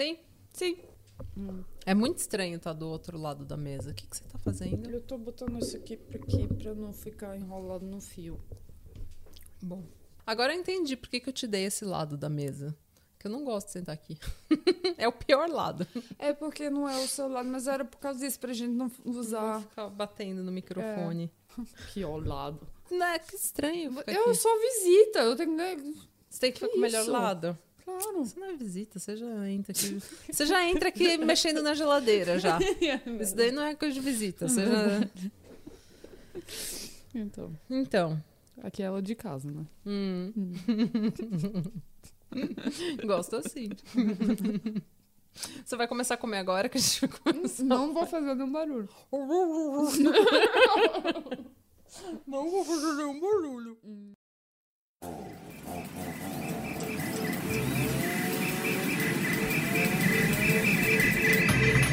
Sim? 0.00 0.18
Sim. 0.52 0.78
É 1.84 1.94
muito 1.94 2.18
estranho 2.18 2.56
estar 2.56 2.72
do 2.72 2.88
outro 2.88 3.18
lado 3.18 3.44
da 3.44 3.56
mesa. 3.56 3.90
O 3.90 3.94
que, 3.94 4.06
que 4.06 4.16
você 4.16 4.24
tá 4.24 4.38
fazendo? 4.38 4.88
Eu 4.90 5.02
tô 5.02 5.18
botando 5.18 5.58
isso 5.58 5.76
aqui 5.76 5.96
pra 5.96 6.16
aqui 6.18 6.46
pra 6.48 6.74
não 6.74 6.92
ficar 6.92 7.36
enrolado 7.36 7.84
no 7.84 8.00
fio. 8.00 8.40
Bom. 9.62 9.84
Agora 10.26 10.54
eu 10.54 10.60
entendi 10.60 10.96
por 10.96 11.08
que, 11.10 11.20
que 11.20 11.28
eu 11.28 11.32
te 11.32 11.46
dei 11.46 11.64
esse 11.64 11.84
lado 11.84 12.16
da 12.16 12.28
mesa. 12.30 12.74
Que 13.18 13.26
eu 13.26 13.30
não 13.30 13.44
gosto 13.44 13.66
de 13.66 13.72
sentar 13.74 13.94
aqui. 13.94 14.16
é 14.96 15.06
o 15.06 15.12
pior 15.12 15.46
lado. 15.50 15.86
É 16.18 16.32
porque 16.32 16.70
não 16.70 16.88
é 16.88 16.96
o 17.04 17.06
seu 17.06 17.28
lado, 17.28 17.48
mas 17.50 17.66
era 17.66 17.84
por 17.84 17.98
causa 17.98 18.20
disso, 18.20 18.40
pra 18.40 18.54
gente 18.54 18.72
não 18.72 18.90
Não 19.04 19.20
usar. 19.20 19.60
ficar 19.60 19.88
batendo 19.90 20.42
no 20.42 20.50
microfone. 20.50 21.30
Que 21.92 22.02
ao 22.02 22.18
lado. 22.18 22.66
Não, 22.90 23.04
é 23.06 23.18
que 23.18 23.34
estranho. 23.34 23.92
ficar 23.92 24.12
Eu 24.12 24.26
aqui. 24.26 24.34
sou 24.36 24.52
visita, 24.60 25.18
eu 25.18 25.34
tenho 25.36 25.56
que. 25.56 26.08
Você 26.30 26.40
tem 26.40 26.52
que 26.52 26.60
que 26.60 26.64
ficar 26.64 26.68
com 26.72 26.78
o 26.78 26.80
melhor 26.80 27.06
lado. 27.08 27.58
Claro. 27.98 28.24
Você 28.24 28.38
não 28.38 28.46
é 28.48 28.56
visita, 28.56 28.98
você 28.98 29.16
já 29.16 29.48
entra 29.48 29.72
aqui. 29.72 29.98
Você 30.30 30.46
já 30.46 30.68
entra 30.68 30.88
aqui 30.88 31.16
mexendo 31.18 31.62
na 31.62 31.74
geladeira 31.74 32.38
já. 32.38 32.58
Isso 33.20 33.34
daí 33.36 33.50
não 33.50 33.62
é 33.62 33.74
coisa 33.74 33.94
de 33.94 34.00
visita. 34.00 34.48
Você 34.48 34.66
já... 34.66 35.08
Então, 37.14 37.52
Então. 37.68 38.22
aqui 38.62 38.82
é 38.82 38.86
ela 38.86 39.02
de 39.02 39.14
casa, 39.14 39.50
né? 39.50 39.64
Hum. 39.86 40.32
Gosto 43.04 43.36
assim. 43.36 43.68
Você 45.64 45.76
vai 45.76 45.88
começar 45.88 46.14
a 46.14 46.18
comer 46.18 46.38
agora 46.38 46.68
que 46.68 46.78
a 46.78 46.80
gente 46.80 47.00
vai 47.00 47.10
começar. 47.34 47.64
Não 47.64 47.92
vou 47.92 48.06
fazer 48.06 48.34
nenhum 48.34 48.52
barulho. 48.52 48.88
Não 52.26 52.50
vou 52.50 52.64
fazer 52.64 52.94
nenhum 52.94 53.20
barulho. 53.20 53.78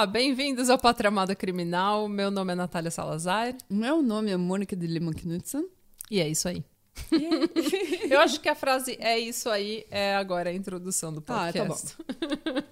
Olá, 0.00 0.06
bem-vindos 0.06 0.70
ao 0.70 0.78
Pátria 0.78 1.08
Amada 1.08 1.34
Criminal. 1.34 2.08
Meu 2.08 2.30
nome 2.30 2.52
é 2.52 2.54
Natália 2.54 2.90
Salazar 2.90 3.54
Meu 3.68 4.00
nome 4.00 4.30
é 4.30 4.36
Mônica 4.38 4.74
de 4.74 4.86
Lima 4.86 5.12
Knudsen. 5.12 5.68
e 6.10 6.18
é 6.22 6.26
isso 6.26 6.48
aí. 6.48 6.64
Eu 8.10 8.18
acho 8.20 8.40
que 8.40 8.48
a 8.48 8.54
frase 8.54 8.96
é 8.98 9.18
isso 9.18 9.50
aí 9.50 9.84
é 9.90 10.16
agora 10.16 10.48
a 10.48 10.54
introdução 10.54 11.12
do 11.12 11.22
Ah, 11.26 11.52
tá 11.52 11.66
bom. 11.66 11.74
podcast. 11.74 11.98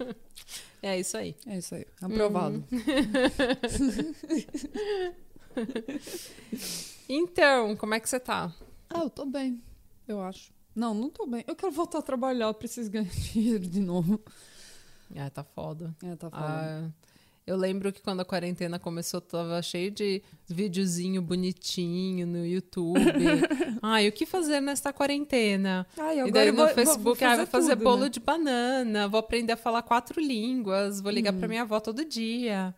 é 0.80 0.98
isso 0.98 1.18
aí. 1.18 1.36
É 1.46 1.58
isso 1.58 1.74
aí. 1.74 1.86
Aprovado. 2.00 2.64
Então, 7.06 7.76
como 7.76 7.92
é 7.92 8.00
que 8.00 8.08
você 8.08 8.18
tá? 8.18 8.50
Ah, 8.88 9.00
eu 9.00 9.10
tô 9.10 9.26
bem, 9.26 9.62
eu 10.06 10.22
acho. 10.22 10.50
Não, 10.74 10.94
não 10.94 11.10
tô 11.10 11.26
bem. 11.26 11.44
Eu 11.46 11.54
quero 11.54 11.72
voltar 11.72 11.98
a 11.98 12.02
trabalhar, 12.02 12.46
eu 12.46 12.54
preciso 12.54 12.90
ganhar 12.90 13.10
dinheiro 13.10 13.66
de 13.66 13.80
novo. 13.80 14.18
Ah, 15.16 15.30
tá 15.30 15.42
foda. 15.42 15.94
É, 16.02 16.16
tá 16.16 16.30
foda. 16.30 16.42
Ah, 16.42 16.90
eu 17.48 17.56
lembro 17.56 17.92
que 17.92 18.00
quando 18.02 18.20
a 18.20 18.24
quarentena 18.24 18.78
começou, 18.78 19.20
tava 19.20 19.60
cheio 19.62 19.90
de 19.90 20.22
videozinho 20.46 21.22
bonitinho 21.22 22.26
no 22.26 22.44
YouTube. 22.46 23.00
Ai, 23.82 24.06
o 24.08 24.12
que 24.12 24.26
fazer 24.26 24.60
nesta 24.60 24.92
quarentena? 24.92 25.86
Ai, 25.98 26.20
E 26.20 26.30
daí 26.30 26.50
no 26.50 26.58
vou- 26.58 26.68
Facebook, 26.68 27.20
vou 27.20 27.28
ah, 27.28 27.36
vou 27.36 27.46
fazer 27.46 27.74
tudo, 27.76 27.84
bolo 27.84 28.02
né? 28.04 28.08
de 28.08 28.20
banana, 28.20 29.08
vou 29.08 29.18
aprender 29.20 29.52
a 29.52 29.56
falar 29.56 29.82
quatro 29.82 30.20
línguas, 30.20 31.00
vou 31.00 31.10
ligar 31.10 31.32
Hum. 31.34 31.38
pra 31.38 31.48
minha 31.48 31.62
avó 31.62 31.80
todo 31.80 32.04
dia. 32.04 32.74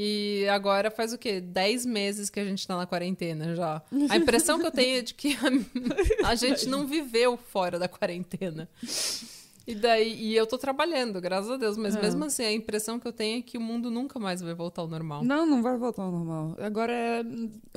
E 0.00 0.46
agora 0.48 0.92
faz 0.92 1.12
o 1.12 1.18
quê? 1.18 1.40
Dez 1.40 1.84
meses 1.84 2.30
que 2.30 2.38
a 2.38 2.44
gente 2.44 2.64
tá 2.66 2.76
na 2.76 2.86
quarentena 2.86 3.56
já. 3.56 3.82
A 4.08 4.16
impressão 4.16 4.58
que 4.60 4.66
eu 4.66 4.70
tenho 4.70 4.98
é 4.98 5.02
de 5.02 5.12
que 5.12 5.36
a, 6.22 6.28
a 6.30 6.34
gente 6.36 6.68
não 6.68 6.86
viveu 6.86 7.36
fora 7.36 7.80
da 7.80 7.88
quarentena. 7.88 8.68
E 9.70 9.74
daí, 9.74 10.14
e 10.18 10.34
eu 10.34 10.46
tô 10.46 10.56
trabalhando, 10.56 11.20
graças 11.20 11.50
a 11.50 11.56
Deus, 11.58 11.76
mas 11.76 11.94
É. 11.94 12.00
mesmo 12.00 12.24
assim, 12.24 12.42
a 12.42 12.50
impressão 12.52 12.98
que 12.98 13.06
eu 13.06 13.12
tenho 13.12 13.38
é 13.38 13.42
que 13.42 13.58
o 13.58 13.60
mundo 13.60 13.90
nunca 13.90 14.18
mais 14.18 14.40
vai 14.40 14.54
voltar 14.54 14.80
ao 14.80 14.88
normal. 14.88 15.22
Não, 15.22 15.44
não 15.44 15.62
vai 15.62 15.76
voltar 15.76 16.02
ao 16.04 16.10
normal. 16.10 16.56
Agora 16.58 16.90
é 16.90 17.22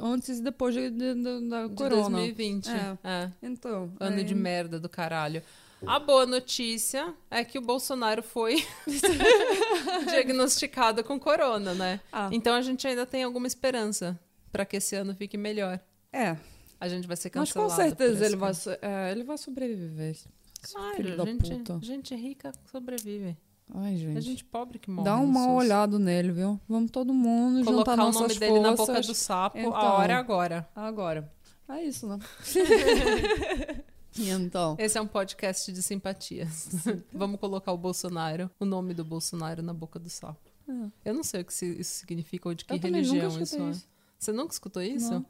antes 0.02 0.40
e 0.40 0.42
depois 0.42 0.74
de, 0.74 0.90
de- 0.90 1.14
de- 1.16 1.50
da 1.50 1.68
De 1.68 1.76
corona. 1.76 2.18
2020. 2.18 2.70
É. 2.70 2.98
é. 3.04 3.32
Então. 3.44 3.92
Ano 4.00 4.22
é- 4.22 4.24
de 4.24 4.34
merda 4.34 4.80
do 4.80 4.88
caralho. 4.88 5.44
A 5.86 6.00
boa 6.00 6.26
notícia 6.28 7.14
é 7.30 7.44
que 7.44 7.58
o 7.58 7.62
Bolsonaro 7.62 8.22
foi 8.24 8.64
diagnosticado 10.10 11.04
com 11.04 11.20
corona, 11.20 11.74
né? 11.74 12.00
Ah, 12.12 12.30
Então 12.32 12.54
a 12.54 12.62
gente 12.62 12.88
ainda 12.88 13.06
tem 13.06 13.24
alguma 13.24 13.48
esperança 13.48 14.20
pra 14.52 14.66
que 14.66 14.78
esse 14.78 14.96
ano 14.96 15.14
fique 15.16 15.38
melhor. 15.38 15.80
é. 16.14 16.38
A 16.80 16.88
gente 16.88 17.08
vai 17.08 17.16
ser 17.16 17.30
Mas 17.36 17.54
cancelado. 17.54 17.70
com 17.70 17.76
por 17.76 17.84
certeza 17.84 18.26
ele 18.26 18.36
vai, 18.36 18.52
é, 18.82 19.12
ele 19.12 19.24
vai 19.24 19.38
sobreviver. 19.38 20.18
Claro, 20.62 20.96
Filho 20.96 21.18
da 21.18 21.26
gente, 21.26 21.56
puta. 21.56 21.80
gente 21.82 22.16
rica 22.16 22.52
sobrevive. 22.72 23.38
Ai, 23.74 23.96
gente. 23.98 24.18
A 24.18 24.22
gente 24.22 24.44
pobre 24.44 24.78
que 24.80 24.90
morre. 24.92 25.06
Dá 25.06 25.16
no 25.18 25.24
uma 25.24 25.44
SUS. 25.46 25.54
olhada 25.54 25.98
nele, 25.98 26.32
viu? 26.32 26.60
Vamos 26.68 26.92
todo 26.92 27.14
mundo 27.14 27.64
Colocar 27.64 27.92
juntar 27.92 28.04
o 28.04 28.06
nossas 28.08 28.22
nome 28.22 28.34
dele 28.36 28.52
forças. 28.56 28.64
na 28.72 28.76
boca 28.76 29.02
do 29.02 29.16
sapo, 29.16 29.58
Então. 29.58 29.76
a 29.76 29.94
hora 29.94 30.14
é 30.14 30.16
agora. 30.16 30.70
Agora. 30.76 31.32
É 31.70 31.84
isso, 31.84 32.06
né? 32.06 32.20
então? 34.18 34.76
Esse 34.78 34.98
é 34.98 35.02
um 35.02 35.08
podcast 35.08 35.72
de 35.72 35.82
simpatias. 35.82 36.70
Vamos 37.14 37.40
colocar 37.40 37.72
o 37.72 37.78
Bolsonaro, 37.78 38.50
o 38.60 38.66
nome 38.66 38.94
do 38.94 39.06
Bolsonaro 39.06 39.62
na 39.62 39.74
boca 39.74 39.98
do 39.98 40.10
sapo. 40.10 40.52
É. 40.68 41.10
Eu 41.10 41.14
não 41.14 41.24
sei 41.24 41.42
o 41.42 41.46
que 41.46 41.54
isso 41.54 41.96
significa 42.00 42.50
ou 42.50 42.56
de 42.56 42.66
que 42.66 42.74
Eu 42.74 42.78
religião 42.80 43.42
isso 43.42 43.56
é. 43.62 43.70
isso. 43.72 43.88
Você 44.20 44.32
nunca 44.32 44.54
escutou 44.54 44.82
isso? 44.82 45.12
Não. 45.14 45.26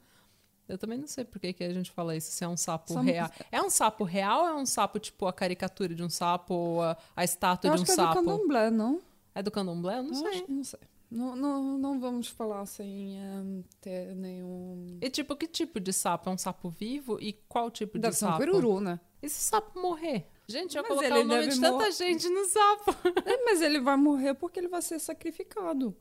Eu 0.68 0.78
também 0.78 0.98
não 0.98 1.06
sei 1.06 1.24
por 1.24 1.38
que, 1.40 1.52
que 1.52 1.64
a 1.64 1.72
gente 1.72 1.90
fala 1.90 2.16
isso, 2.16 2.30
se 2.30 2.42
é 2.44 2.48
um 2.48 2.56
sapo 2.56 2.94
real. 3.00 3.30
É 3.50 3.60
um 3.60 3.68
sapo 3.68 4.04
real 4.04 4.42
ou 4.42 4.48
é 4.48 4.54
um 4.54 4.64
sapo, 4.66 4.98
tipo, 4.98 5.26
a 5.26 5.32
caricatura 5.32 5.94
de 5.94 6.02
um 6.02 6.08
sapo 6.08 6.54
ou 6.54 6.82
a, 6.82 6.96
a 7.16 7.24
estátua 7.24 7.68
Eu 7.68 7.74
de 7.76 7.82
acho 7.82 7.82
um 7.82 7.86
que 7.86 7.92
é 7.92 7.96
do 7.96 8.00
sapo? 8.02 8.14
candomblé, 8.14 8.70
não? 8.70 9.00
É 9.34 9.42
do 9.42 9.50
candomblé? 9.50 9.98
Eu 9.98 10.02
não 10.04 10.10
Eu 10.10 10.14
sei. 10.16 10.28
acho- 10.28 10.44
não 10.50 10.64
sei. 10.64 10.80
Não, 11.10 11.36
não, 11.36 11.76
não 11.76 12.00
vamos 12.00 12.28
falar 12.28 12.64
sem 12.64 13.18
ehm, 13.18 13.60
ter 13.82 14.14
nenhum... 14.14 14.96
E 14.98 15.10
tipo, 15.10 15.36
que 15.36 15.46
tipo 15.46 15.78
de 15.78 15.92
sapo? 15.92 16.30
É 16.30 16.32
um 16.32 16.38
sapo 16.38 16.70
vivo? 16.70 17.18
E 17.20 17.34
qual 17.48 17.70
tipo 17.70 17.98
Deve 17.98 18.12
de 18.12 18.18
ser 18.18 18.24
um 18.24 18.28
sapo? 18.28 18.44
cururu, 18.46 18.80
né? 18.80 18.98
E 19.22 19.28
se 19.28 19.38
o 19.38 19.42
sapo 19.50 19.78
morrer? 19.78 20.26
Gente, 20.48 20.74
eu 20.74 20.82
ia 20.82 20.88
colocar 20.88 21.08
o 21.08 21.24
nome 21.24 21.28
deve 21.28 21.48
de 21.48 21.60
tanta 21.60 21.72
mor- 21.84 21.90
gente 21.92 22.28
no 22.30 22.44
sapo. 22.46 22.92
É, 23.28 23.44
mas 23.44 23.60
ele 23.60 23.78
vai 23.78 23.96
morrer 23.96 24.32
porque 24.34 24.58
ele 24.58 24.68
vai 24.68 24.80
ser 24.80 24.98
sacrificado. 24.98 25.94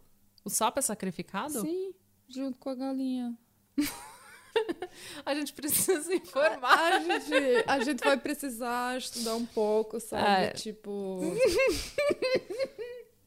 O 0.45 0.49
sapo 0.49 0.79
é 0.79 0.81
sacrificado? 0.81 1.59
Sim, 1.59 1.93
junto 2.29 2.57
com 2.57 2.69
a 2.69 2.75
galinha. 2.75 3.37
A 5.25 5.35
gente 5.35 5.53
precisa 5.53 6.01
se 6.01 6.15
informar. 6.15 6.93
A 6.93 6.99
gente, 6.99 7.33
a 7.67 7.79
gente 7.83 8.03
vai 8.03 8.17
precisar 8.17 8.97
estudar 8.97 9.35
um 9.35 9.45
pouco, 9.45 9.99
sabe? 9.99 10.45
É. 10.45 10.49
Tipo. 10.51 11.19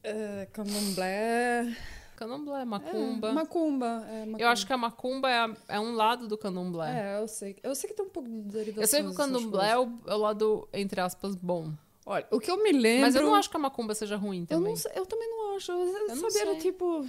é, 0.03 0.47
candomblé. 0.51 1.75
Candomblé, 2.15 2.63
macumba. 2.65 3.29
É, 3.29 3.33
macumba. 3.33 4.05
É, 4.09 4.19
macumba. 4.25 4.41
Eu 4.41 4.47
acho 4.47 4.65
que 4.65 4.73
a 4.73 4.77
macumba 4.77 5.29
é, 5.29 5.37
a- 5.39 5.55
é 5.67 5.79
um 5.79 5.93
lado 5.95 6.27
do 6.27 6.37
candomblé. 6.37 7.15
É, 7.15 7.19
eu 7.21 7.27
sei. 7.27 7.57
Eu 7.61 7.75
sei 7.75 7.89
que 7.89 7.95
tem 7.95 8.05
um 8.05 8.09
pouco 8.09 8.29
de 8.29 8.41
derivação. 8.43 8.83
eu 8.83 8.87
sei 8.87 9.03
que 9.03 9.09
o 9.09 9.13
candomblé 9.13 9.71
é 9.71 9.77
o, 9.77 9.91
é 10.07 10.13
o 10.13 10.17
lado, 10.17 10.67
entre 10.73 11.01
aspas, 11.01 11.35
bom. 11.35 11.71
Olha, 12.05 12.25
o 12.31 12.39
que 12.39 12.49
eu 12.51 12.61
me 12.61 12.71
lembro. 12.71 13.01
Mas 13.01 13.15
eu 13.15 13.23
não 13.23 13.33
acho 13.35 13.49
que 13.49 13.57
a 13.57 13.59
macumba 13.59 13.95
seja 13.95 14.15
ruim 14.15 14.41
Eu, 14.41 14.47
também. 14.57 14.69
não 14.69 14.75
sei- 14.77 14.91
eu 14.95 15.05
também 15.05 15.27
não 15.29 15.55
acho. 15.55 15.71
Eu, 15.71 15.79
Eu 15.79 16.15
não 16.15 16.29
sabia, 16.29 16.55
tipo. 16.59 17.05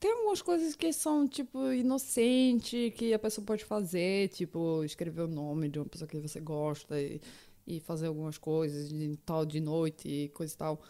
Tem 0.00 0.12
algumas 0.12 0.40
coisas 0.40 0.74
que 0.74 0.90
são, 0.94 1.28
tipo, 1.28 1.70
inocentes, 1.72 2.92
que 2.94 3.12
a 3.12 3.18
pessoa 3.18 3.44
pode 3.44 3.64
fazer, 3.64 4.28
tipo, 4.30 4.82
escrever 4.82 5.22
o 5.22 5.28
nome 5.28 5.68
de 5.68 5.78
uma 5.78 5.84
pessoa 5.84 6.08
que 6.08 6.16
você 6.18 6.40
gosta 6.40 6.98
e, 6.98 7.20
e 7.66 7.80
fazer 7.80 8.06
algumas 8.06 8.38
coisas 8.38 8.88
de 8.88 9.16
tal 9.26 9.44
de 9.44 9.60
noite 9.60 10.08
e 10.08 10.28
coisa 10.30 10.54
e 10.54 10.56
tal. 10.56 10.80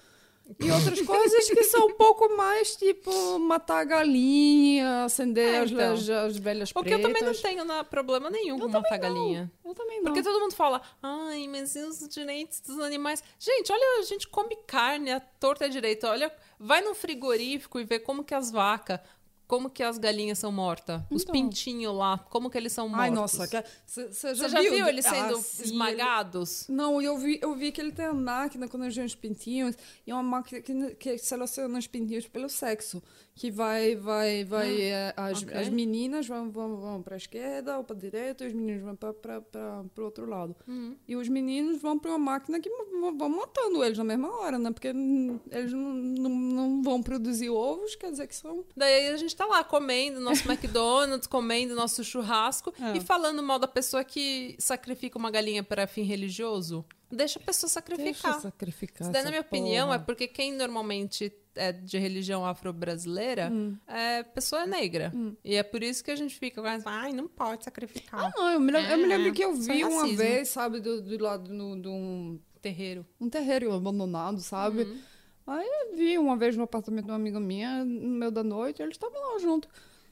E 0.59 0.69
outras 0.71 1.01
coisas 1.03 1.49
que 1.51 1.63
são 1.65 1.89
um 1.89 1.95
pouco 1.95 2.37
mais, 2.37 2.75
tipo, 2.77 3.39
matar 3.39 3.81
a 3.81 3.85
galinha, 3.85 5.05
acender 5.05 5.55
É, 5.55 5.59
as, 5.59 5.71
então. 5.71 5.93
as, 5.93 6.09
as 6.09 6.37
velhas 6.37 6.73
Porque 6.73 6.95
eu 6.95 7.03
também 7.03 7.23
não 7.23 7.31
pretas. 7.33 7.43
tenho 7.43 7.65
na- 7.65 7.85
problema 7.85 8.31
nenhum 8.31 8.57
Eu 8.59 8.67
com 8.67 8.69
matar 8.69 8.93
não. 8.93 9.01
galinha. 9.01 9.53
Eu 9.65 9.75
também 9.75 9.99
não. 9.99 10.05
Porque 10.05 10.23
todo 10.23 10.41
mundo 10.41 10.55
fala, 10.55 10.81
ai, 11.03 11.47
mas 11.49 11.75
e 11.77 11.81
os 11.81 12.09
direitos 12.09 12.61
dos 12.61 12.79
animais? 12.81 13.23
Gente, 13.39 13.73
olha, 13.73 14.01
a 14.01 14.03
gente 14.05 14.29
come 14.29 14.57
carne, 14.67 15.11
a 15.13 15.21
torta 15.21 15.67
é 15.67 15.69
direito. 15.69 16.07
Olha, 16.07 16.33
vai 16.61 16.81
no 16.83 16.95
frigorífico 16.95 17.81
e 17.81 17.85
vê 17.85 17.99
como 17.99 18.23
que 18.23 18.35
as 18.35 18.51
vacas 18.51 19.01
como 19.47 19.69
que 19.69 19.83
as 19.83 19.99
galinhas 19.99 20.39
são 20.39 20.53
mortas? 20.53 21.03
Os 21.11 21.23
Então. 21.23 21.33
pintinhos 21.33 21.93
lá, 21.93 22.17
como 22.31 22.49
que 22.49 22.57
eles 22.57 22.73
são 22.73 22.89
mortos? 22.89 23.03
Ai, 23.03 23.11
nossa, 23.11 23.49
você 23.85 24.09
Você 24.33 24.49
já 24.49 24.61
viu 24.61 24.87
eles 24.87 25.05
sendo 25.05 25.35
Ah, 25.39 25.43
sim, 25.43 25.65
esmagados? 25.65 26.69
ele- 26.69 26.77
Não, 26.79 27.03
eu 27.03 27.19
vi, 27.19 27.41
eu 27.43 27.57
vi 27.57 27.73
que 27.73 27.81
ele 27.81 27.91
tem 27.91 28.05
a 28.05 28.15
máquina 28.15 28.69
quando 28.69 28.85
a 28.85 28.91
gente 28.91 29.17
pintinhos, 29.17 29.75
e 30.07 30.11
é 30.13 30.15
uma 30.15 30.23
máquina 30.23 30.61
que, 30.61 30.95
que 30.95 31.19
seleciona 31.19 31.77
os 31.81 31.87
pintinhos 31.89 32.29
pelo 32.29 32.49
sexo. 32.49 33.03
Que 33.41 33.51
vai, 33.51 33.97
vai, 33.97 34.45
vai. 34.45 34.83
eh, 34.83 35.15
as, 35.17 35.43
ok. 35.43 35.57
as 35.57 35.71
meninas 35.71 36.27
vão, 36.29 36.51
vão, 36.51 36.77
vão 36.77 37.03
para 37.03 37.15
a 37.15 37.17
esquerda 37.17 37.79
ou 37.79 37.85
para 37.85 37.97
a 37.97 37.99
direita, 37.99 38.45
e 38.45 38.49
os 38.49 38.53
meninos 38.53 38.83
vão 38.83 38.95
para 38.95 39.83
o 39.97 40.03
outro 40.03 40.29
lado. 40.29 40.55
Uhum. 40.69 40.95
E 41.09 41.17
os 41.17 41.27
meninos 41.27 41.81
vão 41.81 41.99
para 41.99 42.11
uma 42.11 42.19
máquina 42.19 42.61
que 42.61 42.69
vão 42.69 43.29
matando 43.31 43.83
eles 43.83 43.97
na 43.97 44.05
mesma 44.05 44.31
hora, 44.31 44.59
né? 44.59 44.71
Porque 44.71 44.89
eles 44.89 45.73
não, 45.73 45.95
não, 45.95 46.29
não 46.31 46.83
vão 46.83 47.03
produzir 47.03 47.49
ovos, 47.49 47.97
quer 47.97 48.11
dizer 48.11 48.27
que 48.27 48.37
são. 48.37 48.63
Daí 48.77 49.09
a 49.09 49.17
gente 49.17 49.35
tá 49.35 49.47
lá 49.47 49.65
comendo 49.65 50.21
nosso 50.21 50.47
McDonald's, 50.47 51.25
comendo 51.27 51.75
nosso 51.75 52.05
churrasco 52.05 52.75
É. 52.79 52.99
e 52.99 53.01
falando 53.01 53.43
mal 53.43 53.59
da 53.59 53.67
pessoa 53.69 54.05
que 54.05 54.55
sacrifica 54.59 55.17
uma 55.17 55.31
galinha 55.31 55.63
para 55.65 55.87
fim 55.87 56.03
religioso. 56.03 56.85
Deixa 57.11 57.39
a 57.39 57.43
pessoa 57.43 57.71
sacrificar. 57.71 58.33
Deixa 58.33 58.41
sacrificar. 58.41 59.01
Isso 59.03 59.11
daí, 59.11 59.25
na 59.25 59.31
minha 59.31 59.41
opinião, 59.41 59.87
porra. 59.89 59.97
é 59.97 60.05
porque 60.05 60.29
quem 60.29 60.53
normalmente 60.53 61.33
é 61.55 61.73
de 61.73 61.99
religião 61.99 62.45
afro-brasileira 62.47 63.51
Hum. 63.53 63.77
é 63.87 64.23
pessoa 64.23 64.67
negra. 64.67 65.13
E 65.45 65.55
é 65.55 65.63
por 65.63 65.83
isso 65.83 66.03
que 66.05 66.11
a 66.11 66.17
gente 66.17 66.39
fica 66.39 66.61
com 66.61 66.69
essa, 66.69 66.89
ai, 66.89 67.13
não 67.13 67.29
pode 67.29 67.65
sacrificar. 67.65 68.27
Ah, 68.27 68.33
não, 68.37 68.51
eu 68.53 68.61
me, 68.61 68.71
lembro, 68.73 68.91
eu 68.91 68.99
me 68.99 69.07
lembro 69.07 69.33
que 69.33 69.45
eu 69.45 69.51
é 69.53 69.55
vi 69.55 69.85
uma 69.85 70.07
vez, 70.09 70.49
sabe, 70.49 70.81
do, 70.81 71.01
do 71.03 71.23
lado 71.23 71.51
de 71.51 71.89
um, 71.89 72.39
Terreiro. 72.63 73.07
um 73.21 73.29
terreiro 73.29 73.73
abandonado, 73.73 74.41
sabe? 74.41 74.83
Uhum. 74.83 74.99
Aí 75.47 75.67
eu 75.67 75.97
vi 75.97 76.19
uma 76.19 76.37
vez 76.37 76.57
no 76.57 76.63
apartamento 76.63 77.07
de 77.07 77.11
uma 77.11 77.17
amiga 77.17 77.41
minha, 77.41 77.85
no 77.85 78.09
meio 78.11 78.31
da 78.31 78.45
noite, 78.45 78.83
eles 78.83 78.95
estavam 78.95 79.19
lá 79.33 79.39
junto. 79.39 79.69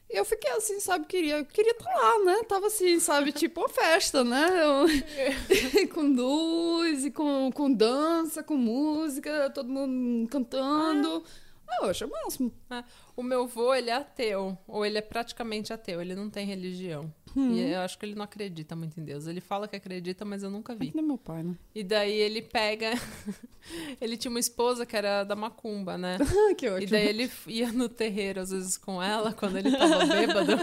E 0.09 0.17
eu 0.17 0.25
fiquei 0.25 0.49
assim, 0.51 0.79
sabe, 0.79 1.05
queria 1.05 1.43
queria 1.45 1.71
estar 1.71 1.93
lá, 1.93 2.23
né? 2.25 2.43
Tava 2.47 2.67
assim, 2.67 2.99
sabe, 2.99 3.31
tipo 3.31 3.61
uma 3.61 3.69
festa, 3.69 4.23
né? 4.23 4.47
Eu- 4.63 5.87
com 5.93 6.01
luz, 6.01 7.05
e 7.05 7.11
com, 7.11 7.51
com 7.53 7.71
dança, 7.71 8.41
com 8.41 8.55
música, 8.57 9.49
todo 9.51 9.69
mundo 9.69 10.27
cantando. 10.29 11.23
Ah, 11.25 11.48
eu 11.81 11.89
achei 11.89 12.07
o 12.07 12.09
máximo. 12.09 12.51
É. 12.69 12.83
O 13.15 13.23
meu 13.23 13.43
avô, 13.43 13.73
ele 13.73 13.89
é 13.89 13.93
ateu, 13.93 14.57
ou 14.67 14.85
ele 14.85 14.97
é 14.97 15.01
praticamente 15.01 15.73
ateu, 15.73 16.01
ele 16.01 16.15
não 16.15 16.29
tem 16.29 16.45
religião. 16.45 17.13
Uhum. 17.35 17.53
E 17.53 17.73
eu 17.73 17.81
acho 17.81 17.97
que 17.97 18.05
ele 18.05 18.15
não 18.15 18.23
acredita 18.23 18.75
muito 18.75 18.99
em 18.99 19.03
Deus. 19.03 19.27
Ele 19.27 19.41
fala 19.41 19.67
que 19.67 19.75
acredita, 19.75 20.25
mas 20.25 20.43
eu 20.43 20.49
nunca 20.49 20.75
vi. 20.75 20.91
É 20.95 21.01
meu 21.01 21.17
pai, 21.17 21.43
né? 21.43 21.55
E 21.75 21.83
daí 21.83 22.13
ele 22.13 22.41
pega. 22.41 22.91
ele 24.01 24.17
tinha 24.17 24.31
uma 24.31 24.39
esposa 24.39 24.85
que 24.85 24.95
era 24.95 25.23
da 25.23 25.35
macumba, 25.35 25.97
né? 25.97 26.17
que 26.57 26.65
E 26.65 26.69
ótimo. 26.69 26.91
daí 26.91 27.07
ele 27.07 27.31
ia 27.47 27.71
no 27.71 27.87
terreiro, 27.87 28.41
às 28.41 28.49
vezes, 28.49 28.77
com 28.77 29.01
ela, 29.01 29.31
quando 29.33 29.57
ele 29.57 29.71
tava 29.71 30.05
bêbado. 30.07 30.53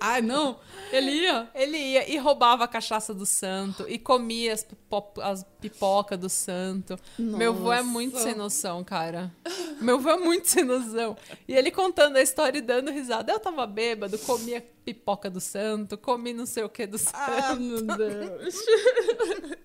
Ai, 0.00 0.22
não. 0.22 0.58
Ele 0.90 1.10
ia. 1.10 1.48
Ele 1.54 1.76
ia 1.76 2.10
e 2.10 2.16
roubava 2.16 2.64
a 2.64 2.68
cachaça 2.68 3.12
do 3.12 3.26
santo 3.26 3.84
e 3.88 3.98
comia 3.98 4.52
as, 4.54 4.64
pipo 4.64 5.04
as 5.20 5.44
pipoca 5.60 6.16
do 6.16 6.28
santo. 6.28 6.98
Meu 7.18 7.52
avô 7.52 7.72
é 7.72 7.82
muito 7.82 8.14
Nossa. 8.14 8.24
sem 8.24 8.34
noção, 8.34 8.84
cara. 8.84 9.32
Meu 9.80 9.96
avô 9.96 10.10
é 10.14 10.16
muito 10.16 10.48
sem 10.48 10.64
noção. 10.64 11.16
E 11.46 11.54
ele 11.54 11.70
contando 11.70 12.16
a 12.16 12.22
história 12.22 12.58
e 12.58 12.62
dando 12.62 12.90
risada. 12.90 13.32
Eu 13.32 13.40
tava 13.40 13.66
bêbado, 13.66 14.18
comia 14.18 14.64
pipoca 14.84 15.30
do 15.30 15.40
santo, 15.40 15.96
comi 15.96 16.32
não 16.32 16.46
sei 16.46 16.64
o 16.64 16.68
que 16.68 16.86
do 16.86 16.98
santo. 16.98 17.16
Ah, 17.16 17.54
meu 17.54 17.82
Deus. 17.82 18.54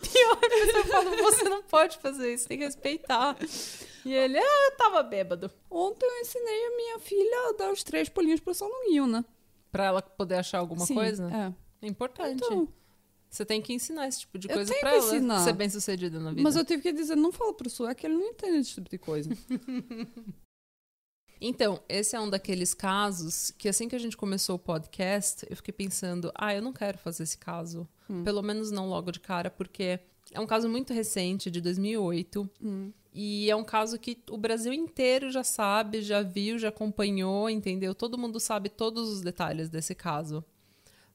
Pior, 0.00 0.38
mas 0.40 0.74
eu 0.74 0.84
falo, 0.84 1.16
você 1.18 1.44
não 1.44 1.62
pode 1.62 1.98
fazer 1.98 2.32
isso, 2.32 2.48
tem 2.48 2.58
que 2.58 2.64
respeitar. 2.64 3.36
E 4.04 4.12
ele, 4.12 4.38
ah, 4.38 4.68
eu 4.70 4.76
tava 4.76 5.02
bêbado. 5.02 5.50
Ontem 5.70 6.06
eu 6.06 6.20
ensinei 6.20 6.66
a 6.66 6.76
minha 6.76 6.98
filha 6.98 7.48
a 7.48 7.52
dar 7.52 7.70
os 7.70 7.82
três 7.82 8.08
pulinhos 8.08 8.40
pro 8.40 8.54
São 8.54 8.68
Longuinho, 8.68 9.06
né? 9.06 9.24
Pra 9.70 9.84
ela 9.84 10.00
poder 10.00 10.36
achar 10.36 10.58
alguma 10.58 10.86
Sim, 10.86 10.94
coisa? 10.94 11.30
É. 11.30 11.86
É 11.86 11.88
importante. 11.88 12.42
Então, 12.42 12.68
Você 13.30 13.44
tem 13.44 13.60
que 13.60 13.72
ensinar 13.72 14.08
esse 14.08 14.20
tipo 14.20 14.38
de 14.38 14.48
coisa 14.48 14.74
pra 14.80 14.94
ela 14.94 15.06
ensinar. 15.06 15.44
ser 15.44 15.52
bem 15.52 15.68
sucedida 15.68 16.18
na 16.18 16.30
vida. 16.30 16.42
mas 16.42 16.56
eu 16.56 16.64
tive 16.64 16.82
que 16.82 16.92
dizer, 16.92 17.16
não 17.16 17.30
fala 17.30 17.52
pro 17.52 17.68
Sué 17.68 17.94
que 17.94 18.06
ele 18.06 18.14
não 18.14 18.26
entende 18.26 18.58
esse 18.58 18.74
tipo 18.74 18.88
de 18.88 18.98
coisa. 18.98 19.30
Então, 21.40 21.80
esse 21.88 22.16
é 22.16 22.20
um 22.20 22.28
daqueles 22.28 22.74
casos 22.74 23.52
que 23.56 23.68
assim 23.68 23.88
que 23.88 23.94
a 23.94 23.98
gente 23.98 24.16
começou 24.16 24.56
o 24.56 24.58
podcast, 24.58 25.46
eu 25.48 25.56
fiquei 25.56 25.72
pensando, 25.72 26.32
ah, 26.34 26.54
eu 26.54 26.60
não 26.60 26.72
quero 26.72 26.98
fazer 26.98 27.22
esse 27.22 27.38
caso. 27.38 27.88
Hum. 28.10 28.24
Pelo 28.24 28.42
menos 28.42 28.70
não 28.70 28.88
logo 28.88 29.12
de 29.12 29.20
cara, 29.20 29.50
porque 29.50 30.00
é 30.32 30.40
um 30.40 30.46
caso 30.46 30.68
muito 30.68 30.92
recente, 30.92 31.50
de 31.50 31.60
2008. 31.60 32.48
Hum. 32.62 32.92
E 33.12 33.50
é 33.50 33.56
um 33.56 33.64
caso 33.64 33.98
que 33.98 34.18
o 34.30 34.36
Brasil 34.36 34.72
inteiro 34.72 35.30
já 35.30 35.42
sabe, 35.42 36.02
já 36.02 36.22
viu, 36.22 36.58
já 36.58 36.68
acompanhou, 36.68 37.48
entendeu? 37.48 37.94
Todo 37.94 38.18
mundo 38.18 38.38
sabe 38.38 38.68
todos 38.68 39.08
os 39.08 39.20
detalhes 39.20 39.68
desse 39.68 39.94
caso. 39.94 40.44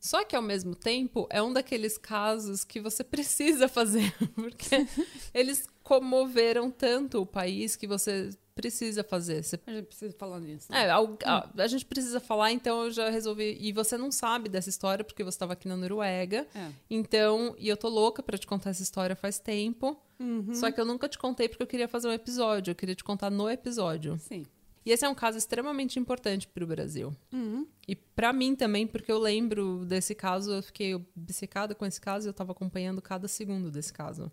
Só 0.05 0.25
que, 0.25 0.35
ao 0.35 0.41
mesmo 0.41 0.75
tempo, 0.75 1.25
é 1.29 1.41
um 1.41 1.53
daqueles 1.53 1.97
casos 1.97 2.65
que 2.65 2.81
você 2.81 3.03
precisa 3.15 3.69
fazer, 3.69 4.13
porque 4.35 4.85
eles 5.33 5.65
comoveram 5.81 6.69
tanto 6.69 7.21
o 7.21 7.25
país 7.25 7.77
que 7.77 7.87
você 7.87 8.29
precisa 8.53 9.01
fazer. 9.03 9.43
Você 9.43 9.57
A 9.65 9.71
gente 9.71 9.85
precisa 9.85 10.13
falar 10.17 10.39
nisso. 10.41 10.69
né? 10.71 10.85
é, 10.85 10.89
al- 10.89 11.17
a, 11.25 11.49
a 11.57 11.67
gente 11.67 11.85
precisa 11.85 12.19
falar, 12.19 12.51
então 12.51 12.83
eu 12.83 12.91
já 12.91 13.09
resolvi. 13.09 13.57
E 13.61 13.71
você 13.71 13.97
não 13.97 14.11
sabe 14.11 14.49
dessa 14.49 14.69
história 14.69 15.05
porque 15.05 15.23
você 15.23 15.35
estava 15.35 15.53
aqui 15.53 15.67
na 15.69 15.77
Noruega. 15.77 16.45
É. 16.53 16.69
Então, 16.89 17.55
e 17.57 17.69
eu 17.69 17.77
tô 17.77 17.87
louca 17.87 18.21
pra 18.21 18.37
te 18.37 18.45
contar 18.45 18.71
essa 18.71 18.83
história 18.83 19.15
faz 19.15 19.39
tempo. 19.39 19.97
Uhum. 20.19 20.53
Só 20.53 20.69
que 20.69 20.79
eu 20.81 20.85
nunca 20.85 21.07
te 21.07 21.17
contei 21.17 21.47
porque 21.47 21.63
eu 21.63 21.67
queria 21.67 21.87
fazer 21.87 22.09
um 22.09 22.13
episódio. 22.13 22.71
Eu 22.71 22.75
queria 22.75 22.93
te 22.95 23.03
contar 23.03 23.31
no 23.31 23.49
episódio. 23.49 24.17
Sim. 24.19 24.45
E 24.85 24.91
esse 24.91 25.05
é 25.05 25.09
um 25.09 25.15
caso 25.15 25.37
extremamente 25.37 25.97
importante 25.97 26.47
pro 26.47 26.67
Brasil. 26.67 27.15
Uhum. 27.31 27.65
E 27.87 27.95
pra 27.95 28.33
mim 28.33 28.55
também, 28.55 28.85
porque 28.85 29.11
eu 29.11 29.17
lembro 29.19 29.85
desse 29.85 30.13
caso, 30.13 30.51
eu 30.51 30.63
fiquei 30.63 30.93
obcecada 30.95 31.73
com 31.73 31.85
esse 31.85 32.01
caso 32.01 32.27
e 32.27 32.29
eu 32.29 32.33
tava 32.33 32.51
acompanhando 32.51 33.01
cada 33.01 33.27
segundo 33.27 33.71
desse 33.71 33.93
caso. 33.93 34.31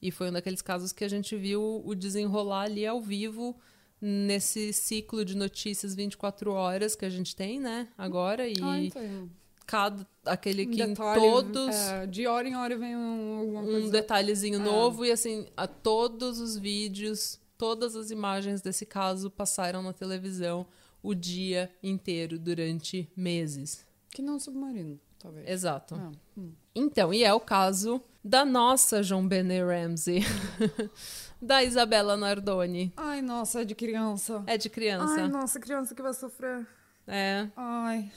E 0.00 0.10
foi 0.10 0.28
um 0.28 0.32
daqueles 0.32 0.62
casos 0.62 0.92
que 0.92 1.02
a 1.04 1.08
gente 1.08 1.34
viu 1.36 1.82
o 1.84 1.94
desenrolar 1.94 2.62
ali 2.62 2.86
ao 2.86 3.00
vivo 3.00 3.56
nesse 4.00 4.72
ciclo 4.72 5.24
de 5.24 5.34
notícias 5.36 5.94
24 5.94 6.52
horas 6.52 6.94
que 6.94 7.04
a 7.06 7.10
gente 7.10 7.34
tem, 7.34 7.58
né, 7.58 7.88
agora 7.96 8.46
e 8.46 8.54
Ah, 8.62 8.78
então. 8.78 9.30
cada 9.66 10.06
aquele 10.26 10.66
que 10.66 10.82
em 10.82 10.88
detalhe, 10.88 11.20
todos 11.20 11.74
é, 11.74 12.06
de 12.06 12.26
hora 12.26 12.46
em 12.46 12.54
hora 12.54 12.76
vem 12.76 12.94
um, 12.94 13.86
um 13.86 13.88
detalhezinho 13.88 14.60
É. 14.60 14.62
novo 14.62 15.06
e 15.06 15.10
assim, 15.10 15.46
a 15.56 15.66
todos 15.66 16.38
os 16.38 16.58
vídeos, 16.58 17.40
todas 17.64 17.96
as 17.96 18.10
imagens 18.10 18.60
desse 18.60 18.84
caso 18.84 19.30
passaram 19.30 19.82
na 19.82 19.94
televisão 19.94 20.66
o 21.02 21.14
dia 21.14 21.70
inteiro 21.82 22.38
durante 22.38 23.10
meses. 23.16 23.86
Que 24.10 24.20
não 24.20 24.38
submarino, 24.38 25.00
talvez. 25.18 25.48
Exato. 25.48 25.94
Ah, 25.94 26.12
hum. 26.36 26.52
Então, 26.74 27.12
e 27.14 27.24
é 27.24 27.32
o 27.32 27.40
caso 27.40 28.02
da 28.22 28.44
nossa 28.44 29.02
João 29.02 29.26
Benet 29.26 29.62
Ramsey, 29.64 30.20
da 31.40 31.62
Isabela 31.64 32.18
Nardoni. 32.18 32.92
Ai, 32.98 33.22
nossa, 33.22 33.62
é 33.62 33.64
de 33.64 33.74
criança. 33.74 34.42
É 34.46 34.58
de 34.58 34.68
criança. 34.68 35.22
Ai, 35.22 35.28
nossa, 35.28 35.58
criança 35.58 35.94
que 35.94 36.02
vai 36.02 36.12
sofrer. 36.12 36.66
É. 37.06 37.48
Ai. 37.56 38.12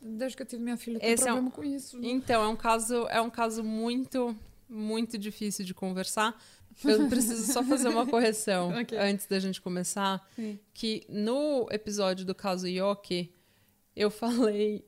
Desde 0.00 0.36
que 0.36 0.42
eu 0.42 0.46
tive 0.46 0.62
minha 0.62 0.76
filha, 0.76 1.00
tem 1.00 1.10
Esse 1.10 1.28
é 1.28 1.32
um- 1.32 1.36
problema 1.50 1.50
com 1.56 1.64
isso. 1.64 1.98
né? 1.98 2.06
Então, 2.08 2.40
é 2.42 2.46
um 2.46 2.56
caso, 2.56 3.06
é 3.08 3.20
um 3.20 3.30
caso 3.30 3.64
muito, 3.64 4.34
muito 4.68 5.18
difícil 5.18 5.64
de 5.64 5.74
conversar. 5.74 6.40
Eu 6.84 7.08
preciso 7.08 7.52
só 7.52 7.62
fazer 7.64 7.88
uma 7.88 8.06
correção 8.06 8.70
Ok. 8.78 8.96
antes 8.98 9.26
da 9.26 9.38
gente 9.40 9.60
começar. 9.60 10.24
Sim. 10.36 10.58
Que 10.72 11.04
no 11.08 11.66
episódio 11.70 12.24
do 12.24 12.34
caso 12.34 12.68
Yoki, 12.68 13.32
eu 13.96 14.10
falei. 14.10 14.84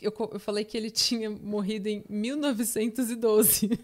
Eu, 0.00 0.12
eu 0.32 0.40
falei 0.40 0.64
que 0.64 0.76
ele 0.76 0.90
tinha 0.90 1.30
morrido 1.30 1.88
em 1.88 2.04
1912. 2.08 3.70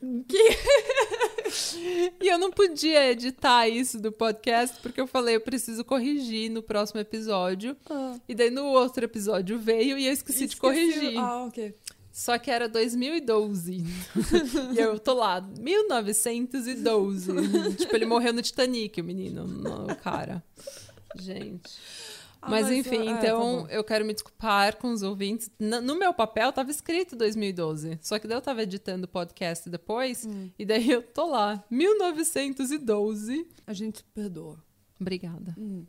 e 2.21 2.29
eu 2.29 2.38
não 2.38 2.50
podia 2.50 3.11
editar 3.11 3.69
isso 3.69 4.00
do 4.00 4.12
podcast, 4.12 4.79
porque 4.83 5.00
eu 5.00 5.07
falei, 5.07 5.37
eu 5.37 5.41
preciso 5.41 5.85
corrigir 5.85 6.50
no 6.50 6.62
próximo 6.62 7.00
episódio. 7.00 7.77
Ah, 7.88 8.17
E 8.29 8.35
daí 8.35 8.50
no 8.50 8.67
outro 8.67 9.05
episódio 9.05 9.59
veio 9.59 9.99
e 9.99 10.07
eu 10.07 10.12
esqueci, 10.12 10.41
de 10.41 10.45
esqueci. 10.55 10.61
corrigir. 10.61 11.19
Ah, 11.19 11.45
ok. 11.45 11.75
Só 12.19 12.37
que 12.37 12.51
era 12.51 12.69
2012. 12.69 13.77
e 14.75 14.77
eu 14.77 14.99
tô 14.99 15.15
lá, 15.15 15.41
1912. 15.41 17.77
tipo, 17.77 17.95
ele 17.95 18.07
morreu 18.07 18.33
no 18.33 18.43
Titanic, 18.43 19.01
o 19.01 19.05
menino, 19.05 19.47
no- 19.47 19.85
o 19.85 19.95
cara. 19.95 20.43
Gente. 21.15 21.71
Ah, 22.43 22.51
mas, 22.51 22.67
mas, 22.67 22.77
enfim, 22.77 23.07
ah, 23.09 23.13
é, 23.13 23.19
então 23.19 23.67
tá 23.69 23.73
eu 23.73 23.85
quero 23.85 24.05
me 24.05 24.13
desculpar 24.13 24.79
com 24.79 24.91
os 24.93 25.05
ouvintes. 25.05 25.49
Na- 25.61 25.81
No 25.81 25.97
meu 25.97 26.13
papel 26.13 26.53
tava 26.53 26.73
escrito 26.73 27.15
2012. 27.15 28.01
Só 28.03 28.19
que 28.19 28.27
daí 28.27 28.37
eu 28.37 28.43
tava 28.43 28.65
editando 28.65 29.05
o 29.05 29.09
podcast 29.09 29.71
depois. 29.71 30.27
Hum. 30.27 30.51
E 30.59 30.67
daí 30.67 30.91
eu 30.91 31.05
tô 31.05 31.25
lá, 31.25 31.65
1912. 31.71 33.47
A 33.65 33.73
gente 33.73 34.03
perdoa. 34.13 34.61
Obrigada. 35.01 35.55
Hum. 35.57 35.87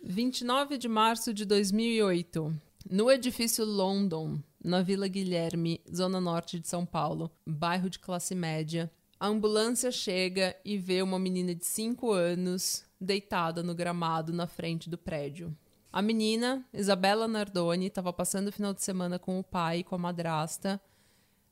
29 0.00 0.78
de 0.78 0.86
março 0.86 1.34
de 1.34 1.44
2008, 1.44 2.54
no 2.88 3.10
edifício 3.10 3.64
London, 3.64 4.38
na 4.68 4.82
Vila 4.82 5.08
Guilherme, 5.08 5.80
zona 5.92 6.20
norte 6.20 6.60
de 6.60 6.68
São 6.68 6.84
Paulo, 6.84 7.30
bairro 7.46 7.88
de 7.88 7.98
classe 7.98 8.34
média, 8.34 8.90
A 9.20 9.26
ambulância 9.26 9.90
chega 9.90 10.54
e 10.64 10.78
vê 10.78 11.02
uma 11.02 11.18
menina 11.18 11.52
de 11.52 11.66
5 11.66 12.12
anos 12.12 12.84
deitada 13.00 13.64
no 13.64 13.74
gramado 13.74 14.32
na 14.32 14.46
frente 14.46 14.88
do 14.88 14.96
prédio. 14.96 15.56
A 15.92 16.00
menina, 16.00 16.64
Isabela 16.72 17.26
Nardoni, 17.26 17.86
estava 17.86 18.12
passando 18.12 18.48
o 18.48 18.52
final 18.52 18.72
de 18.72 18.82
semana 18.82 19.18
com 19.18 19.40
o 19.40 19.42
pai 19.42 19.78
e 19.78 19.84
com 19.84 19.96
a 19.96 19.98
madrasta. 19.98 20.80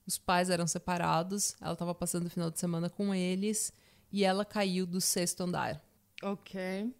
Os 0.06 0.16
pais 0.16 0.48
eram 0.48 0.66
separados, 0.68 1.56
ela 1.60 1.72
estava 1.72 1.92
passando 1.92 2.26
o 2.26 2.30
final 2.30 2.52
de 2.52 2.60
semana 2.60 2.88
com 2.88 3.12
eles 3.12 3.72
e 4.12 4.24
ela 4.24 4.44
caiu 4.44 4.86
do 4.86 5.00
sexto 5.00 5.40
andar. 5.42 5.82
Ok. 6.22 6.94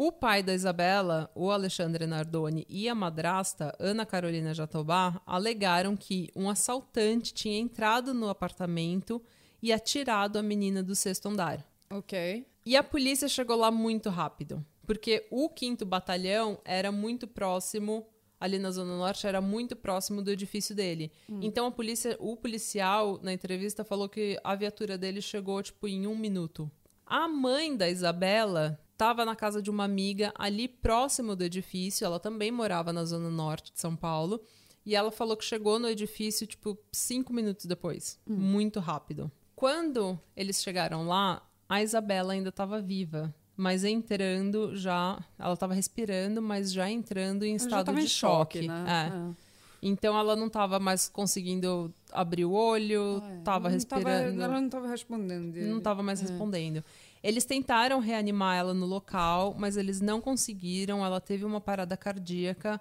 O 0.00 0.12
pai 0.12 0.44
da 0.44 0.54
Isabela, 0.54 1.28
o 1.34 1.50
Alexandre 1.50 2.06
Nardoni, 2.06 2.64
e 2.68 2.88
a 2.88 2.94
madrasta, 2.94 3.74
Ana 3.80 4.06
Carolina 4.06 4.54
Jatobá, 4.54 5.20
alegaram 5.26 5.96
que 5.96 6.30
um 6.36 6.48
assaltante 6.48 7.34
tinha 7.34 7.58
entrado 7.58 8.14
no 8.14 8.28
apartamento 8.28 9.20
e 9.60 9.72
atirado 9.72 10.38
a 10.38 10.42
menina 10.42 10.84
do 10.84 10.94
sexto 10.94 11.26
andar. 11.26 11.68
Ok. 11.90 12.46
E 12.64 12.76
a 12.76 12.82
polícia 12.84 13.26
chegou 13.26 13.56
lá 13.56 13.72
muito 13.72 14.08
rápido, 14.08 14.64
porque 14.86 15.26
o 15.32 15.48
quinto 15.48 15.84
batalhão 15.84 16.60
era 16.64 16.92
muito 16.92 17.26
próximo, 17.26 18.06
ali 18.38 18.56
na 18.56 18.70
Zona 18.70 18.96
Norte, 18.96 19.26
era 19.26 19.40
muito 19.40 19.74
próximo 19.74 20.22
do 20.22 20.30
edifício 20.30 20.76
dele. 20.76 21.10
Então 21.42 21.66
a 21.66 21.72
polícia, 21.72 22.16
o 22.20 22.36
policial, 22.36 23.18
na 23.20 23.32
entrevista, 23.32 23.82
falou 23.82 24.08
que 24.08 24.38
a 24.44 24.54
viatura 24.54 24.96
dele 24.96 25.20
chegou, 25.20 25.60
tipo, 25.60 25.88
em 25.88 26.06
um 26.06 26.16
minuto. 26.16 26.70
A 27.04 27.26
mãe 27.26 27.76
da 27.76 27.90
Isabela 27.90 28.78
estava 28.98 29.24
na 29.24 29.36
casa 29.36 29.62
de 29.62 29.70
uma 29.70 29.84
amiga 29.84 30.32
ali 30.36 30.66
próximo 30.66 31.36
do 31.36 31.44
edifício, 31.44 32.04
ela 32.04 32.18
também 32.18 32.50
morava 32.50 32.92
na 32.92 33.04
Zona 33.04 33.30
Norte 33.30 33.72
de 33.72 33.78
São 33.80 33.94
Paulo. 33.94 34.40
E 34.84 34.96
ela 34.96 35.12
falou 35.12 35.36
que 35.36 35.44
chegou 35.44 35.78
no 35.78 35.88
edifício, 35.88 36.46
tipo, 36.48 36.76
cinco 36.90 37.32
minutos 37.32 37.66
depois. 37.66 38.18
Muito 38.26 38.80
rápido. 38.80 39.30
Quando 39.54 40.18
eles 40.36 40.60
chegaram 40.62 41.06
lá, 41.06 41.46
a 41.68 41.80
Isabela 41.82 42.32
ainda 42.32 42.48
estava 42.48 42.80
viva. 42.80 43.32
Mas 43.56 43.84
entrando 43.84 44.74
já. 44.74 45.22
Ela 45.38 45.54
estava 45.54 45.74
respirando, 45.74 46.40
mas 46.42 46.72
já 46.72 46.90
entrando 46.90 47.44
em 47.44 47.54
estado 47.54 47.86
tava 47.86 47.98
de 47.98 48.04
em 48.04 48.08
choque. 48.08 48.66
né? 48.66 49.34
É. 49.34 49.48
Então 49.80 50.18
ela 50.18 50.34
não 50.34 50.46
estava 50.48 50.80
mais 50.80 51.08
conseguindo 51.08 51.92
abrir 52.10 52.44
o 52.44 52.52
olho, 52.52 53.20
Ah, 53.22 53.30
é. 53.30 53.38
estava 53.38 53.68
respirando. 53.68 54.42
ela 54.42 54.54
não 54.58 54.66
estava 54.66 54.88
respondendo. 54.88 55.54
Não 55.56 55.78
estava 55.78 56.02
mais 56.02 56.20
respondendo. 56.20 56.82
Eles 57.22 57.44
tentaram 57.44 57.98
reanimar 58.00 58.56
ela 58.56 58.72
no 58.74 58.86
local, 58.86 59.54
mas 59.58 59.76
eles 59.76 60.00
não 60.00 60.20
conseguiram. 60.20 61.04
Ela 61.04 61.20
teve 61.20 61.44
uma 61.44 61.60
parada 61.60 61.96
cardíaca 61.96 62.80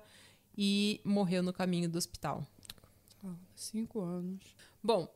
e 0.58 1.01
morreu 1.03 1.41
no 1.41 1.51
caminho 1.53 1.89
do 1.89 1.98
hospital. 1.98 2.46
Ah, 3.25 3.34
Cinco 3.56 4.01
anos. 4.01 4.41
Bom, 4.84 5.08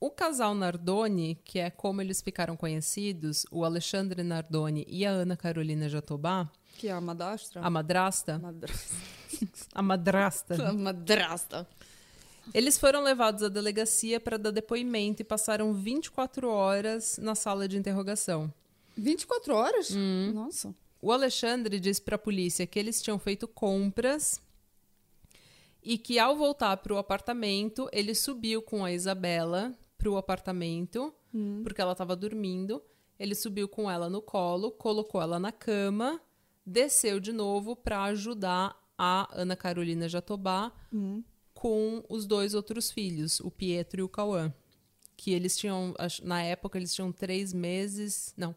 o 0.00 0.10
casal 0.10 0.54
Nardoni, 0.54 1.34
que 1.44 1.58
é 1.58 1.70
como 1.70 2.00
eles 2.00 2.22
ficaram 2.22 2.56
conhecidos, 2.56 3.44
o 3.50 3.64
Alexandre 3.64 4.22
Nardoni 4.22 4.84
e 4.88 5.04
a 5.04 5.10
Ana 5.10 5.36
Carolina 5.36 5.88
Jatobá, 5.88 6.48
Que 6.76 6.86
é 6.86 6.92
a 6.92 7.00
madrastra? 7.00 7.60
a 7.60 7.68
madrasta, 7.68 8.38
madrasta. 8.38 8.94
a 9.74 9.82
madrasta, 9.82 10.68
A 10.68 10.72
madrasta. 10.72 11.68
eles 12.54 12.78
foram 12.78 13.02
levados 13.02 13.42
à 13.42 13.48
delegacia 13.48 14.20
para 14.20 14.38
dar 14.38 14.52
depoimento 14.52 15.20
e 15.20 15.24
passaram 15.24 15.74
24 15.74 16.48
horas 16.48 17.18
na 17.20 17.34
sala 17.34 17.66
de 17.66 17.76
interrogação. 17.76 18.52
24 18.98 19.54
horas? 19.54 19.90
Hum. 19.94 20.32
Nossa. 20.34 20.74
O 21.00 21.12
Alexandre 21.12 21.78
disse 21.78 22.02
para 22.02 22.16
a 22.16 22.18
polícia 22.18 22.66
que 22.66 22.78
eles 22.78 23.00
tinham 23.00 23.18
feito 23.18 23.46
compras 23.46 24.40
e 25.82 25.96
que 25.96 26.18
ao 26.18 26.36
voltar 26.36 26.76
para 26.78 26.92
o 26.92 26.98
apartamento, 26.98 27.88
ele 27.92 28.14
subiu 28.14 28.60
com 28.60 28.84
a 28.84 28.92
Isabela 28.92 29.78
para 29.96 30.10
o 30.10 30.16
apartamento, 30.16 31.14
porque 31.62 31.80
ela 31.80 31.92
estava 31.92 32.16
dormindo. 32.16 32.82
Ele 33.18 33.34
subiu 33.34 33.68
com 33.68 33.90
ela 33.90 34.10
no 34.10 34.20
colo, 34.20 34.70
colocou 34.72 35.22
ela 35.22 35.38
na 35.38 35.52
cama, 35.52 36.20
desceu 36.66 37.18
de 37.20 37.32
novo 37.32 37.74
para 37.76 38.02
ajudar 38.04 38.76
a 38.96 39.28
Ana 39.32 39.56
Carolina 39.56 40.08
Jatobá 40.08 40.72
com 41.54 42.04
os 42.08 42.26
dois 42.26 42.54
outros 42.54 42.90
filhos, 42.90 43.40
o 43.40 43.50
Pietro 43.50 44.00
e 44.00 44.02
o 44.02 44.08
Cauã. 44.08 44.52
Que 45.16 45.32
eles 45.32 45.56
tinham, 45.56 45.94
na 46.22 46.42
época, 46.42 46.78
eles 46.78 46.94
tinham 46.94 47.10
três 47.10 47.52
meses. 47.52 48.32
Não. 48.36 48.54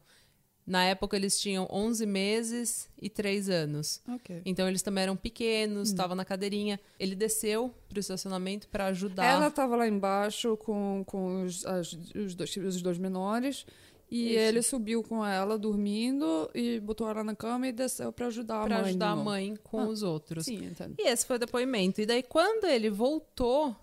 Na 0.71 0.85
época, 0.85 1.17
eles 1.17 1.37
tinham 1.37 1.67
11 1.69 2.05
meses 2.05 2.89
e 3.01 3.09
três 3.09 3.49
anos. 3.49 3.99
Ok. 4.07 4.41
Então, 4.45 4.69
eles 4.69 4.81
também 4.81 5.03
eram 5.03 5.17
pequenos, 5.17 5.89
estavam 5.89 6.15
na 6.15 6.23
cadeirinha. 6.23 6.79
Ele 6.97 7.13
desceu 7.13 7.73
pro 7.89 7.99
estacionamento 7.99 8.69
para 8.69 8.85
ajudar. 8.85 9.25
Ela 9.25 9.47
estava 9.49 9.75
lá 9.75 9.85
embaixo 9.85 10.55
com, 10.55 11.03
com 11.05 11.43
os, 11.43 11.65
as- 11.65 11.91
os, 12.15 12.35
dois, 12.35 12.55
os 12.55 12.81
dois 12.81 12.97
menores. 12.97 13.65
E 14.09 14.29
Isso. 14.29 14.39
ele 14.39 14.61
subiu 14.61 15.03
com 15.03 15.25
ela 15.25 15.57
dormindo 15.57 16.49
e 16.55 16.79
botou 16.79 17.09
ela 17.09 17.21
na 17.23 17.35
cama 17.35 17.67
e 17.67 17.73
desceu 17.73 18.11
para 18.13 18.27
ajudar 18.27 18.61
a 18.61 18.65
Pra 18.65 18.77
mãe. 18.79 18.89
ajudar 18.91 19.09
a 19.09 19.15
mãe 19.17 19.57
com 19.63 19.79
Ah, 19.81 19.87
os 19.87 20.03
outros. 20.03 20.45
Sim, 20.45 20.67
entendo. 20.67 20.95
E 20.97 21.07
esse 21.09 21.25
foi 21.25 21.35
o 21.35 21.39
depoimento. 21.39 21.99
E 21.99 22.05
daí, 22.05 22.23
quando 22.23 22.63
ele 22.65 22.89
voltou 22.89 23.75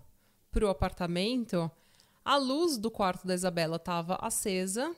pro 0.51 0.69
apartamento, 0.71 1.71
a 2.25 2.37
luz 2.39 2.79
do 2.79 2.91
quarto 2.91 3.27
da 3.27 3.35
Isabela 3.35 3.77
estava 3.77 4.15
acesa. 4.23 4.95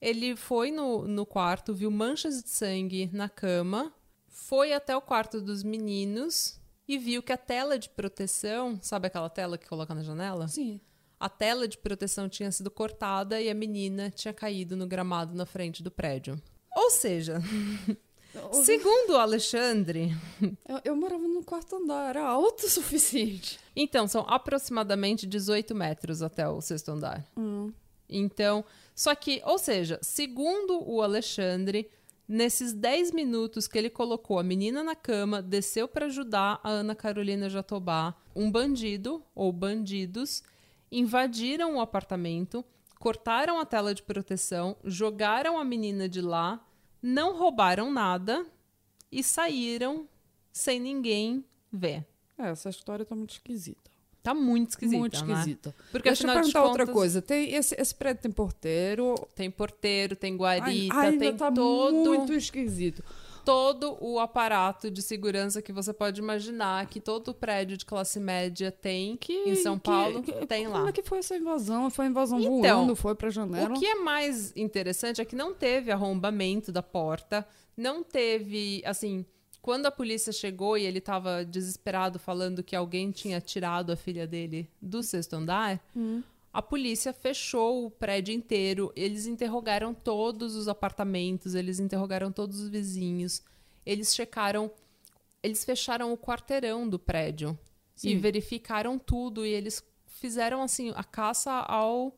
Ele 0.00 0.34
foi 0.34 0.70
no, 0.70 1.06
no 1.06 1.26
quarto, 1.26 1.74
viu 1.74 1.90
manchas 1.90 2.42
de 2.42 2.50
sangue 2.50 3.10
na 3.12 3.28
cama, 3.28 3.92
foi 4.26 4.72
até 4.72 4.96
o 4.96 5.02
quarto 5.02 5.40
dos 5.40 5.62
meninos 5.62 6.58
e 6.88 6.98
viu 6.98 7.22
que 7.22 7.32
a 7.32 7.36
tela 7.36 7.78
de 7.78 7.88
proteção, 7.88 8.78
sabe 8.82 9.06
aquela 9.06 9.28
tela 9.28 9.58
que 9.58 9.68
coloca 9.68 9.94
na 9.94 10.02
janela? 10.02 10.48
Sim. 10.48 10.80
A 11.20 11.28
tela 11.28 11.68
de 11.68 11.76
proteção 11.76 12.28
tinha 12.28 12.50
sido 12.50 12.70
cortada 12.70 13.40
e 13.40 13.50
a 13.50 13.54
menina 13.54 14.10
tinha 14.10 14.32
caído 14.32 14.76
no 14.76 14.86
gramado 14.86 15.36
na 15.36 15.44
frente 15.44 15.82
do 15.82 15.90
prédio. 15.90 16.40
Ou 16.74 16.90
seja, 16.90 17.40
segundo 18.64 19.10
o 19.10 19.18
Alexandre, 19.18 20.16
Eu, 20.66 20.80
eu 20.84 20.96
morava 20.96 21.28
no 21.28 21.44
quarto 21.44 21.76
andar, 21.76 22.10
era 22.10 22.26
alto 22.26 22.64
o 22.64 22.70
suficiente. 22.70 23.60
Então, 23.76 24.08
são 24.08 24.24
aproximadamente 24.26 25.26
18 25.26 25.74
metros 25.74 26.22
até 26.22 26.48
o 26.48 26.60
sexto 26.60 26.90
andar. 26.90 27.24
Então, 28.10 28.64
só 28.94 29.14
que, 29.14 29.40
ou 29.44 29.58
seja, 29.58 29.98
segundo 30.02 30.82
o 30.86 31.00
Alexandre, 31.02 31.88
nesses 32.28 32.72
10 32.72 33.12
minutos 33.12 33.66
que 33.66 33.78
ele 33.78 33.90
colocou 33.90 34.38
a 34.38 34.42
menina 34.42 34.84
na 34.84 34.94
cama, 34.94 35.40
desceu 35.40 35.88
para 35.88 36.06
ajudar 36.06 36.60
a 36.62 36.68
Ana 36.68 36.94
Carolina 36.94 37.48
Jatobá, 37.48 38.14
um 38.34 38.50
bandido 38.50 39.22
ou 39.34 39.52
bandidos 39.52 40.42
invadiram 40.92 41.76
o 41.76 41.80
apartamento, 41.80 42.64
cortaram 42.98 43.60
a 43.60 43.64
tela 43.64 43.94
de 43.94 44.02
proteção, 44.02 44.76
jogaram 44.84 45.58
a 45.58 45.64
menina 45.64 46.08
de 46.08 46.20
lá, 46.20 46.64
não 47.02 47.36
roubaram 47.36 47.92
nada 47.92 48.44
e 49.10 49.22
saíram 49.22 50.08
sem 50.52 50.80
ninguém 50.80 51.44
ver. 51.72 52.06
É, 52.36 52.48
essa 52.50 52.68
história 52.68 53.04
tá 53.04 53.14
muito 53.14 53.30
esquisita. 53.30 53.89
Tá 54.22 54.34
muito 54.34 54.70
esquisita, 54.70 54.98
muito 54.98 55.24
né? 55.24 55.32
esquisita. 55.34 55.74
Porque 55.90 56.08
Deixa 56.10 56.26
eu 56.26 56.32
perguntar 56.34 56.62
outra 56.64 56.84
contas, 56.84 56.94
coisa. 56.94 57.22
Tem 57.22 57.54
esse, 57.54 57.74
esse 57.80 57.94
prédio 57.94 58.22
tem 58.22 58.30
porteiro. 58.30 59.14
tem 59.34 59.50
porteiro, 59.50 60.14
tem 60.14 60.36
guarita, 60.36 60.94
Ai, 60.94 61.06
ainda 61.08 61.18
tem 61.24 61.36
tá 61.36 61.50
todo, 61.50 61.94
muito 61.94 62.32
esquisito. 62.34 63.02
todo 63.44 63.96
o 64.00 64.18
aparato 64.20 64.90
de 64.90 65.00
segurança 65.00 65.62
que 65.62 65.72
você 65.72 65.92
pode 65.94 66.20
imaginar 66.20 66.84
que 66.86 67.00
todo 67.00 67.32
prédio 67.32 67.76
de 67.78 67.86
classe 67.86 68.20
média 68.20 68.70
tem 68.70 69.18
em 69.46 69.54
São 69.56 69.78
que- 69.78 69.84
Paulo, 69.90 70.22
que- 70.22 70.46
tem 70.46 70.66
como 70.66 70.76
lá. 70.82 70.88
é 70.90 70.92
que 70.92 71.02
foi 71.02 71.18
essa 71.20 71.34
invasão? 71.36 71.88
Foi 71.90 72.04
invasão 72.06 72.38
Então, 72.38 72.80
voando, 72.80 72.94
foi 72.94 73.14
pra 73.14 73.30
janela. 73.30 73.74
O 73.74 73.78
que 73.78 73.86
é 73.86 73.94
mais 73.94 74.54
interessante 74.54 75.22
é 75.22 75.24
que 75.24 75.34
não 75.34 75.54
teve 75.54 75.90
arrombamento 75.90 76.70
da 76.70 76.82
porta, 76.82 77.46
não 77.74 78.04
teve, 78.04 78.82
assim, 78.84 79.24
quando 79.62 79.86
a 79.86 79.90
polícia 79.90 80.32
chegou 80.32 80.76
e 80.78 80.84
ele 80.84 80.98
estava 80.98 81.44
desesperado 81.44 82.18
falando 82.18 82.62
que 82.62 82.74
alguém 82.74 83.10
tinha 83.10 83.40
tirado 83.40 83.90
a 83.92 83.96
filha 83.96 84.26
dele 84.26 84.68
do 84.80 85.02
sexto 85.02 85.34
andar, 85.34 85.80
a 86.52 86.60
polícia 86.60 87.12
fechou 87.12 87.86
o 87.86 87.90
prédio 87.90 88.34
inteiro, 88.34 88.92
eles 88.96 89.26
interrogaram 89.26 89.94
todos 89.94 90.56
os 90.56 90.66
apartamentos, 90.66 91.54
eles 91.54 91.78
interrogaram 91.78 92.32
todos 92.32 92.58
os 92.60 92.68
vizinhos, 92.68 93.42
eles 93.86 94.14
checaram, 94.14 94.70
eles 95.42 95.64
fecharam 95.64 96.12
o 96.12 96.18
quarteirão 96.18 96.88
do 96.88 96.98
prédio 96.98 97.58
e 97.96 98.00
Sim. 98.00 98.18
verificaram 98.18 98.98
tudo. 98.98 99.46
E 99.46 99.50
eles 99.50 99.82
fizeram 100.06 100.62
assim 100.62 100.92
a 100.96 101.04
caça 101.04 101.52
ao 101.52 102.16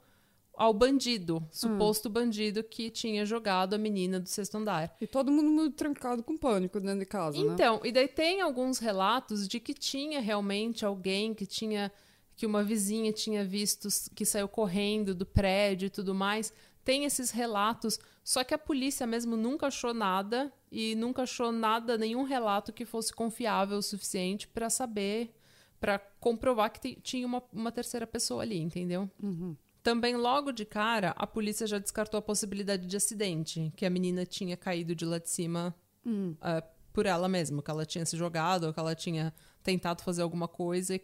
ao 0.55 0.73
bandido, 0.75 1.43
suposto 1.51 2.09
bandido 2.11 2.63
que 2.63 2.91
tinha 2.91 3.25
jogado 3.25 3.75
a 3.75 3.79
menina 3.79 4.21
do 4.21 4.29
sexto 4.29 4.57
andar. 4.57 4.95
E 5.01 5.07
todo 5.07 5.31
mundo 5.33 5.51
muito 5.51 5.75
trancado 5.77 6.23
com 6.23 6.37
pânico 6.37 6.79
dentro 6.81 6.99
de 7.01 7.07
casa, 7.07 7.39
né? 7.43 7.55
Então, 7.55 7.81
e 7.85 7.91
daí 7.91 8.07
tem 8.09 8.41
alguns 8.41 8.79
relatos 8.79 9.49
de 9.49 9.59
que 9.59 9.73
tinha 9.75 10.21
realmente 10.21 10.85
alguém 10.85 11.35
que 11.35 11.47
tinha 11.47 11.91
que 12.37 12.47
uma 12.47 12.63
vizinha 12.65 13.13
tinha 13.13 13.45
visto 13.45 13.89
que 14.15 14.25
saiu 14.25 14.49
correndo 14.49 15.15
do 15.15 15.25
prédio 15.27 15.87
e 15.87 15.91
tudo 15.91 16.15
mais. 16.15 16.53
Tem 16.85 17.05
esses 17.05 17.31
relatos, 17.31 17.99
só 18.25 18.43
que 18.43 18.53
a 18.55 18.59
polícia 18.59 19.07
mesmo 19.07 19.37
nunca 19.37 19.69
achou 19.69 19.95
nada 19.95 20.53
e 20.71 20.95
nunca 20.97 21.23
achou 21.23 21.53
nada, 21.53 21.97
nenhum 21.97 22.25
relato 22.25 22.73
que 22.73 22.85
fosse 22.85 23.13
confiável 23.13 23.79
o 23.79 23.83
suficiente 23.83 24.49
para 24.49 24.69
saber, 24.71 25.33
para 25.79 25.99
comprovar 26.19 26.73
que 26.73 26.81
ti- 26.81 26.99
tinha 27.03 27.27
uma, 27.27 27.43
uma 27.53 27.71
terceira 27.71 28.07
pessoa 28.07 28.43
ali, 28.43 28.59
entendeu? 28.59 29.09
Também 29.83 30.17
logo 30.17 30.53
de 30.53 30.65
cara, 30.65 31.11
a 31.17 31.27
polícia 31.27 31.67
já 31.67 31.79
descartou 31.79 32.19
a 32.19 32.23
possibilidade 32.23 32.87
de 32.87 32.97
acidente, 32.97 33.73
que 33.77 33.85
a 33.85 33.91
menina 33.91 34.25
tinha 34.25 34.57
caído 34.57 34.95
de 34.95 35.05
lá 35.05 35.19
de 35.19 35.29
cima 35.29 35.75
Hum. 36.05 36.35
uh, 36.41 36.63
por 36.93 37.07
ela 37.07 37.29
mesma, 37.29 37.63
que 37.63 37.71
ela 37.71 37.87
tinha 37.87 38.05
se 38.05 38.17
jogado, 38.17 38.65
ou 38.65 38.73
que 38.73 38.81
ela 38.81 38.95
tinha 38.95 39.33
tentado 39.63 40.03
fazer 40.03 40.23
alguma 40.23 40.47
coisa. 40.47 41.01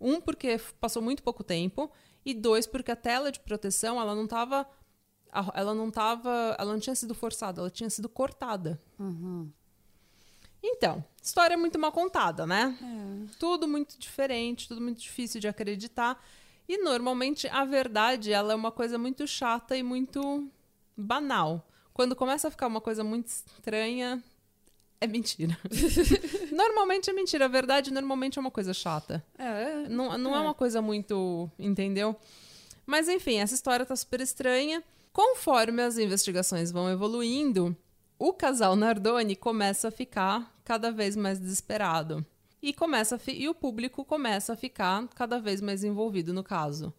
Um, 0.00 0.20
porque 0.20 0.58
passou 0.80 1.02
muito 1.02 1.22
pouco 1.22 1.42
tempo, 1.42 1.90
e 2.24 2.34
dois, 2.34 2.66
porque 2.66 2.90
a 2.90 2.96
tela 2.96 3.32
de 3.32 3.40
proteção, 3.40 4.00
ela 4.00 4.14
não 4.14 4.24
estava 4.24 4.66
ela 5.54 5.74
não 5.74 5.90
tava, 5.90 6.56
ela 6.58 6.72
não 6.72 6.80
tinha 6.80 6.94
sido 6.94 7.14
forçada, 7.14 7.60
ela 7.60 7.70
tinha 7.70 7.90
sido 7.90 8.08
cortada. 8.08 8.80
Uhum. 8.98 9.50
Então, 10.62 11.04
história 11.22 11.56
muito 11.56 11.78
mal 11.78 11.92
contada, 11.92 12.46
né? 12.46 12.76
É. 12.80 13.36
Tudo 13.38 13.68
muito 13.68 13.98
diferente, 13.98 14.66
tudo 14.66 14.80
muito 14.80 15.00
difícil 15.00 15.40
de 15.40 15.46
acreditar. 15.46 16.22
E 16.68 16.78
normalmente 16.78 17.46
a 17.48 17.64
verdade, 17.64 18.32
ela 18.32 18.52
é 18.52 18.56
uma 18.56 18.72
coisa 18.72 18.98
muito 18.98 19.26
chata 19.26 19.76
e 19.76 19.82
muito 19.82 20.48
banal. 20.96 21.66
Quando 21.92 22.16
começa 22.16 22.48
a 22.48 22.50
ficar 22.50 22.66
uma 22.66 22.80
coisa 22.80 23.04
muito 23.04 23.28
estranha, 23.28 24.22
é 25.00 25.06
mentira. 25.06 25.56
normalmente 26.52 27.08
é 27.10 27.12
mentira. 27.12 27.44
A 27.44 27.48
verdade 27.48 27.92
normalmente 27.92 28.38
é 28.38 28.40
uma 28.40 28.50
coisa 28.50 28.74
chata. 28.74 29.24
É, 29.38 29.88
Não, 29.88 30.16
não 30.18 30.34
é. 30.34 30.38
É. 30.38 30.40
uma 30.40 30.54
coisa 30.54 30.82
muito. 30.82 31.50
Entendeu? 31.58 32.16
Mas 32.84 33.08
enfim, 33.08 33.38
essa 33.38 33.54
história 33.54 33.84
tá 33.86 33.94
super 33.94 34.20
estranha. 34.20 34.82
Conforme 35.12 35.82
as 35.82 35.96
investigações 35.98 36.70
vão 36.70 36.90
evoluindo, 36.90 37.74
o 38.18 38.32
casal 38.32 38.76
Nardoni 38.76 39.34
começa 39.36 39.88
a 39.88 39.90
ficar 39.90 40.54
cada 40.64 40.90
vez 40.90 41.16
mais 41.16 41.38
desesperado. 41.38 42.24
E, 42.62 42.72
começa 42.72 43.20
e 43.28 43.48
o 43.48 43.54
público 43.54 44.04
começa 44.04 44.52
a 44.52 44.56
ficar 44.56 45.06
cada 45.14 45.38
vez 45.38 45.60
mais 45.60 45.84
envolvido 45.84 46.32
no 46.32 46.42
caso. 46.42 46.92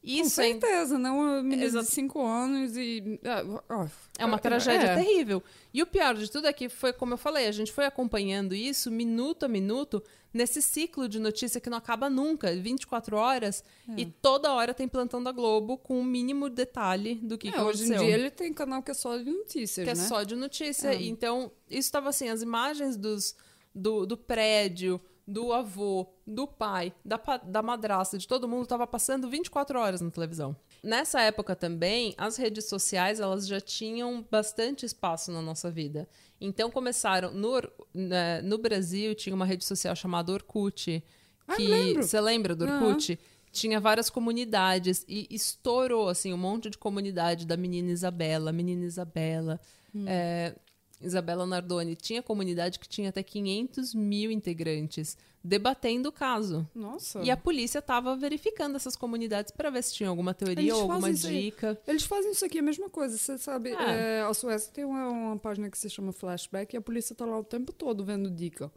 com 0.00 0.08
Isso 0.08 0.40
é, 0.40 0.50
certeza, 0.50 0.98
né? 0.98 1.10
Uma 1.10 1.42
menina 1.42 1.64
Exato. 1.64 1.84
de 1.86 1.92
5 1.92 2.24
anos 2.26 2.76
e. 2.76 3.20
ah, 3.68 3.88
é 4.18 4.24
uma 4.24 4.38
tragédia 4.38 4.86
é. 4.86 4.94
terrível. 4.96 5.42
E 5.74 5.82
o 5.82 5.86
pior 5.86 6.14
de 6.14 6.30
tudo 6.30 6.46
é 6.46 6.52
que 6.52 6.68
foi, 6.68 6.92
como 6.92 7.14
eu 7.14 7.18
falei, 7.18 7.46
a 7.46 7.52
gente 7.52 7.72
foi 7.72 7.84
acompanhando 7.84 8.54
isso 8.54 8.90
minuto 8.90 9.44
a 9.44 9.48
minuto 9.48 10.02
nesse 10.32 10.60
ciclo 10.60 11.08
de 11.08 11.18
notícia 11.18 11.60
que 11.60 11.70
não 11.70 11.78
acaba 11.78 12.10
nunca, 12.10 12.54
24 12.54 13.16
horas, 13.16 13.64
É. 13.88 14.00
e 14.02 14.06
toda 14.06 14.52
hora 14.52 14.74
tem 14.74 14.86
plantão 14.86 15.22
da 15.22 15.32
Globo 15.32 15.78
com 15.78 15.98
o 15.98 16.04
mínimo 16.04 16.50
detalhe 16.50 17.14
do 17.16 17.38
que, 17.38 17.48
É, 17.48 17.52
que 17.52 17.58
hoje 17.60 17.84
em 17.84 17.86
aconteceu. 17.86 18.06
dia 18.06 18.14
ele 18.14 18.30
tem 18.30 18.52
canal 18.52 18.82
que 18.82 18.90
é 18.90 18.94
só 18.94 19.16
de 19.16 19.30
notícias, 19.30 19.84
que 19.84 19.90
é 19.90 19.94
né? 19.94 20.08
só 20.08 20.22
de 20.24 20.36
notícia. 20.36 20.88
É. 20.88 21.02
Então, 21.02 21.50
isso 21.68 21.80
estava 21.88 22.10
assim, 22.10 22.28
as 22.28 22.42
imagens 22.42 22.96
dos, 22.98 23.34
do, 23.76 24.06
do 24.06 24.16
prédio, 24.16 25.00
do 25.26 25.52
avô, 25.52 26.06
do 26.26 26.46
pai, 26.46 26.94
da, 27.04 27.20
da 27.44 27.62
madrasta, 27.62 28.16
de 28.16 28.26
todo 28.26 28.48
mundo, 28.48 28.62
estava 28.62 28.86
passando 28.86 29.28
24 29.28 29.78
horas 29.78 30.00
na 30.00 30.10
televisão. 30.10 30.56
Nessa 30.82 31.20
época 31.20 31.56
também, 31.56 32.14
as 32.16 32.36
redes 32.36 32.66
sociais, 32.66 33.18
elas 33.20 33.46
já 33.46 33.60
tinham 33.60 34.24
bastante 34.30 34.86
espaço 34.86 35.32
na 35.32 35.42
nossa 35.42 35.70
vida. 35.70 36.08
Então, 36.40 36.70
começaram... 36.70 37.32
No, 37.32 37.60
né, 37.92 38.40
no 38.42 38.56
Brasil, 38.56 39.14
tinha 39.14 39.34
uma 39.34 39.44
rede 39.44 39.64
social 39.64 39.96
chamada 39.96 40.32
Orkut. 40.32 41.02
Ah, 41.46 41.56
Que. 41.56 41.94
Você 41.94 42.20
lembra 42.20 42.54
do. 42.54 42.64
Orkut? 42.64 43.18
Tinha 43.50 43.80
várias 43.80 44.10
comunidades 44.10 45.04
e 45.08 45.26
estourou, 45.30 46.08
assim, 46.08 46.32
um 46.32 46.36
monte 46.36 46.68
de 46.68 46.76
comunidade 46.76 47.46
da 47.46 47.56
menina 47.56 47.90
Isabela, 47.90 48.52
menina 48.52 48.84
Isabela, 48.84 49.58
é, 50.06 50.54
Isabela 51.00 51.46
Nardoni. 51.46 51.94
Tinha 51.94 52.22
comunidade 52.22 52.78
que 52.78 52.88
tinha 52.88 53.10
até 53.10 53.22
500 53.22 53.94
mil 53.94 54.30
integrantes 54.30 55.16
debatendo 55.46 56.08
o 56.08 56.12
caso. 56.12 56.68
Nossa. 56.74 57.20
E 57.22 57.30
a 57.30 57.36
polícia 57.36 57.78
estava 57.78 58.16
verificando 58.16 58.74
essas 58.74 58.96
comunidades 58.96 59.52
para 59.52 59.70
ver 59.70 59.82
se 59.82 59.94
tinha 59.94 60.08
alguma 60.08 60.34
teoria 60.34 60.74
ou 60.74 60.82
alguma 60.82 61.12
dica. 61.12 61.80
Eles 61.86 62.02
fazem 62.02 62.32
isso 62.32 62.44
aqui 62.44 62.58
a 62.58 62.62
mesma 62.62 62.90
coisa, 62.90 63.16
você 63.16 63.38
sabe. 63.38 63.70
É. 63.70 64.18
é, 64.18 64.22
a 64.22 64.34
Suécia 64.34 64.72
tem 64.72 64.84
uma, 64.84 65.08
uma 65.08 65.38
página 65.38 65.70
que 65.70 65.78
se 65.78 65.88
chama 65.88 66.12
Flashback 66.12 66.74
e 66.74 66.76
a 66.76 66.80
polícia 66.80 67.14
tá 67.14 67.24
lá 67.24 67.38
o 67.38 67.44
tempo 67.44 67.72
todo 67.72 68.04
vendo 68.04 68.28
dica. 68.28 68.70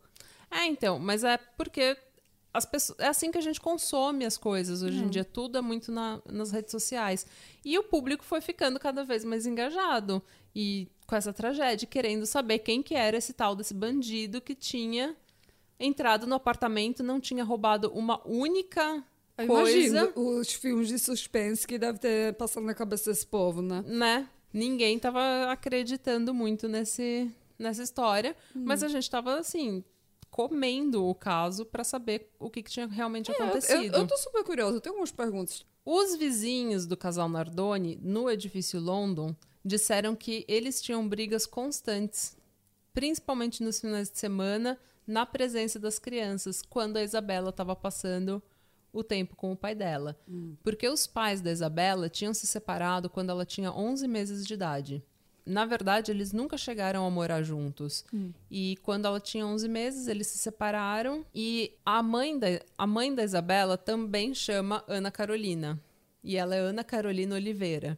É, 0.52 0.66
então, 0.66 1.00
mas 1.00 1.24
é 1.24 1.38
porque 1.38 1.98
as 2.54 2.66
pessoas, 2.66 2.98
é 3.00 3.08
assim 3.08 3.32
que 3.32 3.38
a 3.38 3.42
gente 3.42 3.62
consome 3.62 4.26
as 4.26 4.38
coisas 4.38 4.82
hoje 4.82 5.04
em 5.04 5.08
dia. 5.08 5.24
Tudo 5.24 5.58
é 5.58 5.62
muito 5.62 5.92
na- 5.92 6.20
nas 6.32 6.52
redes 6.52 6.72
sociais. 6.72 7.26
E 7.64 7.78
o 7.78 7.84
público 7.84 8.24
foi 8.24 8.42
ficando 8.42 8.80
cada 8.80 9.04
vez 9.04 9.24
mais 9.24 9.46
engajado 9.46 10.22
e 10.56 10.88
com 11.06 11.16
essa 11.16 11.32
tragédia, 11.32 11.88
querendo 11.88 12.26
saber 12.26 12.60
quem 12.60 12.82
que 12.82 12.96
era 12.96 13.18
esse 13.18 13.34
tal 13.34 13.56
desse 13.56 13.74
bandido 13.74 14.42
que 14.42 14.56
tinha 14.56 15.16
entrado 15.80 16.28
no 16.28 16.36
apartamento, 16.36 17.04
não 17.04 17.20
tinha 17.20 17.44
roubado 17.44 17.92
uma 17.94 18.22
única 18.28 19.04
Eu 19.38 19.48
coisa, 19.48 20.12
os 20.16 20.52
filmes 20.52 20.88
de 20.88 21.00
suspense 21.00 21.66
que 21.68 21.78
deve 21.78 22.00
ter 22.00 22.34
passado 22.34 22.66
na 22.66 22.74
cabeça 22.74 23.10
desse 23.12 23.26
povo, 23.26 23.62
né? 23.62 23.84
né? 23.88 24.28
Ninguém 24.52 24.98
tava 25.00 25.52
acreditando 25.52 26.34
muito 26.34 26.68
nesse, 26.68 27.32
nessa 27.58 27.84
história, 27.84 28.36
Hum. 28.56 28.64
mas 28.66 28.84
a 28.84 28.88
gente 28.88 29.10
tava 29.10 29.38
assim 29.40 29.84
comendo 30.30 31.06
o 31.06 31.16
caso 31.16 31.66
pra 31.66 31.84
saber 31.84 32.32
o 32.40 32.50
que, 32.50 32.62
que 32.64 32.72
tinha 32.72 32.88
realmente 32.88 33.32
É, 33.32 33.34
eu, 33.34 33.44
acontecido. 33.44 33.96
eu 33.98 34.08
tô 34.08 34.18
super 34.18 34.44
curiosa, 34.44 34.78
eu 34.78 34.82
tenho 34.82 34.94
algumas 34.94 35.12
perguntas. 35.12 35.66
Os 35.86 36.16
vizinhos 36.16 36.86
do 36.86 36.96
casal 36.96 37.28
Nardoni, 37.28 37.98
no 38.02 38.30
edifício 38.30 38.80
London, 38.80 39.36
disseram 39.66 40.16
que 40.16 40.46
eles 40.48 40.82
tinham 40.82 41.08
brigas 41.08 41.46
constantes, 41.46 42.38
principalmente 42.94 43.64
nos 43.64 43.80
finais 43.80 44.10
de 44.10 44.18
semana, 44.18 44.78
na 45.06 45.26
presença 45.26 45.80
das 45.80 45.98
crianças, 45.98 46.62
quando 46.62 46.98
a 46.98 47.04
Isabela 47.04 47.50
estava 47.50 47.76
passando 47.76 48.42
o 48.94 49.04
tempo 49.04 49.36
com 49.36 49.52
o 49.52 49.56
pai 49.58 49.74
dela. 49.74 50.16
Porque 50.64 50.88
os 50.88 51.08
pais 51.08 51.42
da 51.42 51.52
Isabela 51.52 52.10
tinham 52.10 52.34
se 52.34 52.46
separado 52.46 53.10
quando 53.10 53.30
ela 53.32 53.46
tinha 53.46 53.72
11 53.72 54.08
meses 54.08 54.46
de 54.46 54.54
idade. 54.54 55.04
Na 55.50 55.66
verdade, 55.66 56.12
eles 56.12 56.32
nunca 56.32 56.58
chegaram 56.58 57.06
a 57.06 57.10
morar 57.10 57.42
juntos. 57.42 58.06
E 58.52 58.78
quando 58.84 59.06
ela 59.06 59.20
tinha 59.20 59.46
11 59.48 59.68
meses, 59.68 60.08
eles 60.08 60.28
se 60.28 60.38
separaram. 60.38 61.26
E 61.34 61.74
a 61.86 62.04
mãe 62.04 62.38
da, 62.38 62.48
a 62.78 62.86
mãe 62.86 63.14
da 63.14 63.24
Isabela 63.24 63.78
também 63.78 64.34
chama 64.36 64.84
Ana 64.88 65.10
Carolina. 65.10 65.80
E 66.24 66.38
ela 66.38 66.56
é 66.56 66.60
Ana 66.60 66.84
Carolina 66.84 67.36
Oliveira. 67.36 67.98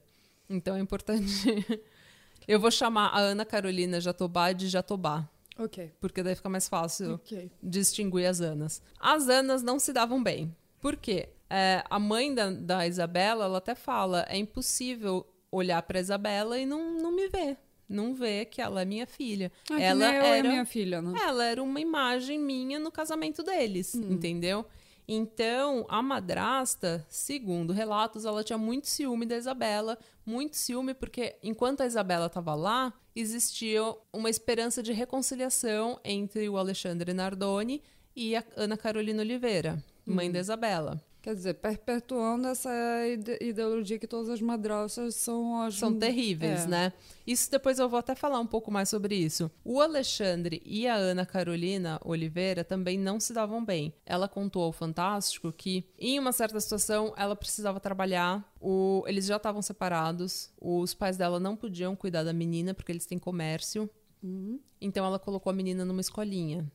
Então 0.49 0.75
é 0.75 0.79
importante. 0.79 1.21
Eu 2.47 2.59
vou 2.59 2.71
chamar 2.71 3.07
a 3.09 3.19
Ana 3.19 3.45
Carolina 3.45 3.99
Jatobá 4.01 4.51
de 4.51 4.67
Jatobá, 4.67 5.29
Ok. 5.57 5.91
porque 5.99 6.23
daí 6.23 6.33
fica 6.35 6.49
mais 6.49 6.67
fácil 6.67 7.13
Ok. 7.15 7.51
distinguir 7.61 8.25
as 8.27 8.41
Anas. 8.41 8.81
As 8.99 9.27
Anas 9.29 9.61
não 9.61 9.77
se 9.77 9.93
davam 9.93 10.21
bem. 10.23 10.53
Por 10.79 10.95
quê? 10.95 11.29
É, 11.49 11.83
a 11.89 11.99
mãe 11.99 12.33
da, 12.33 12.49
da 12.49 12.87
Isabela, 12.87 13.45
ela 13.45 13.57
até 13.59 13.75
fala, 13.75 14.25
é 14.27 14.37
impossível 14.37 15.25
olhar 15.51 15.81
pra 15.83 15.99
Isabela 15.99 16.57
e 16.57 16.65
não, 16.65 16.93
não 16.93 17.11
me 17.11 17.27
ver. 17.27 17.57
Não 17.87 18.13
ver 18.13 18.45
que 18.45 18.61
ela 18.61 18.81
é 18.81 18.85
minha 18.85 19.05
filha. 19.05 19.51
Ah, 19.69 19.81
ela 19.81 20.05
era 20.05 20.49
minha 20.49 20.65
filha, 20.65 21.01
né? 21.01 21.19
ela 21.21 21.43
era 21.43 21.61
uma 21.61 21.79
imagem 21.79 22.39
minha 22.39 22.79
no 22.79 22.89
casamento 22.89 23.43
deles, 23.43 23.93
entendeu? 23.95 24.65
Então, 25.07 25.85
a 25.89 26.01
madrasta, 26.01 27.05
segundo 27.09 27.73
relatos, 27.73 28.23
ela 28.23 28.45
tinha 28.45 28.57
muito 28.57 28.87
ciúme 28.87 29.25
da 29.25 29.35
Isabela, 29.35 29.97
muito 30.25 30.55
ciúme 30.55 30.93
porque 30.93 31.35
enquanto 31.43 31.81
a 31.81 31.85
Isabela 31.85 32.27
estava 32.27 32.55
lá, 32.55 32.93
existia 33.13 33.81
uma 34.13 34.29
esperança 34.29 34.81
de 34.81 34.93
reconciliação 34.93 35.99
entre 36.05 36.47
o 36.47 36.57
Alexandre 36.57 37.13
Nardoni 37.13 37.83
e 38.15 38.37
a 38.37 38.43
Ana 38.55 38.77
Carolina 38.77 39.21
Oliveira, 39.21 39.83
mãe 40.05 40.31
da 40.31 40.39
Isabela. 40.39 41.03
Quer 41.21 41.35
dizer, 41.35 41.53
perpetuando 41.53 42.47
essa 42.47 42.71
ide- 43.07 43.37
ideologia 43.41 43.99
que 43.99 44.07
todas 44.07 44.27
as 44.27 44.41
madrastas 44.41 45.13
são 45.13 45.61
as... 45.61 45.75
São 45.75 45.93
terríveis, 45.93 46.61
É. 46.63 46.67
né? 46.67 46.93
Isso 47.27 47.51
depois 47.51 47.77
eu 47.77 47.87
vou 47.87 47.99
até 47.99 48.15
falar 48.15 48.39
um 48.39 48.47
pouco 48.47 48.71
mais 48.71 48.89
sobre 48.89 49.13
isso. 49.15 49.51
O 49.63 49.79
Alexandre 49.79 50.59
e 50.65 50.87
a 50.87 50.95
Ana 50.95 51.23
Carolina 51.23 52.01
Oliveira 52.03 52.63
também 52.63 52.97
não 52.97 53.19
se 53.19 53.33
davam 53.33 53.63
bem. 53.63 53.93
Ela 54.03 54.27
contou 54.27 54.63
ao 54.63 54.71
Fantástico 54.71 55.51
que, 55.53 55.85
em 55.99 56.17
uma 56.17 56.31
certa 56.31 56.59
situação, 56.59 57.13
ela 57.15 57.35
precisava 57.35 57.79
trabalhar. 57.79 58.43
O... 58.59 59.03
Eles 59.05 59.27
já 59.27 59.37
estavam 59.37 59.61
separados. 59.61 60.51
Os 60.59 60.95
pais 60.95 61.17
dela 61.17 61.39
não 61.39 61.55
podiam 61.55 61.95
cuidar 61.95 62.23
da 62.23 62.33
menina 62.33 62.73
porque 62.73 62.91
eles 62.91 63.05
têm 63.05 63.19
comércio. 63.19 63.87
Uhum. 64.23 64.59
Então 64.79 65.05
ela 65.05 65.19
colocou 65.19 65.51
a 65.51 65.53
menina 65.53 65.85
numa 65.85 66.01
escolinha. 66.01 66.71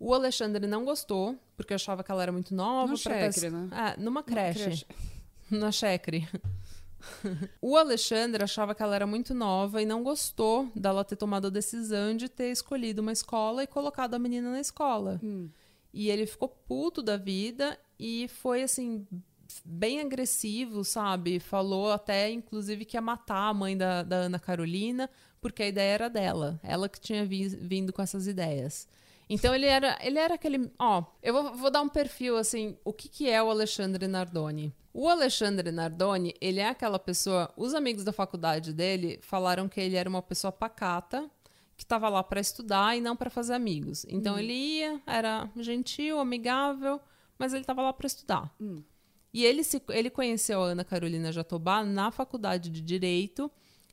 O 0.00 0.14
Alexandre 0.14 0.66
não 0.66 0.84
gostou, 0.84 1.36
porque 1.56 1.74
achava 1.74 2.02
que 2.02 2.10
ela 2.10 2.22
era 2.22 2.32
muito 2.32 2.54
nova. 2.54 2.92
No 2.92 2.98
tá- 2.98 3.10
Checre, 3.10 3.50
né? 3.50 3.68
É, 3.96 4.00
numa 4.00 4.22
creche. 4.22 4.62
creche. 4.64 4.86
Na 5.50 5.70
Checre. 5.70 6.28
o 7.60 7.76
Alexandre 7.76 8.42
achava 8.42 8.74
que 8.74 8.82
ela 8.82 8.94
era 8.96 9.06
muito 9.06 9.34
nova 9.34 9.80
e 9.82 9.86
não 9.86 10.02
gostou 10.02 10.70
dela 10.74 11.04
ter 11.04 11.16
tomado 11.16 11.46
a 11.46 11.50
decisão 11.50 12.16
de 12.16 12.28
ter 12.28 12.50
escolhido 12.50 13.02
uma 13.02 13.12
escola 13.12 13.62
e 13.62 13.66
colocado 13.66 14.14
a 14.14 14.18
menina 14.18 14.50
na 14.50 14.60
escola. 14.60 15.20
Hum. 15.22 15.48
E 15.92 16.10
ele 16.10 16.26
ficou 16.26 16.48
puto 16.48 17.02
da 17.02 17.16
vida 17.16 17.78
e 17.98 18.28
foi 18.28 18.62
assim 18.62 19.06
bem 19.64 20.00
agressivo, 20.00 20.84
sabe? 20.84 21.38
Falou 21.40 21.92
até 21.92 22.30
inclusive 22.30 22.84
que 22.84 22.96
ia 22.96 23.00
matar 23.00 23.48
a 23.50 23.54
mãe 23.54 23.76
da, 23.76 24.02
da 24.02 24.16
Ana 24.16 24.38
Carolina, 24.38 25.08
porque 25.40 25.62
a 25.62 25.68
ideia 25.68 25.94
era 25.94 26.10
dela, 26.10 26.58
ela 26.62 26.88
que 26.88 27.00
tinha 27.00 27.24
vi- 27.24 27.48
vindo 27.48 27.92
com 27.92 28.02
essas 28.02 28.26
ideias. 28.26 28.88
Então 29.28 29.54
ele 29.54 29.66
era, 29.66 29.98
ele 30.00 30.18
era 30.18 30.34
aquele, 30.34 30.70
ó, 30.78 31.04
eu 31.22 31.32
vou, 31.32 31.54
vou 31.54 31.70
dar 31.70 31.82
um 31.82 31.88
perfil 31.88 32.36
assim, 32.36 32.76
o 32.84 32.92
que 32.92 33.08
que 33.08 33.28
é 33.28 33.42
o 33.42 33.50
Alexandre 33.50 34.06
Nardoni? 34.06 34.72
O 34.94 35.08
Alexandre 35.08 35.70
Nardoni, 35.72 36.34
ele 36.40 36.60
é 36.60 36.68
aquela 36.68 36.98
pessoa. 36.98 37.52
Os 37.56 37.74
amigos 37.74 38.02
da 38.02 38.12
faculdade 38.12 38.72
dele 38.72 39.18
falaram 39.20 39.68
que 39.68 39.80
ele 39.80 39.96
era 39.96 40.08
uma 40.08 40.22
pessoa 40.22 40.50
pacata, 40.50 41.28
que 41.76 41.84
estava 41.84 42.08
lá 42.08 42.22
para 42.22 42.40
estudar 42.40 42.96
e 42.96 43.00
não 43.00 43.14
para 43.14 43.28
fazer 43.28 43.52
amigos. 43.52 44.06
Então 44.08 44.38
ele 44.38 44.54
ia, 44.54 45.00
era 45.06 45.50
gentil, 45.56 46.18
amigável, 46.18 46.98
mas 47.38 47.52
ele 47.52 47.62
estava 47.62 47.82
lá 47.82 47.92
para 47.92 48.06
estudar. 48.06 48.54
E 49.34 49.44
ele, 49.44 49.62
se, 49.62 49.82
ele 49.90 50.08
conheceu 50.08 50.62
a 50.62 50.68
Ana 50.68 50.84
Carolina 50.84 51.30
Jatobá 51.30 51.84
na 51.84 52.10
faculdade 52.10 52.70
de 52.70 52.80
Direito 52.80 53.50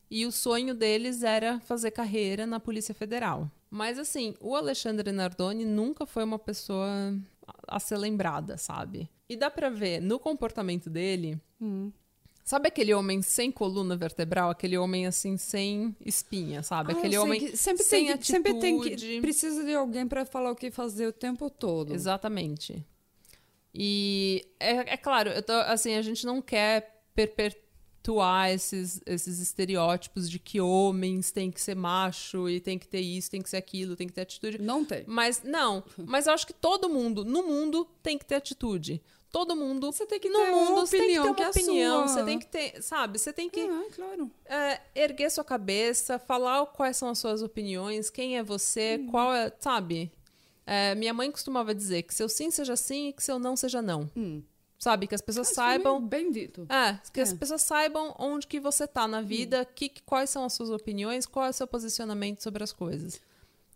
e 0.09 0.25
o 0.25 0.31
sonho 0.31 0.73
deles 0.73 1.23
era 1.23 1.59
fazer 1.59 1.91
carreira 1.91 2.47
na 2.47 2.61
Polícia 2.61 2.93
Federal. 2.95 3.51
Mas 3.73 3.97
assim, 3.97 4.35
o 4.39 4.55
Alexandre 4.55 5.11
Nardoni 5.11 5.65
nunca 5.65 6.05
foi 6.05 6.23
uma 6.23 6.37
pessoa 6.37 6.87
a 7.67 7.79
ser 7.79 7.97
lembrada, 7.97 8.55
sabe? 8.55 9.09
E 9.27 9.35
dá 9.35 9.49
pra 9.49 9.67
ver 9.67 9.99
no 9.99 10.19
comportamento 10.19 10.91
dele. 10.91 11.41
Sabe 12.43 12.67
aquele 12.67 12.93
homem 12.93 13.23
sem 13.23 13.51
coluna 13.51 13.97
vertebral? 13.97 14.51
Aquele 14.51 14.77
homem 14.77 15.07
assim, 15.07 15.37
sem 15.37 15.95
espinha, 16.05 16.61
sabe? 16.61 16.93
Ah, 16.93 16.97
aquele 16.97 17.17
homem 17.17 17.39
que 17.39 17.57
sempre 17.57 17.83
sem 17.83 18.05
tem 18.05 18.17
que, 18.19 18.27
sempre 18.27 18.53
tem 18.59 18.79
que 18.79 18.93
atitude. 18.93 19.21
precisa 19.21 19.63
de 19.63 19.73
alguém 19.73 20.07
pra 20.07 20.23
falar 20.23 20.51
o 20.51 20.55
que 20.55 20.69
fazer 20.69 21.07
o 21.07 21.11
tempo 21.11 21.49
todo. 21.49 21.95
Exatamente. 21.95 22.85
E 23.73 24.45
é, 24.59 24.93
é 24.93 24.97
claro, 24.97 25.31
eu 25.31 25.41
tô, 25.41 25.53
assim, 25.53 25.95
a 25.95 26.01
gente 26.03 26.27
não 26.27 26.43
quer 26.43 27.01
perpetuar 27.15 27.62
esses, 28.51 29.01
esses 29.05 29.39
estereótipos 29.39 30.29
de 30.29 30.37
que 30.39 30.59
homens 30.59 31.31
têm 31.31 31.49
que 31.51 31.61
ser 31.61 31.75
macho 31.75 32.49
e 32.49 32.59
tem 32.59 32.77
que 32.77 32.87
ter 32.87 32.99
isso, 33.01 33.31
tem 33.31 33.41
que 33.41 33.49
ser 33.49 33.57
aquilo, 33.57 33.95
tem 33.95 34.07
que 34.07 34.13
ter 34.13 34.21
atitude. 34.21 34.61
Não 34.61 34.83
tem. 34.83 35.03
Mas 35.07 35.41
não, 35.43 35.83
mas 36.05 36.27
eu 36.27 36.33
acho 36.33 36.45
que 36.45 36.53
todo 36.53 36.89
mundo, 36.89 37.23
no 37.23 37.43
mundo, 37.43 37.87
tem 38.01 38.17
que 38.17 38.25
ter 38.25 38.35
atitude. 38.35 39.01
Todo 39.31 39.55
mundo. 39.55 39.91
Você 39.91 40.05
tem 40.05 40.19
que 40.19 40.29
no 40.29 40.37
ter 40.37 40.51
uma 40.51 40.57
mundo, 40.69 40.81
você 40.85 40.97
tem 40.97 41.07
que 41.07 41.13
ter 41.13 41.19
opinião 41.19 41.25
uma 41.27 41.35
que 41.35 41.43
é 41.43 41.49
opinião. 41.49 42.07
sua. 42.07 42.17
Você 42.19 42.23
tem 42.23 42.39
que 42.39 42.45
ter, 42.45 42.81
sabe? 42.83 43.17
Você 43.17 43.33
tem 43.33 43.49
que 43.49 43.61
Ah, 43.61 43.85
claro. 43.95 44.31
é, 44.45 44.81
erguer 44.93 45.31
sua 45.31 45.43
cabeça, 45.43 46.19
falar 46.19 46.63
quais 46.67 46.97
são 46.97 47.09
as 47.09 47.17
suas 47.17 47.41
opiniões, 47.41 48.11
quem 48.11 48.37
é 48.37 48.43
você, 48.43 48.99
Hum. 49.01 49.07
qual 49.07 49.33
é, 49.33 49.51
sabe? 49.59 50.11
É, 50.67 50.93
minha 50.95 51.13
mãe 51.15 51.31
costumava 51.31 51.73
dizer 51.73 52.03
que 52.03 52.13
seu 52.13 52.29
sim 52.29 52.51
seja 52.51 52.75
sim 52.75 53.07
e 53.09 53.13
que 53.13 53.23
seu 53.23 53.39
não 53.39 53.55
seja 53.55 53.81
não. 53.81 54.07
Sabe? 54.83 55.07
Que 55.07 55.15
as 55.15 55.21
pessoas 55.21 55.47
Mas 55.47 55.55
saibam. 55.55 56.01
Bem 56.05 56.29
dito. 56.29 56.65
É, 56.69 56.99
que 57.13 57.21
as 57.21 57.31
É. 57.31 57.35
pessoas 57.37 57.61
saibam 57.61 58.13
onde 58.19 58.45
que 58.45 58.59
você 58.59 58.85
tá 58.85 59.07
na 59.07 59.21
vida, 59.21 59.63
que, 59.63 59.87
que- 59.87 60.01
quais 60.03 60.29
são 60.29 60.43
as 60.43 60.51
suas 60.51 60.69
opiniões, 60.69 61.25
qual 61.25 61.45
é 61.45 61.49
o 61.49 61.53
seu 61.53 61.65
posicionamento 61.65 62.41
sobre 62.43 62.61
as 62.63 62.73
coisas. 62.73 63.21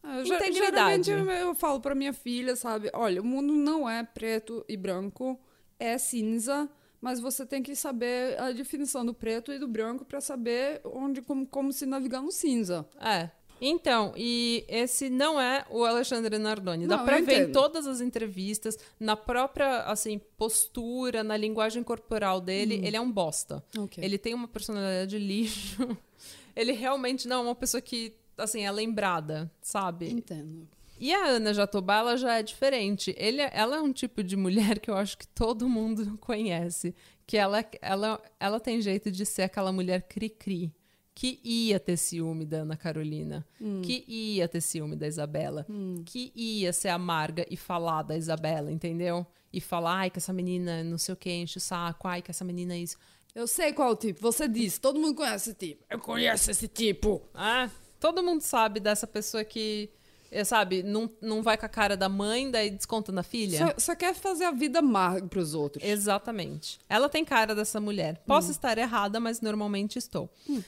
Ah, 0.04 0.20
Integridade. 0.22 1.04
Geralmente 1.04 1.42
eu, 1.42 1.56
falo 1.56 1.80
pra 1.80 1.96
minha 1.96 2.12
filha, 2.12 2.56
sabe? 2.58 2.90
Olha, 2.94 3.22
o 3.22 3.26
mundo 3.26 3.54
não 3.54 3.90
é 3.90 4.04
preto 4.04 4.66
e 4.68 4.76
branco, 4.76 5.40
é 5.80 5.98
cinza, 5.98 6.70
mas 7.00 7.20
você 7.22 7.46
tem 7.46 7.64
que 7.64 7.74
saber 7.76 8.38
a 8.40 8.52
definição 8.52 9.06
do 9.06 9.14
preto 9.14 9.54
e 9.54 9.60
do 9.60 9.68
branco 9.68 10.04
pra 10.04 10.20
saber 10.20 10.82
onde 10.84 11.22
como, 11.22 11.48
como 11.48 11.72
se 11.72 11.86
navegar 11.86 12.22
no 12.22 12.32
cinza. 12.34 12.86
É. 13.00 13.30
Então, 13.60 14.14
e 14.16 14.66
esse 14.68 15.10
não 15.10 15.40
é 15.40 15.66
o 15.70 15.84
Alexandre 15.84 16.38
Nardoni. 16.38 16.88
Dá 16.88 16.98
eu 16.98 17.26
ver 17.26 17.50
em 17.50 17.52
todas 17.52 17.88
as 17.88 18.02
entrevistas, 18.02 18.78
na 19.00 19.16
própria, 19.16 19.82
assim, 19.82 20.20
postura, 20.38 21.24
na 21.24 21.36
linguagem 21.36 21.84
corporal 21.84 22.40
dele, 22.40 22.82
ele 22.84 22.96
é 22.96 23.02
um 23.02 23.12
bosta. 23.12 23.64
Ok. 23.78 24.04
Ele 24.04 24.18
tem 24.18 24.34
uma 24.34 24.48
personalidade 24.48 25.12
de 25.12 25.20
lixo. 25.20 25.98
Ele 26.56 26.72
realmente 26.72 27.28
não 27.28 27.36
é 27.36 27.44
uma 27.44 27.56
pessoa 27.56 27.80
que, 27.80 28.16
assim, 28.36 28.66
é 28.66 28.72
lembrada, 28.72 29.52
sabe? 29.62 30.10
Entendo. 30.10 30.68
E 31.00 31.14
a 31.14 31.28
Ana 31.28 31.54
Jatobá, 31.54 31.98
ela 31.98 32.18
já 32.18 32.40
é 32.40 32.44
diferente. 32.44 33.14
Ele, 33.18 33.42
ela 33.54 33.78
é 33.78 33.82
um 33.82 33.94
tipo 33.94 34.24
de 34.24 34.36
mulher 34.36 34.80
que 34.80 34.90
eu 34.90 34.96
acho 34.96 35.18
que 35.18 35.28
todo 35.28 35.70
mundo 35.70 36.18
conhece. 36.20 36.96
Que 37.26 37.38
ela, 37.38 37.64
ela, 37.82 38.22
ela 38.40 38.60
tem 38.60 38.82
jeito 38.82 39.12
de 39.12 39.26
ser 39.26 39.44
aquela 39.44 39.72
mulher 39.72 40.08
cri-cri. 40.08 40.74
Que 41.18 41.40
ia 41.44 41.80
ter 41.80 41.98
ciúme 41.98 42.46
da 42.46 42.58
Ana 42.58 42.78
Carolina. 42.78 43.44
Que 43.82 44.06
ia 44.08 44.48
ter 44.48 44.62
ciúme 44.62 44.96
da 44.96 45.08
Isabela. 45.08 45.66
Que 46.06 46.32
ia 46.36 46.72
ser 46.72 46.90
amarga 46.90 47.44
e 47.50 47.58
falar 47.58 48.04
da 48.04 48.16
Isabela, 48.16 48.72
entendeu? 48.72 49.26
E 49.52 49.60
falar, 49.60 49.96
ai, 49.98 50.10
que 50.12 50.20
essa 50.20 50.32
menina 50.32 50.84
não 50.84 51.00
sei 51.00 51.14
o 51.14 51.18
que, 51.18 51.32
enche 51.32 51.58
o 51.58 51.60
saco. 51.60 52.08
Ai, 52.08 52.22
que 52.22 52.30
essa 52.30 52.46
menina 52.46 52.76
é 52.76 52.78
isso. 52.78 52.98
Eu 53.34 53.48
sei 53.48 53.74
qual 53.74 53.96
tipo. 53.96 54.22
Você 54.22 54.48
disse, 54.48 54.80
todo 54.80 55.00
mundo 55.00 55.16
conhece 55.16 55.50
esse 55.50 55.58
tipo. 55.58 55.84
Eu 55.90 55.98
conheço 55.98 56.52
esse 56.52 56.68
tipo. 56.68 57.28
Ah, 57.34 57.68
todo 58.00 58.22
mundo 58.22 58.42
sabe 58.42 58.80
dessa 58.80 59.08
pessoa 59.08 59.44
que, 59.44 59.90
eh, 60.32 60.44
sabe, 60.44 60.84
não, 60.84 61.10
não 61.22 61.42
vai 61.42 61.58
com 61.58 61.66
a 61.66 61.70
cara 61.70 61.96
da 61.98 62.10
mãe, 62.10 62.50
daí 62.50 62.70
desconta 62.70 63.12
na 63.12 63.24
filha. 63.24 63.58
Só, 63.58 63.74
só 63.78 63.96
quer 63.96 64.14
fazer 64.14 64.46
a 64.46 64.52
vida 64.52 64.80
amarga 64.80 65.28
pros 65.28 65.54
outros. 65.54 65.84
Exatamente. 65.84 66.80
Ela 66.90 67.10
tem 67.10 67.24
cara 67.26 67.54
dessa 67.56 67.80
mulher. 67.80 68.22
Posso 68.26 68.52
estar 68.52 68.78
errada, 68.78 69.20
mas 69.20 69.42
normalmente 69.42 69.98
estou. 69.98 70.30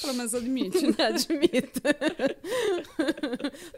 Pelo 0.00 0.14
menos 0.14 0.34
admite. 0.34 0.86
né? 0.86 0.94
Admito. 1.06 1.80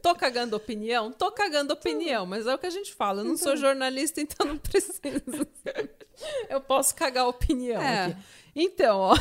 tô 0.02 0.14
cagando 0.14 0.56
opinião? 0.56 1.12
Tô 1.12 1.30
cagando 1.30 1.72
opinião, 1.72 2.26
mas 2.26 2.46
é 2.46 2.54
o 2.54 2.58
que 2.58 2.66
a 2.66 2.70
gente 2.70 2.92
fala. 2.92 3.20
Eu 3.20 3.24
não 3.24 3.36
sou 3.36 3.56
jornalista, 3.56 4.20
então 4.20 4.46
não 4.46 4.58
preciso. 4.58 5.00
Eu 6.48 6.60
posso 6.60 6.94
cagar 6.94 7.26
opinião 7.26 7.80
É. 7.80 8.16
Então, 8.54 8.98
ó. 8.98 9.16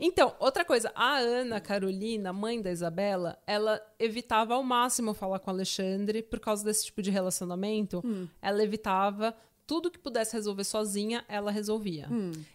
Então, 0.00 0.34
outra 0.38 0.64
coisa, 0.64 0.92
a 0.94 1.16
Ana 1.18 1.60
Carolina, 1.60 2.32
mãe 2.32 2.62
da 2.62 2.70
Isabela, 2.70 3.36
ela 3.46 3.80
evitava 3.98 4.54
ao 4.54 4.62
máximo 4.62 5.12
falar 5.12 5.40
com 5.40 5.50
o 5.50 5.54
Alexandre 5.54 6.22
por 6.22 6.38
causa 6.38 6.64
desse 6.64 6.84
tipo 6.86 7.02
de 7.02 7.10
relacionamento. 7.10 8.02
Ela 8.40 8.62
evitava 8.62 9.34
tudo 9.66 9.90
que 9.90 9.98
pudesse 9.98 10.34
resolver 10.34 10.64
sozinha, 10.64 11.24
ela 11.28 11.50
resolvia. 11.50 12.08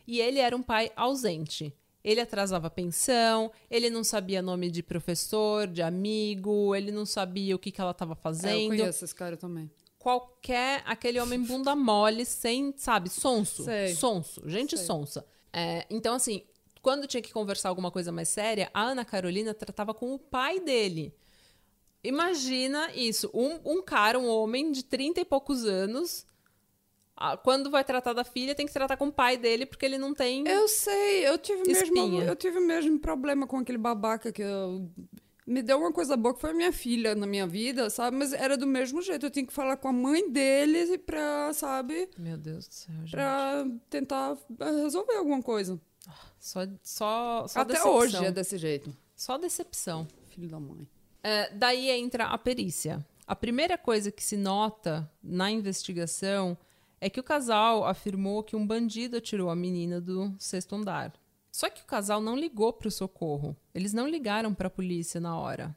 E 0.07 0.19
ele 0.21 0.39
era 0.39 0.55
um 0.55 0.63
pai 0.63 0.91
ausente. 0.95 1.73
Ele 2.03 2.19
atrasava 2.19 2.67
a 2.67 2.69
pensão, 2.69 3.49
ele 3.71 3.89
não 3.89 4.03
sabia 4.03 4.41
nome 4.41 4.69
de 4.69 4.83
professor, 4.83 5.67
de 5.67 5.81
amigo, 5.81 6.75
ele 6.75 6.91
não 6.91 7.05
sabia 7.05 7.55
o 7.55 7.59
que, 7.59 7.71
que 7.71 7.79
ela 7.79 7.91
estava 7.91 8.11
É, 8.11 8.15
eu 8.15 8.21
fazendo. 8.21 8.67
conheço 8.67 9.05
esse 9.05 9.15
cara 9.15 9.37
também. 9.37 9.69
Qualquer, 9.97 10.83
aquele 10.85 11.17
homem 11.19 11.41
bunda 11.41 11.73
mole, 11.77 12.25
sem, 12.25 12.73
sabe, 12.75 13.09
sonso. 13.09 13.63
Sei. 13.63 13.95
Sonso, 13.95 14.41
gente 14.49 14.75
Sei. 14.75 14.85
sonsa. 14.85 15.25
É, 15.53 15.85
então, 15.89 16.15
assim, 16.15 16.43
quando 16.83 17.07
tinha 17.07 17.23
que 17.23 17.31
conversar 17.31 17.69
alguma 17.69 17.89
coisa 17.89 18.11
mais 18.11 18.27
séria, 18.27 18.69
a 18.73 18.83
Ana 18.83 19.05
Carolina 19.05 19.53
tratava 19.53 19.93
com 19.93 20.13
o 20.13 20.19
pai 20.19 20.59
dele. 20.59 21.15
Imagina 22.03 22.91
isso, 22.93 23.31
um, 23.33 23.57
um 23.63 23.81
cara, 23.81 24.19
um 24.19 24.27
homem 24.27 24.69
de 24.69 24.83
30 24.83 25.21
e 25.21 25.25
poucos 25.25 25.63
anos, 25.65 26.27
ah, 27.15 27.37
quando 27.37 27.71
vai 27.71 27.85
tratar 27.85 28.11
da 28.11 28.25
filha, 28.25 28.53
tem 28.53 28.65
que 28.65 28.73
tratar 28.73 28.97
com 28.97 29.07
o 29.07 29.13
pai 29.13 29.37
dele, 29.37 29.65
porque 29.65 29.85
ele 29.85 29.97
não 29.97 30.13
tem... 30.13 30.45
Eu 30.45 30.67
sei, 30.67 31.25
eu 31.25 31.37
tive, 31.37 31.63
mesmo, 31.65 31.83
Espinha. 31.85 32.25
eu 32.25 32.35
tive 32.35 32.59
o 32.59 32.67
mesmo 32.67 32.99
problema 32.99 33.47
com 33.47 33.57
aquele 33.57 33.77
babaca 33.77 34.29
que 34.33 34.41
eu... 34.41 34.91
Me 35.47 35.61
deu 35.61 35.77
uma 35.77 35.91
coisa 35.91 36.17
boa 36.17 36.33
que 36.35 36.41
foi 36.41 36.51
a 36.51 36.53
minha 36.53 36.71
filha 36.73 37.15
na 37.15 37.25
minha 37.25 37.47
vida, 37.47 37.89
sabe? 37.89 38.17
Mas 38.17 38.33
era 38.33 38.57
do 38.57 38.65
mesmo 38.67 39.01
jeito. 39.01 39.25
Eu 39.25 39.29
tinha 39.29 39.45
que 39.45 39.51
falar 39.51 39.75
com 39.75 39.89
a 39.89 39.93
mãe 39.93 40.29
dele 40.29 40.97
pra, 40.97 41.51
sabe? 41.53 42.09
Meu 42.17 42.37
Deus 42.37 42.67
do 42.67 42.73
céu, 42.73 42.95
gente. 43.01 43.11
Pra 43.11 43.65
tentar 43.89 44.37
eh, 44.59 44.71
resolver 44.83 45.15
alguma 45.15 45.41
coisa. 45.41 45.81
Só, 46.39 46.61
só, 46.81 47.47
só 47.47 47.59
Até 47.61 47.73
decepção. 47.73 47.95
hoje 47.95 48.25
é 48.25 48.31
desse 48.31 48.57
jeito. 48.57 48.95
Só 49.15 49.37
decepção. 49.37 50.07
Filho 50.29 50.49
da 50.49 50.59
mãe. 50.59 50.87
É, 51.23 51.49
daí 51.53 51.89
entra 51.89 52.25
a 52.25 52.37
perícia. 52.37 53.05
A 53.25 53.35
primeira 53.35 53.77
coisa 53.77 54.11
que 54.11 54.23
se 54.23 54.35
nota 54.35 55.09
na 55.23 55.49
investigação 55.49 56.57
é 56.99 57.09
que 57.09 57.19
o 57.19 57.23
casal 57.23 57.85
afirmou 57.85 58.43
que 58.43 58.55
um 58.55 58.67
bandido 58.67 59.17
atirou 59.17 59.49
a 59.49 59.55
menina 59.55 60.01
do 60.01 60.35
sexto 60.37 60.75
andar. 60.75 61.13
Só 61.51 61.69
que 61.69 61.81
o 61.81 61.85
casal 61.85 62.19
não 62.19 62.35
ligou 62.35 62.73
para 62.73 62.87
o 62.87 62.91
socorro. 62.91 63.55
Eles 63.73 63.93
não 63.93 64.07
ligaram 64.07 64.53
para 64.53 64.67
a 64.67 64.71
polícia 64.71 65.21
na 65.21 65.37
hora. 65.37 65.75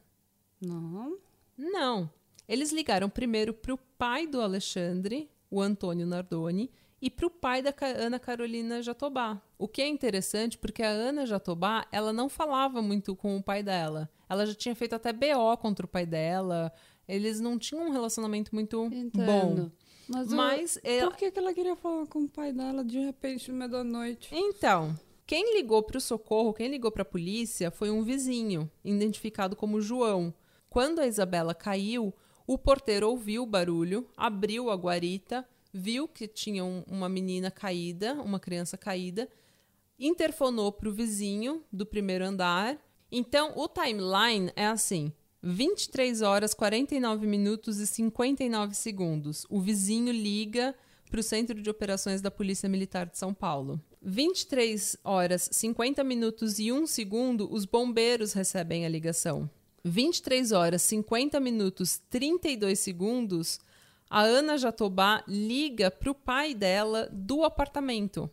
Não. 0.61 1.19
Não. 1.57 2.11
Eles 2.49 2.73
ligaram 2.73 3.11
primeiro 3.11 3.53
para 3.53 3.75
o 3.75 3.79
pai 3.79 4.27
do 4.27 4.41
Alexandre, 4.41 5.31
o 5.51 5.61
Antônio 5.61 6.07
Nardoni, 6.07 6.71
e 7.01 7.11
para 7.11 7.27
o 7.27 7.31
pai 7.31 7.63
da 7.63 7.75
Ana 7.99 8.19
Carolina 8.19 8.81
Jatobá. 8.83 9.41
O 9.59 9.69
que 9.69 9.83
é 9.83 9.87
interessante 9.87 10.57
porque 10.59 10.83
a 10.83 10.89
Ana 10.89 11.27
Jatobá, 11.27 11.87
ela 11.93 12.13
não 12.13 12.29
falava 12.29 12.81
muito 12.83 13.15
com 13.15 13.37
o 13.37 13.43
pai 13.43 13.63
dela. 13.63 14.09
Ela 14.29 14.47
já 14.47 14.55
tinha 14.55 14.75
feito 14.75 14.95
até 14.95 15.13
BO 15.13 15.57
contra 15.61 15.85
o 15.87 15.89
pai 15.89 16.07
dela. 16.07 16.73
Eles 17.07 17.39
não 17.41 17.59
tinham 17.59 17.87
um 17.87 17.91
relacionamento 17.93 18.55
muito 18.55 18.77
bom. 18.79 18.95
Entendo. 18.95 19.73
Mas, 20.09 20.31
eu- 20.31 20.37
Mas 20.37 20.79
ela- 20.85 21.11
por 21.11 21.17
que, 21.17 21.31
que 21.31 21.39
ela 21.39 21.53
queria 21.53 21.77
falar 21.77 22.07
com 22.07 22.21
o 22.25 22.29
pai 22.29 22.53
dela 22.53 22.85
de 22.85 22.99
repente 22.99 23.51
no 23.51 23.59
meio 23.59 23.71
da 23.71 23.85
noite? 23.85 24.29
Então, 24.33 24.95
quem 25.27 25.55
ligou 25.57 25.83
para 25.83 25.99
o 25.99 26.01
socorro, 26.01 26.53
quem 26.55 26.69
ligou 26.69 26.91
para 26.91 27.03
a 27.03 27.05
polícia 27.05 27.71
foi 27.71 27.91
um 27.91 28.03
vizinho, 28.03 28.71
identificado 28.85 29.55
como 29.57 29.81
João. 29.81 30.33
Quando 30.71 31.01
a 31.01 31.07
Isabela 31.07 31.55
caiu, 31.55 32.13
o 32.47 32.57
porteiro 32.57 33.09
ouviu 33.09 33.43
o 33.43 33.47
barulho, 33.47 34.09
abriu 34.17 34.71
a 34.71 34.75
guarita, 34.77 35.47
viu 35.77 36.09
que 36.09 36.27
tinha 36.27 36.65
um- 36.65 36.83
uma 36.87 37.09
menina 37.09 37.51
caída, 37.51 38.15
uma 38.15 38.41
criança 38.41 38.77
caída, 38.77 39.29
interfonou 39.99 40.73
para 40.73 40.89
o 40.89 40.93
vizinho 40.93 41.63
do 41.73 41.87
primeiro 41.87 42.25
andar. 42.25 42.79
Então, 43.11 43.53
o 43.57 43.69
timeline 43.69 44.51
é 44.57 44.67
assim: 44.67 45.13
23 45.43 46.23
horas 46.23 46.55
49 46.55 47.27
minutos 47.27 47.79
e 47.79 47.87
59 47.87 48.75
segundos. 48.75 49.47
O 49.49 49.61
vizinho 49.61 50.13
liga 50.13 50.75
para 51.11 51.21
o 51.21 51.23
Centro 51.23 51.61
de 51.63 51.71
Operações 51.71 52.21
da 52.21 52.31
Polícia 52.31 52.69
Militar 52.69 53.07
de 53.07 53.17
São 53.17 53.33
Paulo. 53.33 53.81
23 54.03 54.99
horas 55.05 55.49
50 55.53 56.03
minutos 56.03 56.59
e 56.59 56.73
1 56.73 56.87
segundo, 56.87 57.53
os 57.53 57.65
bombeiros 57.65 58.33
recebem 58.33 58.85
a 58.85 58.89
ligação. 58.89 59.49
23 59.85 60.51
horas 60.51 60.83
50 60.83 61.39
minutos 61.39 62.01
32 62.11 62.81
segundos, 62.81 63.61
a 64.09 64.23
Ana 64.23 64.57
Jatobá 64.57 65.23
liga 65.27 65.91
para 65.91 66.11
o 66.11 66.15
pai 66.15 66.55
dela 66.55 67.09
do 67.13 67.45
apartamento. 67.45 68.31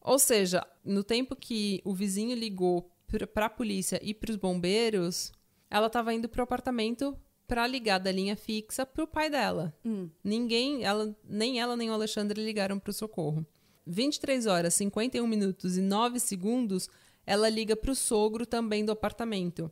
Ou 0.00 0.18
seja, 0.18 0.66
no 0.84 1.04
tempo 1.04 1.36
que 1.36 1.80
o 1.84 1.94
vizinho 1.94 2.36
ligou 2.36 2.90
para 3.34 3.46
a 3.46 3.50
polícia 3.50 4.00
e 4.02 4.14
para 4.14 4.30
os 4.30 4.36
bombeiros, 4.36 5.32
ela 5.68 5.86
estava 5.88 6.14
indo 6.14 6.28
para 6.28 6.40
o 6.40 6.44
apartamento 6.44 7.16
para 7.46 7.66
ligar 7.66 7.98
da 7.98 8.12
linha 8.12 8.36
fixa 8.36 8.86
para 8.86 9.02
o 9.02 9.08
pai 9.08 9.28
dela. 9.28 9.74
Ninguém, 10.22 10.84
ela, 10.84 11.16
nem 11.24 11.60
ela 11.60 11.76
nem 11.76 11.90
o 11.90 11.94
Alexandre 11.94 12.42
ligaram 12.44 12.78
para 12.78 12.90
o 12.90 12.94
socorro. 12.94 13.44
23 13.86 14.46
horas 14.46 14.74
51 14.74 15.26
minutos 15.26 15.76
e 15.76 15.80
9 15.80 16.20
segundos, 16.20 16.88
ela 17.26 17.48
liga 17.48 17.74
para 17.74 17.90
o 17.90 17.94
sogro 17.94 18.46
também 18.46 18.84
do 18.84 18.92
apartamento. 18.92 19.70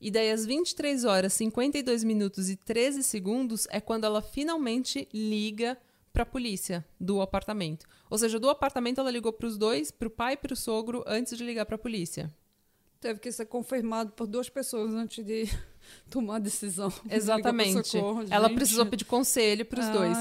E 0.00 0.10
daí, 0.10 0.30
às 0.30 0.44
23 0.44 1.04
horas 1.04 1.32
52 1.32 2.04
minutos 2.04 2.50
e 2.50 2.56
13 2.56 3.02
segundos, 3.02 3.66
é 3.70 3.80
quando 3.80 4.04
ela 4.04 4.20
finalmente 4.20 5.08
liga 5.12 5.78
para 6.12 6.22
a 6.22 6.26
polícia 6.26 6.84
do 7.00 7.20
apartamento. 7.20 7.86
Ou 8.08 8.16
seja, 8.16 8.38
do 8.38 8.48
apartamento 8.48 9.00
ela 9.00 9.10
ligou 9.10 9.32
para 9.32 9.48
os 9.48 9.58
dois, 9.58 9.90
para 9.90 10.06
o 10.06 10.10
pai 10.10 10.34
e 10.34 10.36
para 10.36 10.52
o 10.52 10.56
sogro, 10.56 11.02
antes 11.06 11.36
de 11.36 11.44
ligar 11.44 11.66
para 11.66 11.74
a 11.74 11.78
polícia. 11.78 12.32
Teve 13.00 13.18
que 13.18 13.32
ser 13.32 13.46
confirmado 13.46 14.12
por 14.12 14.26
duas 14.26 14.48
pessoas 14.48 14.94
antes 14.94 15.24
de 15.24 15.44
tomar 16.08 16.36
a 16.36 16.38
decisão. 16.38 16.92
Exatamente. 17.10 17.88
Socorro, 17.88 18.24
Ela 18.30 18.48
precisou 18.48 18.86
pedir 18.86 19.04
conselho 19.04 19.66
para 19.66 19.80
os 19.80 19.88
dois. 19.88 20.16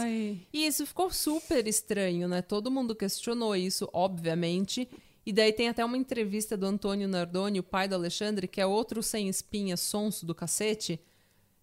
E 0.52 0.66
isso 0.66 0.86
ficou 0.86 1.12
super 1.12 1.68
estranho, 1.68 2.28
né? 2.28 2.42
Todo 2.42 2.72
mundo 2.72 2.96
questionou 2.96 3.56
isso, 3.56 3.88
obviamente. 3.94 4.90
E 5.26 5.32
daí 5.32 5.54
tem 5.54 5.70
até 5.70 5.84
uma 5.84 5.98
entrevista 5.98 6.58
do 6.58 6.66
Antônio 6.66 7.08
Nardoni, 7.08 7.60
o 7.60 7.64
pai 7.64 7.88
do 7.88 7.96
Alexandre, 7.96 8.48
que 8.48 8.60
é 8.60 8.66
outro 8.66 9.02
sem 9.02 9.30
espinha, 9.30 9.78
sonso 9.78 10.26
do 10.26 10.36
cacete. 10.36 11.00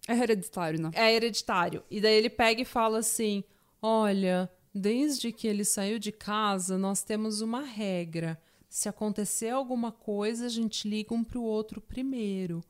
É 0.07 0.13
hereditário, 0.13 0.81
né? 0.81 0.91
É 0.93 1.13
hereditário. 1.13 1.83
E 1.89 2.01
daí 2.01 2.15
ele 2.15 2.29
pega 2.29 2.61
e 2.61 2.65
fala 2.65 2.99
assim: 2.99 3.43
Olha, 3.81 4.49
desde 4.73 5.31
que 5.31 5.47
ele 5.47 5.63
saiu 5.63 5.99
de 5.99 6.11
casa, 6.11 6.77
nós 6.77 7.03
temos 7.03 7.41
uma 7.41 7.61
regra. 7.61 8.41
Se 8.67 8.89
acontecer 8.89 9.49
alguma 9.49 9.91
coisa, 9.91 10.45
a 10.45 10.49
gente 10.49 10.87
liga 10.87 11.13
um 11.13 11.23
pro 11.23 11.43
outro 11.43 11.81
primeiro. 11.81 12.63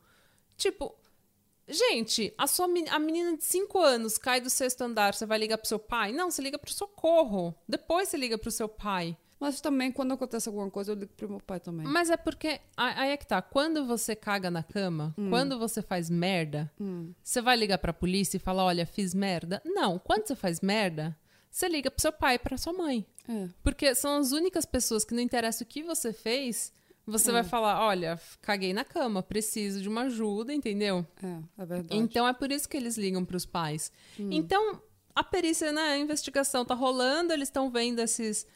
Tipo, 0.56 0.94
gente, 1.66 2.34
a 2.36 2.46
sua 2.46 2.66
a 2.66 2.98
menina 2.98 3.36
de 3.36 3.44
5 3.44 3.78
anos 3.78 4.18
cai 4.18 4.40
do 4.40 4.50
sexto 4.50 4.82
andar, 4.82 5.14
você 5.14 5.24
vai 5.24 5.38
ligar 5.38 5.58
pro 5.58 5.68
seu 5.68 5.78
pai? 5.78 6.12
Não, 6.12 6.30
você 6.30 6.42
liga 6.42 6.58
pro 6.58 6.72
socorro. 6.72 7.54
Depois 7.68 8.08
você 8.08 8.16
liga 8.16 8.36
pro 8.36 8.50
seu 8.50 8.68
pai. 8.68 9.16
Mas 9.42 9.60
também, 9.60 9.90
quando 9.90 10.14
acontece 10.14 10.48
alguma 10.48 10.70
coisa, 10.70 10.92
eu 10.92 10.96
ligo 10.96 11.12
pro 11.16 11.28
meu 11.28 11.40
pai 11.40 11.58
também. 11.58 11.86
Mas 11.86 12.10
é 12.10 12.16
porque. 12.16 12.60
Aí 12.76 13.10
é 13.10 13.16
que 13.16 13.26
tá. 13.26 13.42
Quando 13.42 13.84
você 13.84 14.14
caga 14.14 14.50
na 14.50 14.62
cama, 14.62 15.14
quando 15.30 15.58
você 15.58 15.82
faz 15.82 16.08
merda, 16.08 16.70
você 17.22 17.40
vai 17.40 17.56
ligar 17.56 17.78
pra 17.78 17.92
polícia 17.92 18.36
e 18.36 18.40
falar: 18.40 18.64
olha, 18.64 18.86
fiz 18.86 19.14
merda? 19.14 19.60
Não. 19.64 19.98
Quando 19.98 20.26
você 20.26 20.36
faz 20.36 20.60
merda, 20.60 21.16
você 21.50 21.68
liga 21.68 21.90
pro 21.90 22.00
seu 22.00 22.12
pai 22.12 22.36
e 22.36 22.38
pra 22.38 22.56
sua 22.56 22.72
mãe. 22.72 23.06
É. 23.28 23.48
Porque 23.62 23.94
são 23.94 24.18
as 24.18 24.32
únicas 24.32 24.64
pessoas 24.64 25.04
que 25.04 25.14
não 25.14 25.20
interessa 25.20 25.64
o 25.64 25.66
que 25.66 25.82
você 25.82 26.12
fez, 26.12 26.72
você 27.06 27.32
vai 27.32 27.42
falar: 27.42 27.84
olha, 27.84 28.20
caguei 28.40 28.72
na 28.72 28.84
cama, 28.84 29.22
preciso 29.22 29.82
de 29.82 29.88
uma 29.88 30.02
ajuda, 30.02 30.54
entendeu? 30.54 31.04
É, 31.22 31.62
é 31.62 31.66
verdade. 31.66 31.96
Então 31.96 32.26
é 32.26 32.32
por 32.32 32.52
isso 32.52 32.68
que 32.68 32.76
eles 32.76 32.96
ligam 32.96 33.24
para 33.24 33.36
os 33.36 33.44
pais. 33.44 33.90
Então 34.18 34.80
a 35.14 35.22
perícia, 35.22 35.72
né, 35.72 35.82
a 35.82 35.98
investigação 35.98 36.64
tá 36.64 36.74
rolando, 36.74 37.32
eles 37.32 37.48
estão 37.48 37.70
vendo 37.70 37.98
esses 38.00 38.46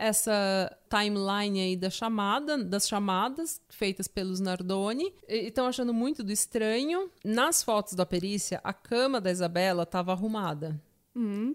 essa 0.00 0.74
timeline 0.88 1.60
aí 1.60 1.76
da 1.76 1.90
chamada, 1.90 2.56
das 2.64 2.88
chamadas 2.88 3.60
feitas 3.68 4.08
pelos 4.08 4.40
Nardoni 4.40 5.12
e 5.28 5.48
estão 5.48 5.66
achando 5.66 5.92
muito 5.92 6.24
do 6.24 6.32
estranho. 6.32 7.10
Nas 7.22 7.62
fotos 7.62 7.92
da 7.92 8.06
perícia, 8.06 8.60
a 8.64 8.72
cama 8.72 9.20
da 9.20 9.30
Isabela 9.30 9.82
estava 9.82 10.12
arrumada. 10.12 10.80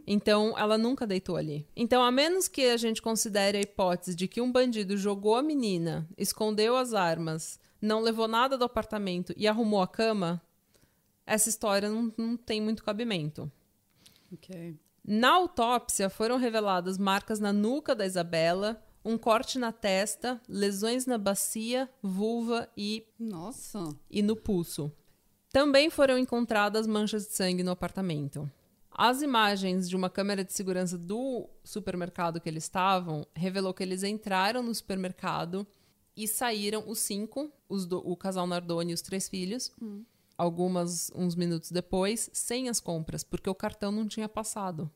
Então, 0.06 0.54
ela 0.58 0.78
nunca 0.78 1.08
deitou 1.08 1.38
ali. 1.38 1.68
Então, 1.76 2.04
a 2.04 2.12
menos 2.12 2.48
que 2.48 2.66
a 2.66 2.78
gente 2.78 3.02
considere 3.02 3.58
a 3.58 3.62
hipótese 3.62 4.16
de 4.16 4.28
que 4.28 4.40
um 4.40 4.52
bandido 4.52 4.96
jogou 4.96 5.36
a 5.36 5.42
menina, 5.42 6.08
escondeu 6.16 6.78
as 6.78 6.94
armas, 6.94 7.60
não 7.82 8.00
levou 8.00 8.28
nada 8.28 8.58
do 8.58 8.66
apartamento 8.66 9.34
e 9.36 9.48
arrumou 9.48 9.82
a 9.82 9.88
cama, 9.88 10.42
essa 11.26 11.50
história 11.50 11.90
não, 11.90 12.14
não 12.16 12.38
tem 12.38 12.62
muito 12.62 12.84
cabimento. 12.84 13.52
Ok. 14.32 14.78
Na 15.08 15.34
autópsia, 15.34 16.10
foram 16.10 16.38
reveladas 16.38 16.98
marcas 16.98 17.40
na 17.40 17.54
nuca 17.54 17.94
da 17.96 18.06
Isabela, 18.06 18.82
um 19.04 19.18
corte 19.20 19.60
na 19.60 19.72
testa, 19.72 20.42
lesões 20.50 21.06
na 21.06 21.18
bacia, 21.18 21.88
vulva 22.02 22.68
e, 22.76 23.06
Nossa. 23.20 23.96
e 24.10 24.24
no 24.24 24.36
pulso. 24.36 24.92
Também 25.52 25.90
foram 25.92 26.18
encontradas 26.18 26.88
manchas 26.88 27.28
de 27.28 27.34
sangue 27.34 27.62
no 27.64 27.72
apartamento. 27.72 28.50
As 28.90 29.22
imagens 29.22 29.88
de 29.88 29.96
uma 29.96 30.10
câmera 30.10 30.44
de 30.44 30.54
segurança 30.54 30.98
do 30.98 31.48
supermercado 31.64 32.40
que 32.42 32.50
eles 32.50 32.64
estavam 32.64 33.28
revelou 33.36 33.74
que 33.74 33.84
eles 33.84 34.04
entraram 34.04 34.64
no 34.64 34.74
supermercado 34.74 35.68
e 36.18 36.28
saíram 36.28 36.84
os 36.88 37.00
cinco, 37.00 37.52
os 37.70 37.86
do- 37.86 38.00
o 38.00 38.16
casal 38.18 38.48
Nardoni 38.48 38.92
e 38.92 38.94
os 38.94 39.02
três 39.02 39.28
filhos, 39.30 39.72
algumas 40.38 41.12
uns 41.16 41.36
minutos 41.36 41.72
depois, 41.72 42.30
sem 42.34 42.70
as 42.70 42.80
compras, 42.80 43.24
porque 43.24 43.50
o 43.50 43.56
cartão 43.56 43.92
não 43.92 44.08
tinha 44.08 44.28
passado. 44.30 44.90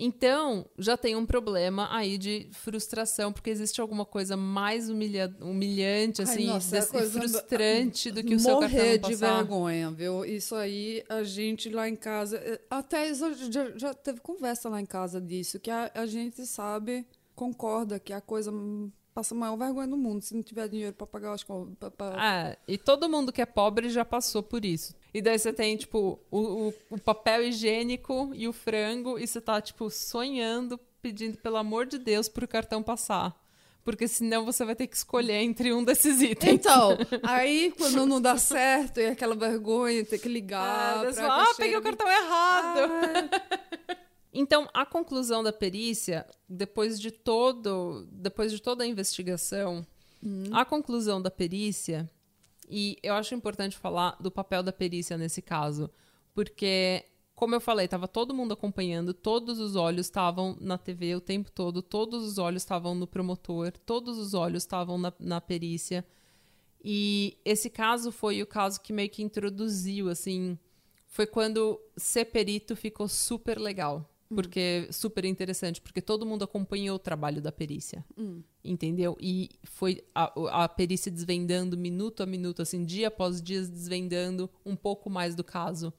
Então, 0.00 0.64
já 0.78 0.96
tem 0.96 1.16
um 1.16 1.26
problema 1.26 1.88
aí 1.90 2.18
de 2.18 2.48
frustração, 2.52 3.32
porque 3.32 3.50
existe 3.50 3.80
alguma 3.80 4.04
coisa 4.06 4.36
mais 4.36 4.88
humilha- 4.88 5.34
humilhante, 5.40 6.22
Ai, 6.22 6.28
assim, 6.28 6.46
nossa, 6.46 6.76
é 6.78 6.82
frustrante 6.82 8.12
do 8.12 8.22
que 8.22 8.32
o 8.36 8.38
seu 8.38 8.60
cartão 8.60 8.78
Morrer 8.78 8.98
de 8.98 9.16
vergonha, 9.16 9.90
viu? 9.90 10.24
Isso 10.24 10.54
aí, 10.54 11.02
a 11.08 11.24
gente 11.24 11.68
lá 11.68 11.88
em 11.88 11.96
casa. 11.96 12.36
eh, 12.38 12.60
Até 12.70 13.10
isso 13.10 13.34
já, 13.50 13.76
já 13.76 13.92
teve 13.92 14.20
conversa 14.20 14.68
lá 14.68 14.80
em 14.80 14.86
casa 14.86 15.20
disso, 15.20 15.58
que 15.58 15.68
a, 15.70 15.90
a 15.92 16.06
gente 16.06 16.46
sabe, 16.46 17.04
concorda 17.34 17.98
que 17.98 18.12
a 18.12 18.20
coisa 18.20 18.52
passa 19.18 19.34
a 19.34 19.36
maior 19.38 19.56
vergonha 19.56 19.88
do 19.88 19.96
mundo 19.96 20.22
se 20.22 20.32
não 20.32 20.44
tiver 20.44 20.68
dinheiro 20.68 20.94
pra 20.94 21.04
pagar 21.04 21.32
as 21.32 21.42
contas. 21.42 21.74
pra- 21.76 21.90
pra- 21.90 22.24
É, 22.24 22.56
e 22.68 22.78
todo 22.78 23.08
mundo 23.08 23.32
que 23.32 23.42
é 23.42 23.46
pobre 23.46 23.88
já 23.90 24.04
passou 24.04 24.44
por 24.44 24.64
isso. 24.64 24.94
E 25.12 25.20
daí 25.20 25.36
você 25.36 25.52
tem, 25.52 25.76
tipo, 25.76 26.20
o, 26.30 26.38
o- 26.68 26.74
o 26.90 26.98
papel 27.00 27.42
higiênico 27.48 28.30
e 28.32 28.46
o 28.46 28.52
frango, 28.52 29.18
e 29.18 29.26
você 29.26 29.40
tá, 29.40 29.60
tipo, 29.60 29.90
sonhando, 29.90 30.78
pedindo, 31.02 31.36
pelo 31.38 31.56
amor 31.56 31.84
de 31.84 31.98
Deus, 31.98 32.28
pro 32.28 32.46
cartão 32.46 32.80
passar. 32.80 33.34
Porque 33.82 34.06
senão 34.06 34.44
você 34.44 34.64
vai 34.64 34.76
ter 34.76 34.86
que 34.86 34.94
escolher 34.96 35.36
entre 35.42 35.72
um 35.72 35.82
desses 35.82 36.20
itens. 36.22 36.52
Então, 36.52 36.90
aí 37.24 37.72
quando 37.76 38.06
não 38.06 38.20
dá 38.20 38.36
certo, 38.36 39.00
e 39.00 39.06
aquela 39.06 39.34
vergonha, 39.34 40.04
ter 40.04 40.18
que 40.18 40.28
Ah, 40.28 40.30
ligar. 40.30 41.04
você 41.06 41.20
pra 41.22 41.42
ah, 41.42 41.54
peguei 41.56 41.76
o 41.76 41.82
cartão 41.82 42.06
errado. 42.08 42.78
Ah, 42.78 43.96
Então, 44.40 44.68
a 44.72 44.86
conclusão 44.86 45.42
da 45.42 45.52
perícia, 45.52 46.24
depois 46.48 47.00
de 47.00 47.10
todo, 47.10 48.06
depois 48.12 48.52
de 48.52 48.62
toda 48.62 48.84
a 48.84 48.86
investigação, 48.86 49.84
a 50.52 50.64
conclusão 50.64 51.20
da 51.20 51.28
perícia, 51.28 52.08
e 52.70 52.96
eu 53.02 53.14
acho 53.14 53.34
importante 53.34 53.76
falar 53.76 54.16
do 54.20 54.30
papel 54.30 54.62
da 54.62 54.72
perícia 54.72 55.18
nesse 55.18 55.42
caso, 55.42 55.90
porque 56.32 57.04
como 57.34 57.56
eu 57.56 57.60
falei, 57.60 57.86
estava 57.86 58.06
todo 58.06 58.32
mundo 58.32 58.54
acompanhando, 58.54 59.12
todos 59.12 59.58
os 59.58 59.74
olhos 59.74 60.06
estavam 60.06 60.56
na 60.60 60.78
TV 60.78 61.16
o 61.16 61.20
tempo 61.20 61.50
todo, 61.50 61.82
todos 61.82 62.22
os 62.22 62.38
olhos 62.38 62.62
estavam 62.62 62.94
no 62.94 63.08
promotor, 63.08 63.72
todos 63.84 64.18
os 64.18 64.34
olhos 64.34 64.62
estavam 64.62 64.96
na, 64.98 65.12
na 65.18 65.40
perícia. 65.40 66.06
E 66.80 67.36
esse 67.44 67.68
caso 67.68 68.12
foi 68.12 68.40
o 68.40 68.46
caso 68.46 68.80
que 68.80 68.92
meio 68.92 69.10
que 69.10 69.20
introduziu, 69.20 70.08
assim, 70.08 70.56
foi 71.08 71.26
quando 71.26 71.80
ser 71.96 72.26
perito 72.26 72.76
ficou 72.76 73.08
super 73.08 73.58
legal. 73.58 74.08
Porque 74.34 74.88
super 74.92 75.24
interessante, 75.24 75.80
porque 75.80 76.02
todo 76.02 76.26
mundo 76.26 76.44
acompanhou 76.44 76.96
o 76.96 76.98
trabalho 76.98 77.40
da 77.40 77.50
perícia. 77.50 78.04
Entendeu? 78.62 79.16
E 79.20 79.50
foi 79.64 80.04
a, 80.14 80.64
a 80.64 80.68
perícia 80.68 81.10
desvendando 81.10 81.76
minuto 81.76 82.22
a 82.22 82.26
minuto, 82.26 82.60
assim, 82.60 82.84
dia 82.84 83.08
após 83.08 83.40
dia, 83.40 83.62
desvendando 83.62 84.50
um 84.66 84.76
pouco 84.76 85.08
mais 85.08 85.34
do 85.34 85.42
caso. 85.42 85.92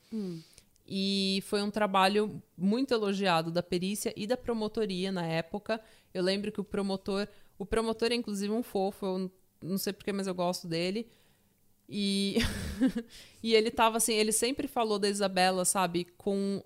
E 0.92 1.44
foi 1.46 1.62
um 1.62 1.70
trabalho 1.70 2.42
muito 2.58 2.94
elogiado 2.94 3.52
da 3.52 3.62
perícia 3.62 4.12
e 4.18 4.26
da 4.26 4.36
promotoria 4.36 5.12
na 5.12 5.24
época. 5.24 5.80
Eu 6.12 6.24
lembro 6.24 6.52
que 6.52 6.60
o 6.60 6.64
promotor. 6.64 7.28
O 7.60 7.66
promotor 7.66 8.12
é 8.12 8.16
inclusive 8.16 8.52
um 8.52 8.64
fofo, 8.64 9.06
eu 9.06 9.32
não 9.62 9.78
sei 9.78 9.94
porquê, 9.94 10.12
mas 10.12 10.26
eu 10.26 10.34
gosto 10.34 10.68
dele. 10.68 11.08
E, 11.88 12.38
e 13.42 13.54
ele 13.54 13.70
tava 13.72 13.98
assim, 13.98 14.14
ele 14.14 14.32
sempre 14.32 14.68
falou 14.68 15.00
da 15.00 15.10
Isabela, 15.10 15.66
sabe, 15.66 16.06
com. 16.18 16.64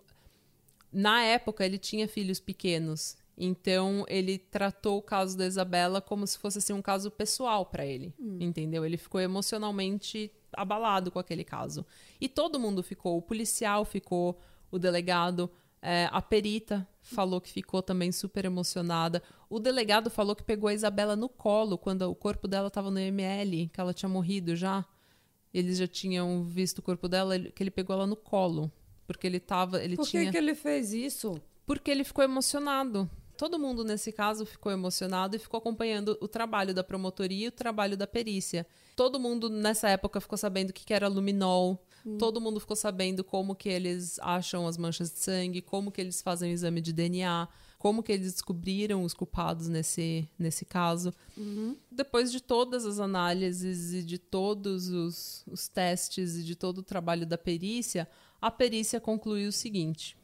Na 0.94 1.24
época 1.24 1.66
ele 1.66 1.78
tinha 1.78 2.08
filhos 2.08 2.40
pequenos. 2.40 3.18
Então 3.36 4.06
ele 4.08 4.38
tratou 4.38 5.00
o 5.00 5.02
caso 5.02 5.38
da 5.38 5.48
Isabela 5.48 6.00
como 6.00 6.26
se 6.28 6.38
fosse 6.38 6.60
assim, 6.60 6.74
um 6.74 6.82
caso 6.82 7.10
pessoal 7.10 7.66
para 7.66 7.86
ele. 7.86 8.14
Entendeu? 8.40 8.86
Ele 8.86 8.98
ficou 8.98 9.20
emocionalmente 9.20 10.32
abalado 10.54 11.12
com 11.12 11.20
aquele 11.20 11.44
caso. 11.44 11.86
E 12.22 12.30
todo 12.30 12.60
mundo 12.60 12.84
ficou, 12.84 13.18
o 13.18 13.22
policial 13.22 13.84
ficou, 13.86 14.40
o 14.72 14.78
delegado, 14.78 15.50
é, 15.82 16.08
a 16.12 16.22
perita 16.22 16.88
falou 17.02 17.42
que 17.42 17.50
ficou 17.52 17.82
também 17.82 18.12
super 18.12 18.46
emocionada. 18.46 19.22
O 19.50 19.60
delegado 19.60 20.10
falou 20.10 20.36
que 20.36 20.44
pegou 20.44 20.70
a 20.70 20.74
Isabela 20.74 21.16
no 21.16 21.28
colo 21.28 21.78
quando 21.78 22.04
o 22.04 22.16
corpo 22.16 22.48
dela 22.48 22.68
estava 22.68 22.90
no 22.90 23.00
ML, 23.00 23.68
que 23.68 23.82
ela 23.82 23.94
tinha 23.94 24.08
morrido 24.08 24.56
já. 24.56 24.86
Eles 25.54 25.78
já 25.78 25.88
tinham 25.88 26.44
visto 26.44 26.80
o 26.80 26.82
corpo 26.82 27.08
dela, 27.08 27.38
que 27.38 27.62
ele 27.62 27.70
pegou 27.70 27.96
ela 27.96 28.08
no 28.08 28.16
colo. 28.16 28.72
Porque 29.14 29.28
ele 29.28 29.40
tava. 29.40 29.82
Ele 29.82 29.96
Por 29.96 30.06
que, 30.06 30.12
tinha... 30.12 30.32
que 30.32 30.38
ele 30.38 30.56
fez 30.56 30.92
isso? 30.92 31.40
Porque 31.66 31.90
ele 31.90 32.04
ficou 32.04 32.24
emocionado. 32.24 33.10
Todo 33.38 33.58
mundo 33.58 33.84
nesse 33.84 34.12
caso 34.12 34.46
ficou 34.46 34.72
emocionado 34.72 35.36
e 35.36 35.40
ficou 35.40 35.58
acompanhando 35.58 36.18
o 36.22 36.28
trabalho 36.28 36.74
da 36.74 36.84
promotoria 36.84 37.46
e 37.46 37.48
o 37.48 37.52
trabalho 37.52 37.98
da 37.98 38.06
perícia. 38.06 38.66
Todo 38.96 39.20
mundo 39.20 39.50
nessa 39.50 39.90
época 39.90 40.22
ficou 40.22 40.38
sabendo 40.38 40.70
o 40.70 40.74
que 40.74 40.94
era 40.94 41.08
luminol. 41.08 41.84
Hum. 42.06 42.18
Todo 42.18 42.40
mundo 42.42 42.60
ficou 42.60 42.76
sabendo 42.76 43.24
como 43.24 43.56
que 43.56 43.70
eles 43.70 44.20
acham 44.20 44.68
as 44.68 44.78
manchas 44.78 45.12
de 45.12 45.20
sangue, 45.20 45.62
como 45.62 45.92
que 45.92 46.02
eles 46.02 46.22
fazem 46.22 46.52
o 46.52 46.54
exame 46.54 46.80
de 46.80 46.94
DNA, 46.94 47.48
como 47.80 48.04
que 48.04 48.12
eles 48.12 48.34
descobriram 48.34 49.04
os 49.04 49.14
culpados 49.14 49.68
nesse, 49.68 50.30
nesse 50.38 50.64
caso. 50.64 51.14
Uhum. 51.36 51.76
Depois 51.92 52.32
de 52.32 52.40
todas 52.40 52.86
as 52.86 53.00
análises 53.00 53.94
e 53.94 54.04
de 54.04 54.18
todos 54.18 54.90
os, 54.90 55.44
os 55.48 55.68
testes 55.68 56.38
e 56.38 56.44
de 56.44 56.56
todo 56.56 56.78
o 56.78 56.84
trabalho 56.84 57.26
da 57.26 57.38
perícia, 57.38 58.08
a 58.44 58.52
perícia 58.52 59.00
concluiu 59.00 59.48
o 59.48 59.54
seguinte: 59.54 60.18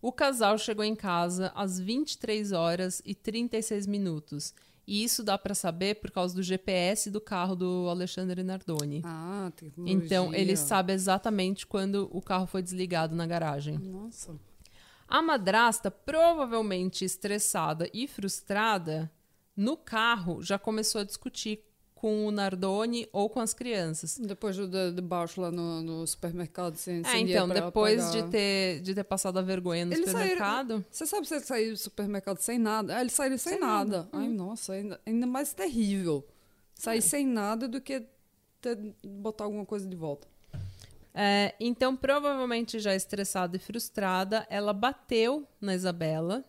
o 0.00 0.10
casal 0.10 0.56
chegou 0.56 0.82
em 0.82 0.96
casa 0.96 1.52
às 1.54 1.78
23 1.78 2.52
horas 2.52 3.02
e 3.04 3.14
36 3.14 3.86
minutos. 3.86 4.54
E 4.86 5.02
isso 5.04 5.22
dá 5.22 5.36
para 5.36 5.54
saber 5.54 5.96
por 5.96 6.10
causa 6.10 6.34
do 6.34 6.42
GPS 6.42 7.10
do 7.10 7.20
carro 7.20 7.54
do 7.54 7.88
Alexandre 7.90 8.42
Nardoni. 8.42 9.02
Ah, 9.04 9.52
tecnologia. 9.54 9.94
Então, 9.94 10.32
ele 10.32 10.56
sabe 10.56 10.92
exatamente 10.92 11.66
quando 11.66 12.08
o 12.12 12.22
carro 12.22 12.46
foi 12.46 12.62
desligado 12.62 13.14
na 13.14 13.26
garagem. 13.26 13.78
Nossa. 13.78 14.38
A 15.08 15.20
madrasta, 15.20 15.90
provavelmente 15.90 17.04
estressada 17.04 17.90
e 17.92 18.06
frustrada, 18.06 19.10
no 19.56 19.76
carro 19.76 20.40
já 20.40 20.58
começou 20.58 21.00
a 21.00 21.04
discutir 21.04 21.64
com 22.06 22.24
o 22.24 22.30
Nardoni 22.30 23.08
ou 23.12 23.28
com 23.28 23.40
as 23.40 23.52
crianças. 23.52 24.16
Depois 24.16 24.56
do 24.56 24.92
debaixo 24.92 25.40
lá 25.40 25.50
no, 25.50 25.82
no 25.82 26.06
supermercado, 26.06 26.76
sem, 26.76 27.02
É, 27.04 27.18
então, 27.18 27.48
depois 27.48 28.04
pagar. 28.04 28.22
de 28.22 28.30
ter, 28.30 28.80
de 28.80 28.94
ter 28.94 29.02
passado 29.02 29.40
a 29.40 29.42
vergonha 29.42 29.84
no 29.84 29.92
Eles 29.92 30.06
supermercado. 30.08 30.84
Você 30.88 31.04
sabe 31.04 31.26
se 31.26 31.34
eles 31.34 31.46
saíram 31.48 31.72
do 31.72 31.76
supermercado 31.78 32.38
sem 32.38 32.60
nada? 32.60 32.96
Ah, 32.96 33.00
eles 33.00 33.12
saíram 33.12 33.36
sem, 33.36 33.54
Sem 33.54 33.60
nada. 33.60 33.96
nada. 34.04 34.08
Ai, 34.12 34.28
nossa, 34.28 34.74
ainda, 34.74 35.00
ainda 35.04 35.26
mais 35.26 35.52
terrível. 35.52 36.24
Sair 36.74 36.98
É. 36.98 37.00
sem 37.00 37.26
nada 37.26 37.66
do 37.66 37.80
que 37.80 38.06
ter, 38.60 38.78
botar 39.04 39.42
alguma 39.42 39.66
coisa 39.66 39.88
de 39.88 39.96
volta. 39.96 40.28
É, 41.12 41.56
então, 41.58 41.96
provavelmente 41.96 42.78
já 42.78 42.94
estressada 42.94 43.56
e 43.56 43.58
frustrada, 43.58 44.46
ela 44.48 44.72
bateu 44.72 45.44
na 45.60 45.74
Isabela 45.74 46.44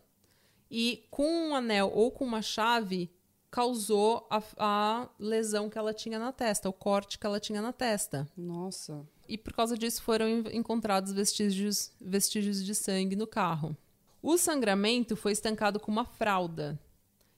e, 0.70 1.04
com 1.10 1.50
um 1.50 1.56
anel 1.56 1.90
ou 1.92 2.12
com 2.12 2.24
uma 2.26 2.44
chave, 2.44 3.10
causou 3.58 4.28
a, 4.30 4.40
a 4.60 5.10
lesão 5.18 5.68
que 5.68 5.80
ela 5.80 5.92
tinha 5.92 6.20
na 6.20 6.32
testa, 6.32 6.70
o 6.70 6.74
corte 6.74 7.18
que 7.18 7.26
ela 7.26 7.40
tinha 7.40 7.60
na 7.60 7.74
testa. 7.74 8.30
Nossa. 8.38 9.04
E 9.28 9.36
por 9.36 9.52
causa 9.52 9.76
disso 9.76 10.04
foram 10.04 10.28
en- 10.30 10.44
encontrados 10.56 11.12
vestígios, 11.12 11.92
vestígios 12.00 12.64
de 12.64 12.76
sangue 12.76 13.16
no 13.16 13.26
carro. 13.26 13.76
O 14.22 14.38
sangramento 14.38 15.16
foi 15.16 15.32
estancado 15.32 15.80
com 15.80 15.92
uma 15.92 16.06
fralda. 16.06 16.80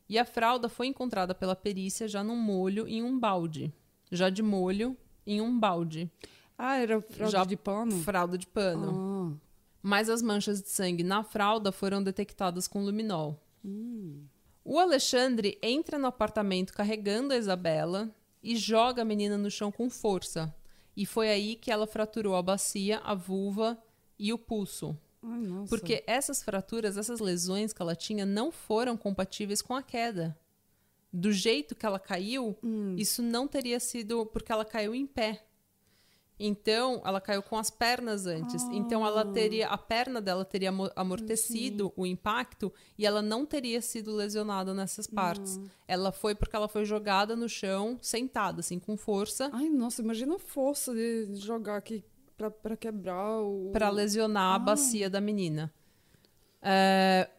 E 0.10 0.19
a 0.19 0.25
fralda 0.25 0.67
foi 0.67 0.88
encontrada 0.88 1.34
pela 1.34 1.55
perícia 1.55 2.05
já 2.05 2.21
num 2.21 2.36
molho 2.36 2.86
em 2.86 3.01
um 3.01 3.17
balde. 3.17 3.73
Já 4.12 4.29
de 4.29 4.43
molho 4.43 4.97
em 5.25 5.39
um 5.39 5.58
balde. 5.58 6.12
Ah, 6.58 6.75
era 6.75 6.99
fralda 7.01 7.32
Já 7.32 7.45
de 7.45 7.55
pano? 7.55 7.93
Fralda 8.01 8.38
de 8.38 8.45
pano. 8.45 9.38
Ah. 9.39 9.45
Mas 9.82 10.10
as 10.10 10.21
manchas 10.21 10.62
de 10.62 10.67
sangue 10.69 11.01
na 11.01 11.23
fralda 11.23 11.71
foram 11.71 12.03
detectadas 12.03 12.67
com 12.67 12.84
luminol. 12.84 13.41
Hum. 13.63 14.25
O 14.71 14.77
Alexandre 14.77 15.58
entra 15.63 15.97
no 15.97 16.05
apartamento 16.05 16.73
carregando 16.73 17.34
a 17.34 17.38
Isabela 17.38 18.08
e 18.43 18.55
joga 18.55 19.01
a 19.01 19.05
menina 19.05 19.36
no 19.36 19.49
chão 19.49 19.71
com 19.71 19.89
força. 19.89 20.53
E 20.95 21.08
foi 21.08 21.27
aí 21.32 21.55
que 21.55 21.71
ela 21.71 21.88
fraturou 21.88 22.36
a 22.36 22.41
bacia, 22.43 22.99
a 22.99 23.15
vulva 23.15 23.82
e 24.19 24.32
o 24.32 24.38
pulso. 24.38 24.95
Ai. 25.23 25.65
Porque 25.67 26.03
essas 26.05 26.43
fraturas, 26.43 26.97
essas 26.97 27.19
lesões 27.19 27.73
que 27.73 27.82
ela 27.82 27.95
tinha, 27.95 28.27
não 28.27 28.51
foram 28.51 28.95
compatíveis 28.95 29.60
com 29.60 29.73
a 29.75 29.82
queda. 29.82 30.38
Do 31.12 31.32
jeito 31.32 31.73
que 31.73 31.88
ela 31.88 31.97
caiu, 31.97 32.55
Hum. 32.62 32.93
isso 32.95 33.23
não 33.23 33.47
teria 33.47 33.79
sido 33.79 34.23
porque 34.27 34.51
ela 34.51 34.63
caiu 34.63 34.93
em 34.93 35.08
pé. 35.08 35.43
Então, 36.39 37.02
ela 37.04 37.19
caiu 37.19 37.43
com 37.43 37.58
as 37.58 37.69
pernas 37.69 38.25
antes. 38.25 38.63
Então, 38.71 39.06
ela 39.06 39.25
teria 39.25 39.67
a 39.67 39.78
perna 39.78 40.21
dela 40.21 40.45
teria 40.45 40.69
amo- 40.69 40.89
amortecido 40.95 41.91
o 41.97 42.06
impacto 42.06 42.71
e 42.97 43.06
ela 43.06 43.21
não 43.21 43.45
teria 43.45 43.82
sido 43.82 44.15
lesionada 44.15 44.73
nessas 44.73 45.06
partes. 45.06 45.60
Ela 45.88 46.12
foi 46.13 46.34
porque 46.34 46.56
ela 46.56 46.69
foi 46.69 46.86
jogada 46.86 47.36
no 47.36 47.49
chão, 47.49 47.97
sentada 48.02 48.62
assim 48.62 48.80
com 48.80 48.95
força, 48.95 49.49
Ai, 49.52 49.67
nossa, 49.69 50.02
imagina 50.02 50.36
a 50.36 50.39
força 50.39 50.93
de 50.93 51.36
jogar 51.36 51.75
aqui 51.75 52.06
pra, 52.38 52.49
pra 52.49 52.78
quebrar 52.78 53.41
o... 53.41 53.69
para 53.73 53.89
lesionar 53.89 54.54
a 54.54 54.56
Ah. 54.56 54.60
bacia 54.60 55.10
da 55.10 55.19
menina. 55.19 55.73
É, 56.62 57.30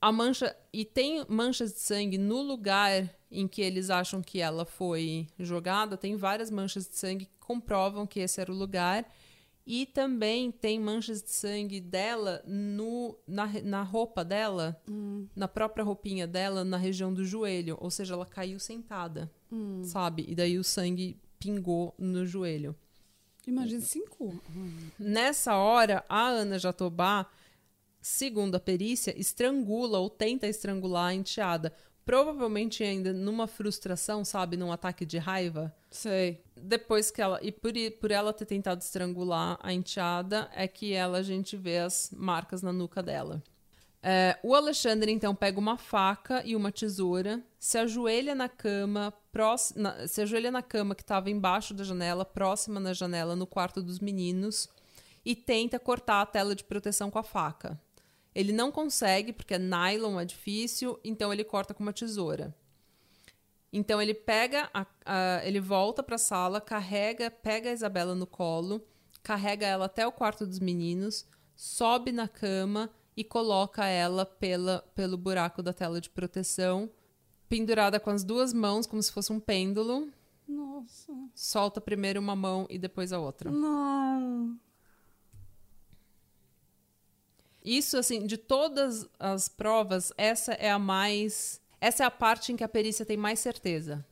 a 0.00 0.12
mancha 0.12 0.54
e 0.72 0.84
tem 0.84 1.24
manchas 1.28 1.72
de 1.72 1.80
sangue 1.80 2.18
no 2.18 2.42
lugar 2.42 3.08
em 3.34 3.48
que 3.48 3.60
eles 3.60 3.90
acham 3.90 4.22
que 4.22 4.40
ela 4.40 4.64
foi 4.64 5.26
jogada. 5.38 5.96
Tem 5.96 6.16
várias 6.16 6.50
manchas 6.50 6.88
de 6.88 6.96
sangue 6.96 7.26
que 7.26 7.38
comprovam 7.38 8.06
que 8.06 8.20
esse 8.20 8.40
era 8.40 8.52
o 8.52 8.56
lugar. 8.56 9.10
E 9.66 9.86
também 9.86 10.50
tem 10.50 10.78
manchas 10.78 11.22
de 11.22 11.30
sangue 11.30 11.80
dela 11.80 12.42
no, 12.46 13.18
na, 13.26 13.46
na 13.62 13.82
roupa 13.82 14.22
dela, 14.22 14.78
na 15.34 15.48
própria 15.48 15.82
roupinha 15.82 16.26
dela, 16.26 16.64
na 16.64 16.76
região 16.76 17.12
do 17.12 17.24
joelho. 17.24 17.78
Ou 17.80 17.90
seja, 17.90 18.12
ela 18.12 18.26
caiu 18.26 18.58
sentada, 18.60 19.30
sabe? 19.84 20.26
E 20.28 20.34
daí 20.34 20.58
o 20.58 20.64
sangue 20.64 21.18
pingou 21.38 21.94
no 21.98 22.26
joelho. 22.26 22.76
Imagina 23.46 23.80
cinco. 23.80 24.38
Nessa 24.98 25.56
hora, 25.56 26.04
a 26.08 26.28
Ana 26.28 26.58
Jatobá, 26.58 27.26
segundo 28.00 28.54
a 28.54 28.60
perícia, 28.60 29.18
estrangula 29.18 29.98
ou 29.98 30.10
tenta 30.10 30.46
estrangular 30.46 31.08
a 31.08 31.14
enteada. 31.14 31.72
Provavelmente 32.04 32.82
ainda 32.82 33.12
numa 33.12 33.46
frustração, 33.46 34.24
sabe? 34.24 34.56
Num 34.56 34.70
ataque 34.70 35.06
de 35.06 35.16
raiva. 35.18 35.74
Sei. 35.90 36.42
Depois 36.54 37.10
que 37.10 37.22
ela. 37.22 37.38
E 37.42 37.50
por, 37.50 37.72
por 38.00 38.10
ela 38.10 38.32
ter 38.32 38.44
tentado 38.44 38.80
estrangular 38.82 39.58
a 39.62 39.72
enteada, 39.72 40.50
é 40.54 40.68
que 40.68 40.92
ela, 40.92 41.18
a 41.18 41.22
gente 41.22 41.56
vê 41.56 41.78
as 41.78 42.10
marcas 42.14 42.62
na 42.62 42.72
nuca 42.72 43.02
dela. 43.02 43.42
É, 44.06 44.38
o 44.42 44.54
Alexandre, 44.54 45.10
então, 45.10 45.34
pega 45.34 45.58
uma 45.58 45.78
faca 45.78 46.42
e 46.44 46.54
uma 46.54 46.70
tesoura, 46.70 47.42
se 47.58 47.78
ajoelha 47.78 48.34
na 48.34 48.50
cama, 48.50 49.14
prós- 49.32 49.72
na- 49.74 50.06
se 50.06 50.20
ajoelha 50.20 50.50
na 50.50 50.60
cama 50.60 50.94
que 50.94 51.00
estava 51.00 51.30
embaixo 51.30 51.72
da 51.72 51.84
janela, 51.84 52.22
próxima 52.22 52.78
na 52.78 52.92
janela, 52.92 53.34
no 53.34 53.46
quarto 53.46 53.82
dos 53.82 54.00
meninos, 54.00 54.68
e 55.24 55.34
tenta 55.34 55.78
cortar 55.78 56.20
a 56.20 56.26
tela 56.26 56.54
de 56.54 56.64
proteção 56.64 57.10
com 57.10 57.18
a 57.18 57.22
faca. 57.22 57.80
Ele 58.34 58.52
não 58.52 58.72
consegue, 58.72 59.32
porque 59.32 59.54
é 59.54 59.58
nylon, 59.58 60.18
é 60.18 60.24
difícil, 60.24 60.98
então 61.04 61.32
ele 61.32 61.44
corta 61.44 61.72
com 61.72 61.82
uma 61.82 61.92
tesoura. 61.92 62.54
Então 63.72 64.00
ele 64.00 64.14
pega, 64.14 64.68
a- 64.72 64.86
a- 65.04 65.40
ele 65.44 65.60
volta 65.60 66.02
para 66.02 66.14
a 66.14 66.18
sala, 66.18 66.60
carrega, 66.60 67.30
pega 67.30 67.70
a 67.70 67.72
Isabela 67.72 68.14
no 68.14 68.26
colo, 68.26 68.80
carrega 69.22 69.66
ela 69.66 69.86
até 69.86 70.06
o 70.06 70.12
quarto 70.12 70.46
dos 70.46 70.58
meninos, 70.60 71.26
sobe 71.56 72.12
na 72.12 72.28
cama 72.28 72.90
e 73.16 73.22
coloca 73.24 73.84
ela 73.86 74.24
pela, 74.26 74.80
pelo 74.94 75.16
buraco 75.16 75.62
da 75.62 75.72
tela 75.72 76.00
de 76.00 76.10
proteção, 76.10 76.90
pendurada 77.48 77.98
com 78.00 78.10
as 78.10 78.24
duas 78.24 78.52
mãos 78.52 78.86
como 78.86 79.02
se 79.02 79.12
fosse 79.12 79.32
um 79.32 79.40
pêndulo. 79.40 80.08
Nossa. 80.46 81.12
Solta 81.34 81.80
primeiro 81.80 82.20
uma 82.20 82.36
mão 82.36 82.66
e 82.68 82.78
depois 82.78 83.12
a 83.12 83.18
outra. 83.18 83.50
Não. 83.50 84.58
Isso, 87.64 87.96
assim, 87.96 88.26
de 88.26 88.36
todas 88.36 89.06
as 89.18 89.48
provas, 89.48 90.12
essa 90.18 90.52
é 90.52 90.70
a 90.70 90.78
mais. 90.78 91.60
Essa 91.80 92.04
é 92.04 92.06
a 92.06 92.10
parte 92.10 92.52
em 92.52 92.56
que 92.56 92.64
a 92.64 92.68
perícia 92.68 93.04
tem 93.06 93.16
mais 93.16 93.38
certeza 93.40 94.04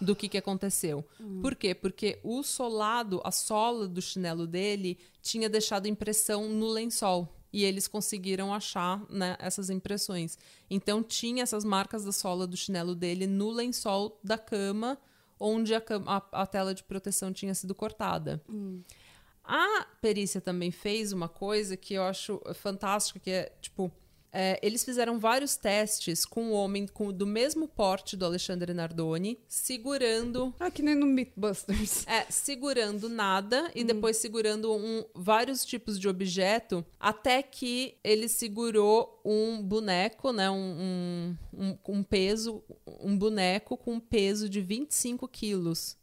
do 0.00 0.14
que, 0.16 0.28
que 0.28 0.38
aconteceu. 0.38 1.04
Por 1.40 1.54
quê? 1.54 1.74
Porque 1.74 2.18
o 2.22 2.42
solado, 2.42 3.20
a 3.24 3.30
sola 3.30 3.86
do 3.86 4.02
chinelo 4.02 4.46
dele, 4.46 4.98
tinha 5.22 5.48
deixado 5.48 5.86
impressão 5.86 6.48
no 6.48 6.66
lençol. 6.68 7.28
E 7.52 7.64
eles 7.64 7.86
conseguiram 7.86 8.52
achar 8.52 9.02
né, 9.10 9.36
essas 9.38 9.68
impressões. 9.68 10.38
Então, 10.70 11.02
tinha 11.02 11.42
essas 11.42 11.64
marcas 11.64 12.02
da 12.04 12.10
sola 12.12 12.46
do 12.46 12.56
chinelo 12.56 12.94
dele 12.94 13.26
no 13.26 13.50
lençol 13.50 14.18
da 14.24 14.38
cama, 14.38 14.98
onde 15.38 15.74
a, 15.74 15.80
cam- 15.80 16.04
a- 16.06 16.26
a 16.32 16.46
tela 16.46 16.74
de 16.74 16.82
proteção 16.82 17.30
tinha 17.30 17.54
sido 17.54 17.74
cortada. 17.74 18.42
A 19.44 19.86
perícia 20.00 20.40
também 20.40 20.70
fez 20.70 21.12
uma 21.12 21.28
coisa 21.28 21.76
que 21.76 21.94
eu 21.94 22.02
acho 22.04 22.40
fantástica, 22.54 23.18
que 23.20 23.30
é, 23.30 23.52
tipo, 23.60 23.90
É, 24.34 24.58
eles 24.62 24.82
fizeram 24.82 25.18
vários 25.18 25.56
testes 25.58 26.24
com 26.24 26.44
o 26.46 26.52
homem 26.52 26.86
com, 26.86 27.12
do 27.12 27.26
mesmo 27.26 27.68
porte 27.68 28.16
do 28.16 28.24
Alexandre 28.24 28.72
Nardoni, 28.72 29.38
segurando. 29.46 30.54
Ah, 30.58 30.70
que 30.70 30.80
nem 30.82 30.94
no 30.94 31.04
Mythbusters. 31.04 32.06
É, 32.08 32.24
segurando 32.30 33.10
nada 33.10 33.70
e 33.74 33.84
depois 33.84 34.16
segurando 34.16 34.74
um, 34.74 35.04
vários 35.14 35.66
tipos 35.66 36.00
de 36.00 36.08
objeto, 36.08 36.82
até 36.98 37.42
que 37.42 37.98
ele 38.02 38.26
segurou 38.26 39.20
um 39.22 39.62
boneco, 39.62 40.32
né? 40.32 40.48
Um, 40.50 40.56
um, 40.56 41.36
um, 41.52 41.78
um 41.98 42.02
peso, 42.02 42.64
um 43.00 43.14
boneco 43.18 43.76
com 43.76 43.94
um 43.96 44.00
peso 44.00 44.48
de 44.48 44.62
25 44.62 45.28
quilos, 45.28 45.98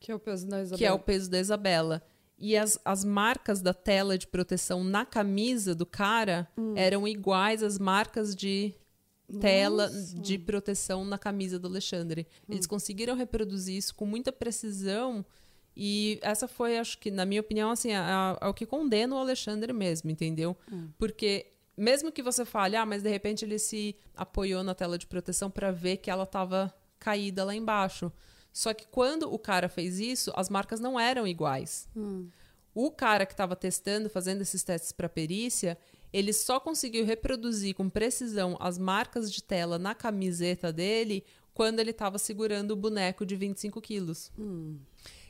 Que 0.00 0.10
é 0.10 0.14
o 0.14 0.18
peso 0.18 0.46
da 0.46 0.62
Isabela. 0.62 0.78
que 0.78 0.86
é 0.86 0.92
o 0.92 0.98
peso 0.98 1.30
da 1.30 1.38
Isabela. 1.38 2.02
E 2.38 2.56
as, 2.56 2.78
as 2.84 3.04
marcas 3.04 3.60
da 3.60 3.74
tela 3.74 4.16
de 4.16 4.26
proteção 4.26 4.84
na 4.84 5.04
camisa 5.04 5.74
do 5.74 5.84
cara 5.84 6.48
eram 6.76 7.06
iguais 7.08 7.62
às 7.62 7.78
marcas 7.78 8.34
de 8.34 8.74
tela 9.40 9.88
de 10.22 10.38
proteção 10.38 11.04
na 11.04 11.18
camisa 11.18 11.58
do 11.58 11.66
Alexandre. 11.68 12.26
Eles 12.48 12.66
conseguiram 12.66 13.14
reproduzir 13.16 13.76
isso 13.76 13.94
com 13.94 14.06
muita 14.06 14.30
precisão 14.32 15.24
e 15.76 16.18
essa 16.22 16.48
foi, 16.48 16.78
acho 16.78 16.98
que, 16.98 17.10
na 17.10 17.24
minha 17.24 17.40
opinião, 17.40 17.70
assim, 17.70 17.92
a, 17.92 18.02
a- 18.40 18.46
a- 18.46 18.48
o 18.50 18.54
que 18.54 18.64
condena 18.66 19.14
o 19.14 19.18
Alexandre 19.18 19.72
mesmo, 19.72 20.10
entendeu? 20.10 20.56
Porque 20.96 21.52
mesmo 21.76 22.10
que 22.10 22.22
você 22.22 22.44
fale, 22.44 22.74
ah, 22.76 22.86
mas 22.86 23.02
de 23.02 23.08
repente 23.10 23.44
ele 23.44 23.58
se 23.58 23.94
apoiou 24.16 24.62
na 24.64 24.74
tela 24.74 24.96
de 24.98 25.06
proteção 25.06 25.50
para 25.50 25.70
ver 25.70 25.98
que 25.98 26.10
ela 26.10 26.24
estava 26.24 26.74
caída 26.98 27.44
lá 27.44 27.54
embaixo. 27.54 28.10
Só 28.58 28.74
que 28.74 28.88
quando 28.88 29.32
o 29.32 29.38
cara 29.38 29.68
fez 29.68 30.00
isso, 30.00 30.32
as 30.34 30.48
marcas 30.50 30.80
não 30.80 30.98
eram 30.98 31.28
iguais. 31.28 31.88
O 32.74 32.90
cara 32.90 33.24
que 33.24 33.32
estava 33.32 33.54
testando, 33.54 34.10
fazendo 34.10 34.42
esses 34.42 34.64
testes 34.64 34.90
para 34.90 35.08
perícia, 35.08 35.78
ele 36.12 36.32
só 36.32 36.58
conseguiu 36.58 37.04
reproduzir 37.04 37.72
com 37.76 37.88
precisão 37.88 38.56
as 38.58 38.76
marcas 38.76 39.30
de 39.32 39.44
tela 39.44 39.78
na 39.78 39.94
camiseta 39.94 40.72
dele 40.72 41.22
quando 41.54 41.78
ele 41.78 41.90
estava 41.92 42.18
segurando 42.18 42.72
o 42.72 42.76
boneco 42.76 43.24
de 43.24 43.36
25 43.36 43.80
quilos. 43.80 44.32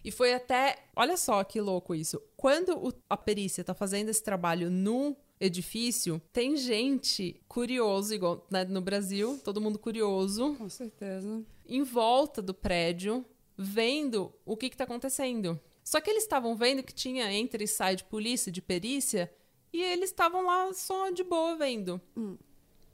E 0.02 0.10
foi 0.10 0.32
até. 0.32 0.78
Olha 0.96 1.18
só 1.18 1.44
que 1.44 1.60
louco 1.60 1.94
isso. 1.94 2.22
Quando 2.34 2.78
o- 2.78 2.92
a 3.10 3.16
perícia 3.16 3.62
tá 3.62 3.74
fazendo 3.74 4.08
esse 4.08 4.22
trabalho 4.22 4.70
no 4.70 5.14
edifício, 5.38 6.20
tem 6.32 6.56
gente 6.56 7.38
curioso, 7.46 8.14
igual 8.14 8.46
né, 8.50 8.64
no 8.64 8.80
Brasil, 8.80 9.38
todo 9.44 9.60
mundo 9.60 9.78
curioso, 9.78 10.54
Com 10.56 10.68
certeza. 10.70 11.42
Em 11.68 11.82
volta 11.82 12.40
do 12.40 12.54
prédio, 12.54 13.24
vendo 13.56 14.32
o 14.44 14.56
que 14.56 14.66
está 14.66 14.84
acontecendo. 14.84 15.60
Só 15.84 16.00
que 16.00 16.10
eles 16.10 16.22
estavam 16.22 16.54
vendo 16.54 16.82
que 16.82 16.94
tinha 16.94 17.32
entre 17.32 17.64
e 17.64 17.68
sai 17.68 17.96
de 17.96 18.04
polícia, 18.04 18.52
de 18.52 18.62
perícia, 18.62 19.32
e 19.72 19.82
eles 19.82 20.10
estavam 20.10 20.44
lá 20.44 20.72
só 20.72 21.10
de 21.10 21.24
boa 21.24 21.56
vendo. 21.56 22.00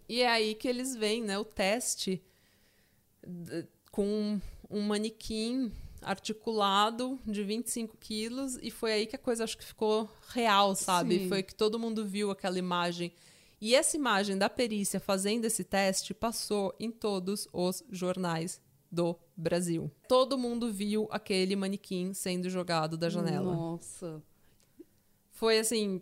E 0.09 0.21
é 0.21 0.29
aí 0.29 0.55
que 0.55 0.69
eles 0.69 0.95
veem 0.95 1.23
né, 1.23 1.39
o 1.39 1.45
teste 1.45 2.23
com 3.91 4.41
um 4.71 4.81
manequim 4.83 5.73
articulado 6.03 7.19
de 7.25 7.43
25 7.43 7.97
quilos, 7.97 8.59
e 8.61 8.71
foi 8.71 8.93
aí 8.93 9.07
que 9.07 9.17
a 9.17 9.19
coisa 9.19 9.45
acho 9.45 9.57
que 9.57 9.65
ficou 9.65 10.09
real, 10.29 10.75
sabe? 10.75 11.21
Sim. 11.21 11.29
Foi 11.29 11.43
que 11.43 11.55
todo 11.55 11.79
mundo 11.79 12.05
viu 12.05 12.31
aquela 12.31 12.59
imagem. 12.59 13.13
E 13.61 13.75
essa 13.75 13.97
imagem 13.97 14.37
da 14.37 14.51
perícia 14.51 15.01
fazendo 15.01 15.47
esse 15.47 15.65
teste 15.65 16.13
passou 16.13 16.75
em 16.79 16.91
todos 16.91 17.49
os 17.53 17.83
jornais 17.91 18.61
do 18.95 19.17
Brasil. 19.37 19.91
Todo 20.09 20.39
mundo 20.39 20.73
viu 20.73 21.09
aquele 21.11 21.57
manequim 21.57 22.15
sendo 22.15 22.49
jogado 22.49 22.97
da 22.97 23.09
janela. 23.11 23.53
Nossa. 23.55 24.23
Foi 25.33 25.59
assim, 25.59 26.01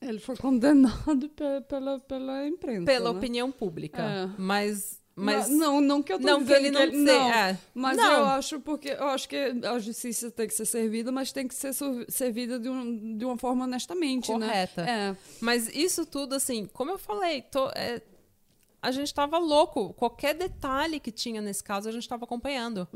Ele 0.00 0.18
foi 0.18 0.36
condenado 0.36 1.28
pe- 1.30 1.60
pela, 1.68 1.98
pela 2.00 2.46
imprensa. 2.46 2.84
pela 2.84 3.12
né? 3.12 3.18
opinião 3.18 3.50
pública. 3.52 4.02
É. 4.02 4.30
Mas. 4.36 5.00
mas 5.14 5.48
não, 5.48 5.80
não 5.80 6.02
que 6.02 6.12
eu 6.12 6.18
tô 6.18 6.26
não 6.26 6.40
que 6.44 6.46
dizendo 6.52 6.66
ele 6.66 6.70
não, 6.72 6.80
que 6.90 6.96
sei, 6.96 7.18
não. 7.18 7.32
é. 7.32 7.58
Mas 7.72 7.96
Não. 7.96 8.12
eu 8.12 8.24
acho 8.26 8.60
porque 8.60 8.88
eu 8.90 9.06
acho 9.08 9.28
que 9.28 9.36
a 9.36 9.78
justiça 9.78 10.30
tem 10.30 10.48
que 10.48 10.54
ser 10.54 10.64
servida, 10.66 11.12
mas 11.12 11.30
tem 11.32 11.46
que 11.46 11.54
ser 11.54 11.72
servida 12.08 12.58
de, 12.58 12.68
um, 12.68 13.16
de 13.16 13.24
uma 13.24 13.38
forma 13.38 13.64
honestamente, 13.64 14.26
Correta. 14.26 14.82
né? 14.82 15.10
É. 15.10 15.16
Mas 15.40 15.68
isso 15.74 16.04
tudo, 16.04 16.34
assim, 16.34 16.66
como 16.72 16.90
eu 16.90 16.98
falei, 16.98 17.42
tô- 17.42 17.68
é, 17.76 18.02
a 18.84 18.90
gente 18.90 19.14
tava 19.14 19.38
louco. 19.38 19.94
Qualquer 19.94 20.34
detalhe 20.34 21.00
que 21.00 21.10
tinha 21.10 21.40
nesse 21.40 21.64
caso, 21.64 21.88
a 21.88 21.92
gente 21.92 22.06
tava 22.06 22.24
acompanhando. 22.24 22.86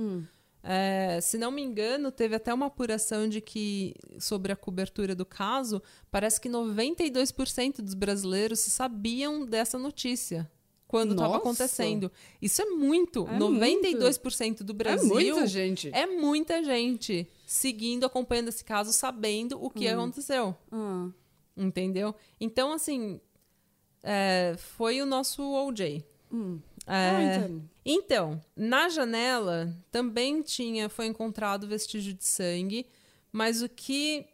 É, 0.62 1.18
se 1.22 1.39
não 1.39 1.51
me 1.51 1.62
engano, 1.62 2.12
teve 2.12 2.36
até 2.36 2.53
uma 2.53 2.66
apuração 2.66 3.26
de 3.26 3.41
que, 3.41 3.95
sobre 4.18 4.53
a 4.53 4.57
cobertura 4.57 5.14
do 5.14 5.24
caso, 5.24 5.82
parece 6.11 6.39
que 6.39 6.49
92% 6.49 7.80
dos 7.80 7.95
brasileiros 7.95 8.61
sabiam 8.61 9.47
dessa 9.47 9.78
notícia 9.78 10.51
quando 10.86 11.12
estava 11.12 11.39
acontecendo. 11.39 12.12
Isso 12.41 12.61
é 12.61 12.66
muito. 12.66 13.26
É 13.26 13.39
92% 13.39 14.62
do 14.62 14.74
Brasil. 14.74 15.18
É 15.18 15.22
muita 15.22 15.47
gente. 15.47 15.91
É 15.95 16.07
muita 16.07 16.62
gente 16.62 17.26
seguindo, 17.47 18.05
acompanhando 18.05 18.49
esse 18.49 18.64
caso, 18.64 18.93
sabendo 18.93 19.62
o 19.64 19.70
que 19.70 19.89
aconteceu. 19.89 20.55
Ah. 20.70 21.09
Entendeu? 21.57 22.14
Então, 22.39 22.72
assim, 22.72 23.20
é, 24.03 24.55
foi 24.59 25.01
o 25.01 25.07
nosso 25.07 25.42
OJ. 25.42 26.05
Hum. 26.32 26.61
É, 26.86 26.90
Ah, 26.90 27.49
então, 27.84 28.40
na 28.57 28.88
janela 28.88 29.74
também 29.90 30.40
tinha, 30.42 30.88
foi 30.88 31.07
encontrado 31.07 31.66
vestígio 31.68 32.14
de 32.14 32.24
sangue, 32.24 32.86
mas 33.30 33.62
o 33.62 33.68
que 33.68 34.26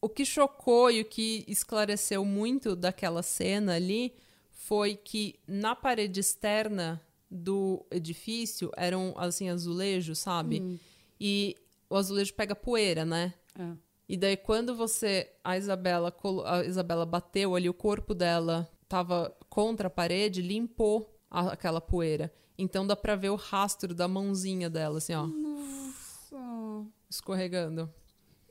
o 0.00 0.08
que 0.08 0.24
chocou 0.24 0.90
e 0.90 1.00
o 1.00 1.04
que 1.04 1.44
esclareceu 1.46 2.24
muito 2.24 2.74
daquela 2.74 3.22
cena 3.22 3.76
ali 3.76 4.12
foi 4.50 4.96
que 4.96 5.36
na 5.46 5.76
parede 5.76 6.18
externa 6.20 7.00
do 7.30 7.86
edifício 7.90 8.70
eram 8.76 9.14
assim 9.16 9.48
azulejos, 9.48 10.18
sabe? 10.18 10.80
E 11.20 11.56
o 11.88 11.96
azulejo 11.96 12.34
pega 12.34 12.54
poeira, 12.54 13.04
né? 13.04 13.32
É. 13.58 13.70
E 14.08 14.16
daí 14.16 14.36
quando 14.36 14.74
você 14.74 15.30
a 15.42 15.56
Isabela 15.56 16.12
a 16.46 16.64
Isabela 16.64 17.06
bateu 17.06 17.54
ali 17.54 17.68
o 17.68 17.74
corpo 17.74 18.12
dela 18.12 18.68
tava 18.92 19.34
contra 19.48 19.86
a 19.86 19.90
parede, 19.90 20.42
limpou 20.42 21.18
a- 21.30 21.52
aquela 21.52 21.80
poeira. 21.80 22.30
Então 22.58 22.86
dá 22.86 22.94
pra 22.94 23.16
ver 23.16 23.30
o 23.30 23.36
rastro 23.36 23.94
da 23.94 24.06
mãozinha 24.06 24.68
dela 24.68 24.98
assim, 24.98 25.14
ó, 25.14 25.26
Nossa. 25.26 26.86
escorregando. 27.08 27.90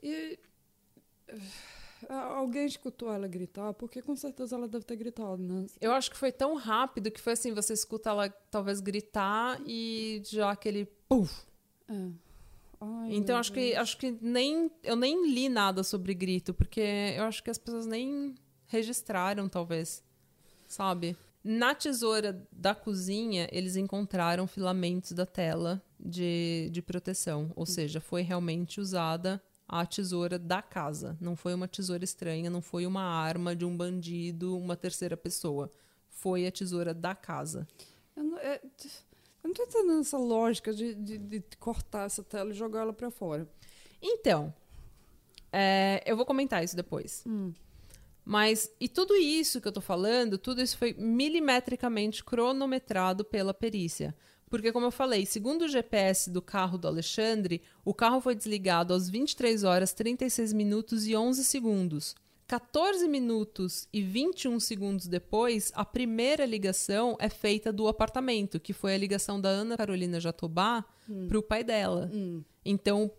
E 0.02 0.36
ah, 2.08 2.34
alguém 2.38 2.66
escutou 2.66 3.08
ela 3.12 3.28
gritar? 3.28 3.72
Porque 3.74 4.02
com 4.02 4.16
certeza 4.16 4.56
ela 4.56 4.66
deve 4.66 4.84
ter 4.84 4.96
gritado, 4.96 5.38
né? 5.40 5.64
Eu 5.80 5.92
acho 5.92 6.10
que 6.10 6.16
foi 6.16 6.32
tão 6.32 6.56
rápido 6.56 7.08
que 7.12 7.20
foi 7.20 7.34
assim, 7.34 7.54
você 7.54 7.72
escuta 7.72 8.10
ela 8.10 8.28
talvez 8.50 8.80
gritar 8.80 9.60
e 9.64 10.20
já 10.24 10.50
aquele 10.50 10.86
puf. 11.08 11.46
É. 11.88 12.08
Ai, 12.80 13.14
Então 13.14 13.36
acho 13.38 13.52
que 13.52 13.76
acho 13.76 13.96
que 13.96 14.10
nem 14.20 14.68
eu 14.82 14.96
nem 14.96 15.32
li 15.32 15.48
nada 15.48 15.84
sobre 15.84 16.12
grito, 16.14 16.52
porque 16.52 16.80
eu 17.16 17.22
acho 17.24 17.40
que 17.44 17.48
as 17.50 17.58
pessoas 17.58 17.86
nem 17.86 18.34
registraram 18.66 19.48
talvez, 19.48 20.02
sabe? 20.72 21.16
Na 21.44 21.74
tesoura 21.74 22.46
da 22.52 22.74
cozinha, 22.74 23.48
eles 23.50 23.76
encontraram 23.76 24.46
filamentos 24.46 25.12
da 25.12 25.26
tela 25.26 25.82
de, 25.98 26.68
de 26.70 26.80
proteção, 26.80 27.52
ou 27.56 27.66
seja, 27.66 28.00
foi 28.00 28.22
realmente 28.22 28.80
usada 28.80 29.42
a 29.68 29.84
tesoura 29.84 30.38
da 30.38 30.62
casa. 30.62 31.16
Não 31.20 31.34
foi 31.34 31.52
uma 31.54 31.66
tesoura 31.66 32.04
estranha, 32.04 32.48
não 32.48 32.62
foi 32.62 32.86
uma 32.86 33.02
arma 33.02 33.56
de 33.56 33.64
um 33.64 33.76
bandido, 33.76 34.56
uma 34.56 34.76
terceira 34.76 35.16
pessoa. 35.16 35.72
Foi 36.08 36.46
a 36.46 36.52
tesoura 36.52 36.94
da 36.94 37.14
casa. 37.14 37.66
Eu 38.14 38.22
não, 38.22 38.38
é, 38.38 38.60
eu 38.62 39.48
não 39.48 39.54
tô 39.54 39.62
entendendo 39.62 40.00
essa 40.00 40.18
lógica 40.18 40.72
de, 40.72 40.94
de, 40.94 41.18
de 41.18 41.40
cortar 41.58 42.06
essa 42.06 42.22
tela 42.22 42.50
e 42.50 42.54
jogar 42.54 42.82
ela 42.82 42.92
pra 42.92 43.10
fora. 43.10 43.48
Então, 44.00 44.54
é, 45.50 46.02
eu 46.06 46.16
vou 46.16 46.24
comentar 46.24 46.62
isso 46.62 46.76
depois. 46.76 47.24
Mas, 48.24 48.70
e 48.80 48.88
tudo 48.88 49.14
isso 49.14 49.60
que 49.60 49.66
eu 49.66 49.72
tô 49.72 49.80
falando, 49.80 50.38
tudo 50.38 50.62
isso 50.62 50.78
foi 50.78 50.94
milimetricamente 50.94 52.24
cronometrado 52.24 53.24
pela 53.24 53.52
perícia. 53.52 54.14
Porque, 54.48 54.70
como 54.70 54.86
eu 54.86 54.90
falei, 54.90 55.24
segundo 55.24 55.62
o 55.62 55.68
GPS 55.68 56.30
do 56.30 56.42
carro 56.42 56.76
do 56.76 56.86
Alexandre, 56.86 57.62
o 57.84 57.94
carro 57.94 58.20
foi 58.20 58.34
desligado 58.34 58.92
às 58.92 59.08
23 59.08 59.64
horas, 59.64 59.92
36 59.92 60.52
minutos 60.52 61.06
e 61.06 61.16
11 61.16 61.42
segundos. 61.42 62.14
14 62.46 63.08
minutos 63.08 63.88
e 63.90 64.02
21 64.02 64.60
segundos 64.60 65.08
depois, 65.08 65.72
a 65.74 65.86
primeira 65.86 66.44
ligação 66.44 67.16
é 67.18 67.30
feita 67.30 67.72
do 67.72 67.88
apartamento, 67.88 68.60
que 68.60 68.74
foi 68.74 68.94
a 68.94 68.98
ligação 68.98 69.40
da 69.40 69.48
Ana 69.48 69.74
Carolina 69.74 70.20
Jatobá 70.20 70.84
para 71.28 71.38
o 71.38 71.42
pai 71.42 71.64
dela. 71.64 72.10
Então, 72.62 73.10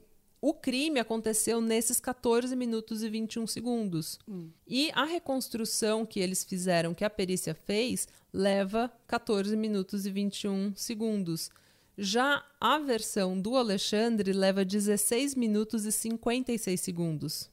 o 0.45 0.53
crime 0.53 0.99
aconteceu 0.99 1.61
nesses 1.61 2.01
14 2.01 2.53
minutos 2.53 3.01
e 3.01 3.07
21 3.07 3.47
segundos. 3.47 4.19
E 4.67 4.91
a 4.93 5.05
reconstrução 5.05 6.05
que 6.05 6.19
eles 6.19 6.43
fizeram, 6.43 6.93
que 6.93 7.05
a 7.05 7.09
perícia 7.09 7.55
fez, 7.55 8.09
leva 8.33 8.91
14 9.07 9.55
minutos 9.55 10.05
e 10.05 10.11
21 10.11 10.75
segundos. 10.75 11.49
Já 11.97 12.45
a 12.59 12.77
versão 12.77 13.39
do 13.39 13.55
Alexandre 13.55 14.33
leva 14.33 14.65
16 14.65 15.33
minutos 15.35 15.85
e 15.85 15.93
56 15.93 16.81
segundos. 16.81 17.49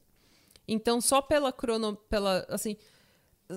Então, 0.67 1.01
só 1.01 1.23
pela 1.23 1.53
crono. 1.53 1.95
Pela, 1.95 2.45
assim, 2.49 2.77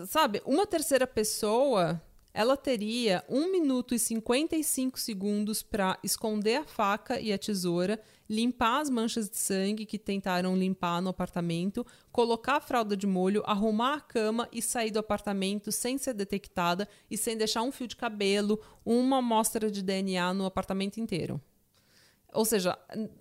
sabe, 0.06 0.44
uma 0.46 0.68
terceira 0.68 1.08
pessoa 1.08 2.00
ela 2.34 2.58
teria 2.58 3.24
1 3.30 3.52
minuto 3.52 3.94
e 3.94 4.00
55 4.00 5.00
segundos 5.00 5.62
para 5.62 6.00
esconder 6.04 6.56
a 6.56 6.66
faca 6.66 7.20
e 7.20 7.32
a 7.32 7.38
tesoura, 7.38 8.02
limpar 8.28 8.82
as 8.82 8.90
manchas 8.90 9.30
de 9.30 9.38
sangue 9.38 9.86
que 9.86 10.00
tentaram 10.00 10.58
limpar 10.58 11.00
no 11.00 11.10
apartamento, 11.10 11.86
colocar 12.12 12.56
a 12.56 12.62
fralda 12.62 12.98
de 12.98 13.06
molho, 13.06 13.44
arrumar 13.46 13.96
a 13.96 14.02
cama 14.02 14.50
e 14.52 14.64
sair 14.64 14.90
do 14.90 14.98
apartamento 14.98 15.72
sem 15.72 16.00
ser 16.00 16.16
detectada 16.16 16.90
e 17.10 17.18
sem 17.18 17.38
deixar 17.38 17.62
um 17.62 17.72
fio 17.72 17.88
de 17.88 17.96
cabelo, 17.96 18.60
uma 18.84 19.20
amostra 19.20 19.70
de 19.70 19.84
DNA 19.84 20.34
no 20.34 20.48
apartamento 20.48 21.00
inteiro. 21.00 21.40
Ou 22.34 22.46
seja, 22.46 22.76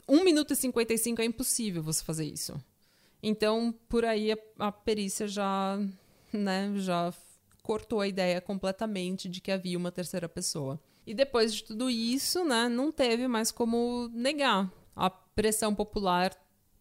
1 0.08 0.24
minuto 0.24 0.54
e 0.54 0.56
55 0.56 1.20
é 1.20 1.24
impossível 1.26 1.82
você 1.82 2.02
fazer 2.02 2.24
isso. 2.24 2.58
Então, 3.22 3.74
por 3.90 4.06
aí 4.06 4.32
a, 4.32 4.38
a 4.58 4.72
perícia 4.72 5.28
já, 5.28 5.78
né, 6.32 6.72
já 6.76 7.12
cortou 7.62 8.00
a 8.00 8.08
ideia 8.08 8.40
completamente 8.40 9.28
de 9.28 9.40
que 9.40 9.50
havia 9.50 9.78
uma 9.78 9.92
terceira 9.92 10.28
pessoa. 10.28 10.80
E 11.06 11.14
depois 11.14 11.54
de 11.54 11.64
tudo 11.64 11.90
isso, 11.90 12.44
né, 12.44 12.68
não 12.68 12.92
teve 12.92 13.26
mais 13.26 13.50
como 13.50 14.08
negar. 14.12 14.72
A 14.94 15.10
pressão 15.10 15.74
popular 15.74 16.36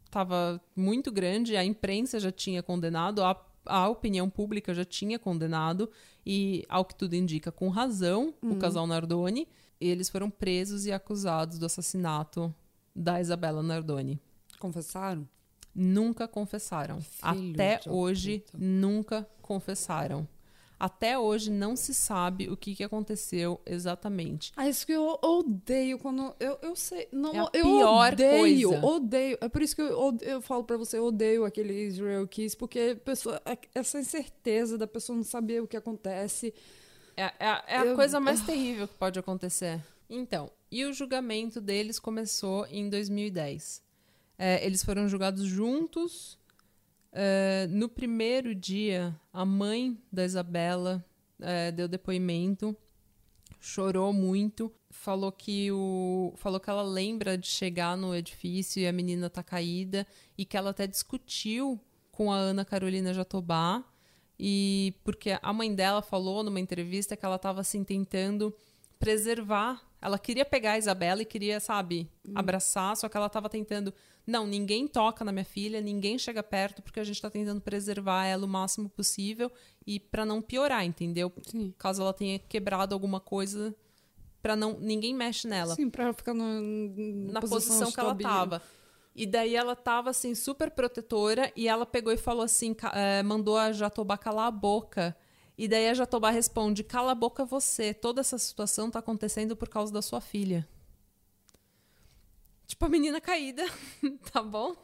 estava 0.06 0.62
muito 0.76 1.12
grande, 1.12 1.56
a 1.56 1.64
imprensa 1.64 2.20
já 2.20 2.32
tinha 2.32 2.62
condenado, 2.62 3.24
a, 3.24 3.40
a 3.66 3.88
opinião 3.88 4.30
pública 4.30 4.74
já 4.74 4.84
tinha 4.86 5.18
condenado, 5.18 5.90
e, 6.26 6.66
ao 6.70 6.86
que 6.86 6.96
tudo 6.96 7.16
indica, 7.16 7.52
com 7.52 7.70
razão, 7.70 8.34
o 8.42 8.56
casal 8.58 8.86
Nardoni. 8.86 9.48
Eles 9.80 10.10
foram 10.10 10.30
presos 10.30 10.86
e 10.86 10.92
acusados 10.92 11.58
do 11.58 11.66
assassinato 11.66 12.54
da 12.96 13.20
Isabela 13.20 13.64
Nardoni. 13.64 14.20
Confessaram? 14.60 15.28
Nunca 15.74 16.28
confessaram. 16.28 17.02
Filho 17.02 17.54
Até 17.54 17.80
hoje, 17.88 18.40
puta. 18.40 18.58
nunca 18.60 19.28
confessaram. 19.42 20.28
Até 20.84 21.20
hoje 21.20 21.52
não 21.52 21.76
se 21.76 21.94
sabe 21.94 22.50
o 22.50 22.58
que, 22.58 22.74
que 22.74 22.84
aconteceu 22.84 23.62
exatamente. 23.68 24.52
Ah, 24.58 24.68
isso 24.68 24.84
que 24.84 24.92
eu 24.92 25.20
odeio 25.22 26.00
quando. 26.00 26.34
Eu, 26.40 26.58
eu 26.64 26.76
sei. 26.76 27.08
Não, 27.12 27.32
É 27.36 27.40
a 27.40 27.50
eu 27.54 27.64
pior 27.64 28.14
odeio, 28.14 28.70
coisa. 28.72 28.86
odeio. 28.88 29.38
É 29.42 29.48
por 29.48 29.62
isso 29.62 29.76
que 29.76 29.82
eu, 29.84 30.18
eu 30.22 30.42
falo 30.42 30.64
pra 30.64 30.78
você, 30.78 30.98
eu 30.98 31.06
odeio 31.06 31.46
aquele 31.46 31.86
Israel 31.86 32.28
Kiss, 32.28 32.58
porque 32.58 32.96
pessoa, 33.06 33.40
a- 33.46 33.56
essa 33.76 34.00
incerteza 34.00 34.76
da 34.76 34.88
pessoa 34.88 35.16
não 35.16 35.24
saber 35.24 35.62
o 35.62 35.68
que 35.68 35.78
acontece. 35.78 36.52
É, 37.16 37.26
é- 37.26 37.34
é 37.68 37.78
a 37.78 37.86
Eu- 37.86 37.96
coisa 37.96 38.20
mais 38.20 38.42
terrível 38.42 38.88
que 38.88 38.96
pode 38.96 39.20
acontecer. 39.20 39.80
Então, 40.10 40.50
e 40.72 40.84
o 40.84 40.94
julgamento 40.94 41.62
deles 41.62 42.00
começou 42.00 42.66
em 42.72 42.90
2010. 42.90 43.84
É, 44.36 44.66
eles 44.66 44.84
foram 44.84 45.08
julgados 45.08 45.44
juntos. 45.44 46.40
É, 47.12 47.68
no 47.70 47.89
primeiro 47.89 48.55
dia, 48.55 49.20
a 49.34 49.45
mãe 49.45 49.97
da 50.12 50.24
Isabela 50.24 51.05
é, 51.39 51.72
deu 51.72 51.88
depoimento, 51.88 52.76
chorou 53.59 54.14
muito, 54.14 54.72
falou 54.89 55.32
que 55.32 55.72
o 55.72 56.34
falou 56.38 56.59
que 56.59 56.70
ela 56.70 56.84
lembra 56.84 57.38
de 57.38 57.47
chegar 57.47 57.97
no 57.97 58.16
edifício 58.16 58.82
e 58.82 58.88
a 58.88 58.91
menina 58.91 59.30
tá 59.30 59.43
caída 59.43 60.07
e 60.38 60.45
que 60.45 60.57
ela 60.57 60.72
até 60.72 60.88
discutiu 60.88 61.80
com 62.12 62.32
a 62.32 62.36
Ana 62.36 62.66
Carolina 62.66 63.14
Jatobá 63.14 63.84
e 64.39 64.95
porque 65.03 65.38
a 65.41 65.53
mãe 65.53 65.74
dela 65.74 66.01
falou 66.01 66.43
numa 66.43 66.59
entrevista 66.59 67.16
que 67.16 67.26
ela 67.26 67.36
estava 67.36 67.62
assim 67.62 67.84
tentando 67.84 68.53
preservar. 69.02 69.82
Ela 69.99 70.18
queria 70.18 70.45
pegar 70.45 70.74
a 70.74 70.78
Isabela 70.78 71.22
e 71.22 71.26
queria, 71.26 71.60
sabe, 71.60 72.10
abraçar, 72.34 72.95
só 72.95 73.10
que 73.10 73.18
ela 73.18 73.28
estava 73.28 73.49
tentando, 73.49 73.93
não, 74.26 74.47
ninguém 74.47 74.88
toca 74.88 75.24
na 75.26 75.32
minha 75.32 75.45
filha, 75.45 75.82
ninguém 75.82 76.18
chega 76.18 76.41
perto 76.41 76.82
porque 76.82 76.99
a 76.99 77.04
gente 77.04 77.16
está 77.16 77.30
tentando 77.30 77.62
preservar 77.62 78.26
ela 78.26 78.45
o 78.45 78.47
máximo 78.47 78.89
possível 78.89 79.52
e 79.86 79.99
para 79.99 80.26
não 80.26 80.41
piorar, 80.41 80.84
entendeu? 80.86 81.32
Sim. 81.43 81.74
Caso 81.78 82.02
ela 82.02 82.14
tenha 82.14 82.39
quebrado 82.39 82.95
alguma 82.95 83.20
coisa, 83.20 83.76
para 84.41 84.56
não 84.56 84.80
ninguém 84.80 85.14
mexe 85.14 85.47
nela 85.47 85.76
Sim, 85.76 85.89
pra 85.89 86.06
ela 86.06 86.14
ficar 86.14 86.34
no, 86.34 86.62
na 87.32 87.41
posição, 87.41 87.91
que 87.91 87.99
ela 87.99 88.14
estável. 88.14 88.22
tava. 88.22 88.62
E 89.16 89.26
daí 89.28 89.56
ela 89.56 89.76
tava 89.76 90.10
assim, 90.10 90.34
super 90.34 90.72
protetora, 90.72 91.52
e 91.56 91.68
ela 91.68 91.86
pegou 91.86 92.14
e 92.14 92.18
falou 92.18 92.43
assim: 92.43 92.76
eh, 92.93 93.22
mandou 93.24 93.58
a 93.58 93.72
Jatobá 93.72 94.18
calar 94.18 94.47
a 94.47 94.52
boca. 94.52 95.16
E 95.64 95.68
daí 95.68 95.89
a 95.89 95.93
Jatobá 95.93 96.32
responde: 96.32 96.84
cala 96.84 97.12
a 97.12 97.16
boca 97.16 97.45
você, 97.45 97.93
toda 97.93 98.20
essa 98.22 98.36
situação 98.39 98.89
tá 98.89 98.97
acontecendo 98.97 99.55
por 99.55 99.70
causa 99.70 99.93
da 99.93 100.01
sua 100.01 100.20
filha. 100.20 100.68
Tipo, 102.66 102.86
a 102.86 102.89
menina 102.89 103.22
caída, 103.22 103.64
tá 104.34 104.41
bom? 104.41 104.76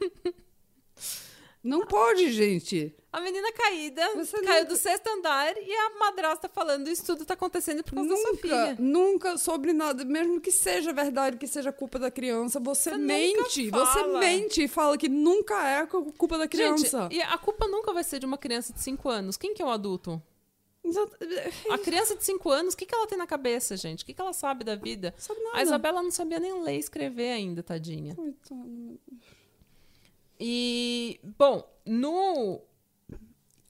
Não 1.64 1.84
pode, 1.84 2.30
gente. 2.30 2.94
A 3.12 3.20
menina 3.20 3.50
caída 3.52 4.14
Você 4.14 4.40
caiu 4.42 4.60
nunca- 4.60 4.64
do 4.72 4.76
sexto 4.76 5.08
andar 5.08 5.52
e 5.56 5.72
a 5.74 5.98
madrasta 5.98 6.48
falando: 6.48 6.86
isso 6.88 7.04
tudo 7.04 7.24
tá 7.24 7.34
acontecendo 7.34 7.82
por 7.82 7.94
causa 7.96 8.10
da 8.10 8.16
sua 8.16 8.30
Nunca, 8.30 8.40
filha. 8.42 8.76
nunca 8.78 9.36
sobre 9.36 9.72
nada, 9.72 10.04
mesmo 10.04 10.40
que 10.40 10.52
seja 10.52 10.92
verdade, 10.92 11.38
que 11.38 11.48
seja 11.48 11.72
culpa 11.72 11.98
da 11.98 12.08
criança, 12.10 12.60
você, 12.60 12.90
Você 12.90 12.96
mente, 12.98 13.64
nunca 13.72 13.84
você 13.84 14.06
mente 14.18 14.62
e 14.62 14.68
fala 14.68 14.96
que 14.96 15.08
nunca 15.08 15.60
é 15.68 15.84
cu- 15.86 16.12
culpa 16.12 16.38
da 16.38 16.46
criança. 16.46 17.02
Gente, 17.02 17.16
e 17.16 17.20
a 17.22 17.36
culpa 17.36 17.66
nunca 17.66 17.92
vai 17.92 18.04
ser 18.04 18.20
de 18.20 18.26
uma 18.26 18.38
criança 18.38 18.72
de 18.72 18.80
5 18.80 19.08
anos. 19.08 19.36
Quem 19.36 19.52
que 19.54 19.60
é 19.60 19.64
o 19.64 19.70
adulto? 19.70 20.22
A 21.70 21.78
criança 21.78 22.16
de 22.16 22.24
5 22.24 22.50
anos, 22.50 22.74
o 22.74 22.76
que, 22.76 22.86
que 22.86 22.94
ela 22.94 23.06
tem 23.06 23.18
na 23.18 23.26
cabeça, 23.26 23.76
gente? 23.76 24.02
O 24.02 24.06
que, 24.06 24.14
que 24.14 24.20
ela 24.20 24.32
sabe 24.32 24.64
da 24.64 24.76
vida? 24.76 25.14
Sabe. 25.16 25.40
A 25.54 25.62
Isabela 25.62 26.02
não 26.02 26.10
sabia 26.10 26.38
nem 26.38 26.62
ler 26.62 26.76
e 26.76 26.78
escrever 26.78 27.32
ainda, 27.32 27.62
tadinha. 27.62 28.16
E, 30.40 31.20
bom, 31.36 31.68
no, 31.84 32.60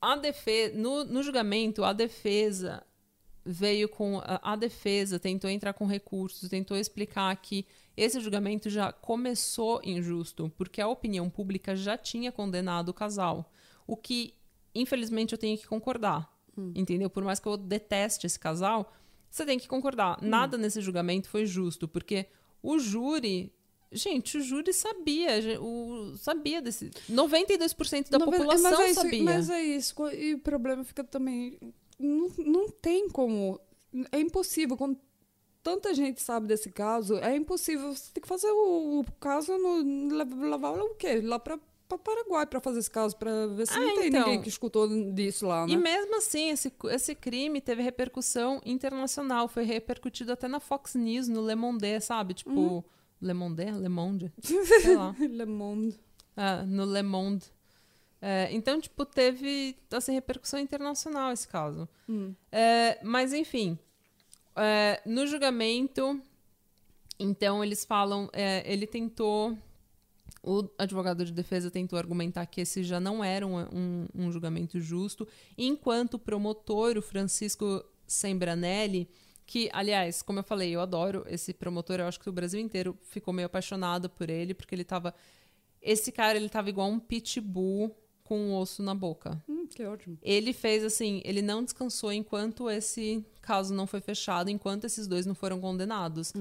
a 0.01 0.17
defe, 0.17 0.71
no, 0.75 1.05
no 1.05 1.23
julgamento, 1.23 1.83
a 1.83 1.93
defesa 1.93 2.85
veio 3.45 3.89
com. 3.89 4.19
A, 4.19 4.53
a 4.53 4.57
defesa 4.57 5.19
tentou 5.19 5.49
entrar 5.49 5.73
com 5.73 5.87
recursos, 5.87 6.49
tentou 6.49 6.77
explicar 6.77 7.35
que 7.37 7.67
esse 7.97 8.21
julgamento 8.21 8.69
já 8.71 8.93
começou 8.93 9.81
injusto, 9.83 10.53
porque 10.57 10.81
a 10.81 10.89
opinião 10.89 11.29
pública 11.29 11.75
já 11.75 11.97
tinha 11.97 12.31
condenado 12.31 12.91
o 12.91 12.95
casal. 12.95 13.51
O 13.87 13.97
que, 13.97 14.35
infelizmente, 14.75 15.33
eu 15.33 15.39
tenho 15.39 15.59
que 15.59 15.67
concordar. 15.67 16.38
Entendeu? 16.75 17.09
Por 17.11 17.25
mais 17.25 17.39
que 17.39 17.47
eu 17.47 17.57
deteste 17.57 18.27
esse 18.27 18.39
casal, 18.39 18.93
você 19.31 19.45
tem 19.45 19.59
que 19.59 19.69
concordar. 19.69 20.19
Nada 20.23 20.57
nesse 20.57 20.81
julgamento 20.81 21.29
foi 21.29 21.47
justo, 21.47 21.87
porque 21.87 22.27
o 22.63 22.79
júri. 22.79 23.53
Gente, 23.91 24.37
o 24.37 24.41
júri 24.43 24.73
sabia, 24.73 25.61
o, 25.61 26.15
sabia 26.17 26.61
desse. 26.61 26.91
92% 27.11 28.11
da 28.11 28.19
Na 28.19 28.27
verdade, 28.27 28.45
população 28.45 28.71
mas 28.71 28.81
é 28.81 28.91
isso, 28.91 29.01
sabia. 29.01 29.23
Mas 29.23 29.51
é 29.51 29.63
isso. 29.63 29.95
E 30.09 30.35
o 30.35 30.39
problema 30.39 30.85
fica 30.85 31.03
também. 31.03 31.59
Não, 31.99 32.29
não 32.39 32.69
tem 32.69 33.09
como. 33.09 33.59
É 34.13 34.21
impossível. 34.21 34.77
Quando 34.77 34.99
tanta 35.63 35.95
gente 35.95 36.21
sabe 36.21 36.47
desse 36.47 36.71
caso, 36.71 37.17
é 37.17 37.35
impossível. 37.35 37.95
Você 37.95 38.13
tem 38.13 38.21
que 38.21 38.29
fazer 38.29 38.51
o, 38.51 39.01
o 39.01 39.05
caso 39.19 39.57
no. 39.57 40.15
Levar 40.51 40.73
o 40.73 40.95
quê? 40.95 41.21
Lá 41.23 41.39
pra, 41.39 41.59
pra 41.89 41.97
Paraguai 41.99 42.47
pra 42.47 42.61
fazer 42.61 42.81
esse 42.81 42.91
caso, 42.91 43.17
pra 43.17 43.47
ver 43.47 43.67
se 43.67 43.73
Ah, 43.73 43.81
não 43.81 43.97
tem 43.97 44.09
então. 44.09 44.21
ninguém 44.27 44.43
que 44.43 44.49
escutou 44.49 44.87
disso 45.13 45.47
lá, 45.47 45.67
né? 45.67 45.73
E 45.73 45.77
mesmo 45.77 46.17
assim, 46.17 46.51
esse, 46.51 46.73
esse 46.91 47.15
crime 47.15 47.61
teve 47.61 47.83
repercussão 47.83 48.61
internacional. 48.65 49.49
Foi 49.49 49.65
repercutido 49.65 50.33
até 50.33 50.47
na 50.49 50.61
Fox 50.61 50.95
News, 50.95 51.29
no 51.29 51.45
Le 51.47 51.55
Monde, 51.55 52.01
sabe? 52.01 52.35
Tipo, 52.35 52.51
Uhum. 52.51 52.83
Le 53.21 53.33
Monde? 53.35 53.65
Le 53.65 53.89
Monde? 53.89 54.33
Sei 54.83 54.95
lá. 54.95 55.15
Le 55.19 55.47
Monde. 55.47 55.99
É, 56.37 56.63
no 56.65 56.85
Le 56.85 57.03
Monde. 57.03 57.47
É, 58.21 58.49
então, 58.53 58.81
tipo, 58.81 59.05
teve 59.05 59.77
assim, 59.93 60.13
repercussão 60.13 60.59
internacional 60.61 61.33
esse 61.33 61.49
caso. 61.49 61.89
Hum. 62.09 62.35
É, 62.53 62.99
mas, 63.03 63.33
enfim, 63.33 63.79
é, 64.57 65.01
no 65.07 65.27
julgamento, 65.27 66.21
então, 67.19 67.63
eles 67.65 67.85
falam, 67.85 68.29
é, 68.33 68.63
ele 68.73 68.87
tentou, 68.87 69.57
o 70.51 70.71
advogado 70.79 71.25
de 71.25 71.33
defesa 71.33 71.71
tentou 71.71 71.99
argumentar 71.99 72.47
que 72.47 72.61
esse 72.63 72.83
já 72.83 72.99
não 72.99 73.23
era 73.23 73.47
um, 73.47 73.59
um- 73.59 74.07
um 74.15 74.33
julgamento 74.33 74.81
justo, 74.81 75.27
enquanto 75.57 76.15
o 76.15 76.19
promotor, 76.19 76.97
o 76.97 77.03
Francisco 77.03 77.85
Sembranelli, 78.07 79.09
que, 79.47 79.69
aliás, 79.73 80.23
como 80.23 80.39
eu 80.39 80.43
falei, 80.45 80.75
eu 80.75 80.81
adoro 80.81 81.25
esse 81.29 81.53
promotor, 81.55 82.01
eu 82.01 82.07
acho 82.07 82.21
que 82.21 82.29
o 82.29 82.33
Brasil 82.33 82.61
inteiro 82.61 82.97
ficou 83.03 83.33
meio 83.35 83.47
apaixonado 83.47 84.09
por 84.09 84.29
ele, 84.31 84.55
porque 84.55 84.75
ele 84.75 84.85
tava... 84.85 85.15
Esse 85.81 86.11
cara, 86.11 86.37
ele 86.37 86.49
tava 86.49 86.69
igual 86.69 86.89
um 86.89 86.99
pitbull 86.99 87.95
com 88.25 88.39
um 88.39 88.57
osso 88.57 88.83
na 88.83 88.95
boca. 88.95 89.43
Hum, 89.49 89.67
que 89.67 89.83
ótimo. 89.85 90.19
Ele 90.23 90.53
fez 90.53 90.85
assim, 90.85 91.23
ele 91.25 91.41
não 91.41 91.65
descansou 91.65 92.13
enquanto 92.13 92.69
esse 92.69 93.25
caso 93.41 93.73
não 93.73 93.87
foi 93.87 94.01
fechado, 94.03 94.51
enquanto 94.51 94.85
esses 94.85 95.07
dois 95.07 95.25
não 95.25 95.35
foram 95.35 95.59
condenados. 95.61 96.33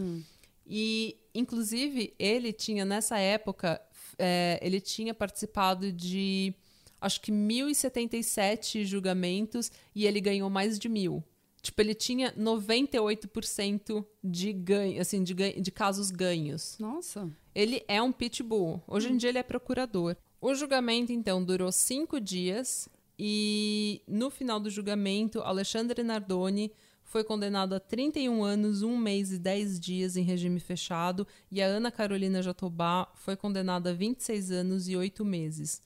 E, 0.66 1.16
inclusive, 1.34 2.14
ele 2.20 2.52
tinha, 2.52 2.84
nessa 2.84 3.18
época, 3.18 3.82
é, 4.18 4.60
ele 4.62 4.80
tinha 4.80 5.14
participado 5.14 5.92
de, 5.92 6.54
acho 7.00 7.22
que 7.22 7.32
1.077 7.32 8.84
julgamentos 8.84 9.72
e 9.96 10.06
ele 10.06 10.20
ganhou 10.22 10.50
mais 10.50 10.78
de 10.78 10.90
mil. 10.90 11.24
Tipo, 11.62 11.82
ele 11.82 11.94
tinha 11.96 12.32
98% 12.34 14.06
de 14.24 14.54
ganho, 14.54 15.02
assim, 15.02 15.24
de, 15.24 15.34
ganho, 15.34 15.62
de 15.62 15.72
casos 15.72 16.12
ganhos. 16.12 16.78
Nossa. 16.80 17.30
Ele 17.54 17.84
é 17.88 18.02
um 18.02 18.12
pitbull. 18.12 18.82
Hoje 18.88 19.12
em 19.12 19.18
dia 19.18 19.30
ele 19.30 19.40
é 19.40 19.44
procurador. 19.44 20.16
O 20.40 20.54
julgamento, 20.54 21.12
então, 21.12 21.44
durou 21.44 21.72
cinco 21.72 22.22
dias 22.22 22.88
e 23.18 24.02
no 24.08 24.30
final 24.30 24.60
do 24.60 24.70
julgamento, 24.70 25.42
Alexandre 25.42 26.04
Nardoni 26.04 26.72
foi 27.08 27.24
condenado 27.24 27.74
a 27.74 27.80
31 27.80 28.44
anos, 28.44 28.84
1 28.84 28.98
mês 28.98 29.32
e 29.32 29.40
10 29.40 29.80
dias 29.80 30.18
em 30.18 30.24
regime 30.24 30.60
fechado, 30.60 31.26
e 31.50 31.62
a 31.62 31.66
Ana 31.66 31.90
Carolina 31.90 32.42
Jatobá 32.42 33.10
foi 33.16 33.38
condenada 33.38 33.92
a 33.92 33.94
26 33.94 34.52
anos 34.52 34.90
e 34.90 34.96
8 34.98 35.24
meses. 35.24 35.82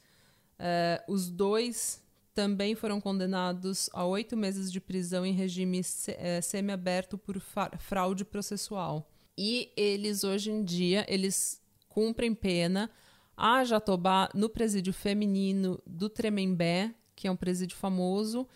Uh, 0.59 1.13
os 1.13 1.29
dois 1.29 2.03
também 2.33 2.73
foram 2.73 2.99
condenados 2.99 3.87
a 3.93 4.03
oito 4.05 4.35
meses 4.35 4.71
de 4.71 4.79
prisão 4.79 5.25
em 5.25 5.33
regime 5.33 5.81
é, 6.07 6.41
semiaberto 6.41 7.17
por 7.17 7.39
fraude 7.77 8.25
processual. 8.25 9.11
E 9.37 9.71
eles, 9.77 10.23
hoje 10.23 10.49
em 10.49 10.63
dia, 10.63 11.05
eles 11.07 11.61
cumprem 11.87 12.33
pena 12.33 12.89
a 13.35 13.63
Jatobá 13.63 14.29
no 14.33 14.49
presídio 14.49 14.93
feminino 14.93 15.81
do 15.85 16.09
Tremembé, 16.09 16.95
que 17.15 17.27
é 17.27 17.31
um 17.31 17.35
presídio 17.35 17.77
famoso, 17.77 18.47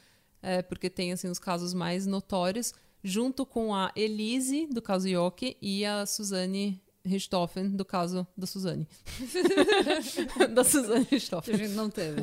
é, 0.46 0.62
porque 0.62 0.89
tem 0.89 1.12
assim 1.12 1.28
os 1.28 1.39
casos 1.39 1.74
mais 1.74 2.06
notórios, 2.06 2.72
junto 3.04 3.46
com 3.46 3.74
a 3.74 3.91
Elise, 3.96 4.68
do 4.68 4.82
caso 4.82 5.08
Yoke, 5.08 5.58
e 5.60 5.84
a 5.84 6.06
Suzane 6.06 6.80
Richthofen, 7.04 7.70
do 7.70 7.84
caso 7.84 8.28
da 8.38 8.46
Suzane. 8.46 8.88
da 10.54 10.64
Suzane 10.64 11.08
Richthofen. 11.10 11.56
A 11.56 11.58
gente 11.58 11.74
não 11.74 11.89
teve. 11.89 12.22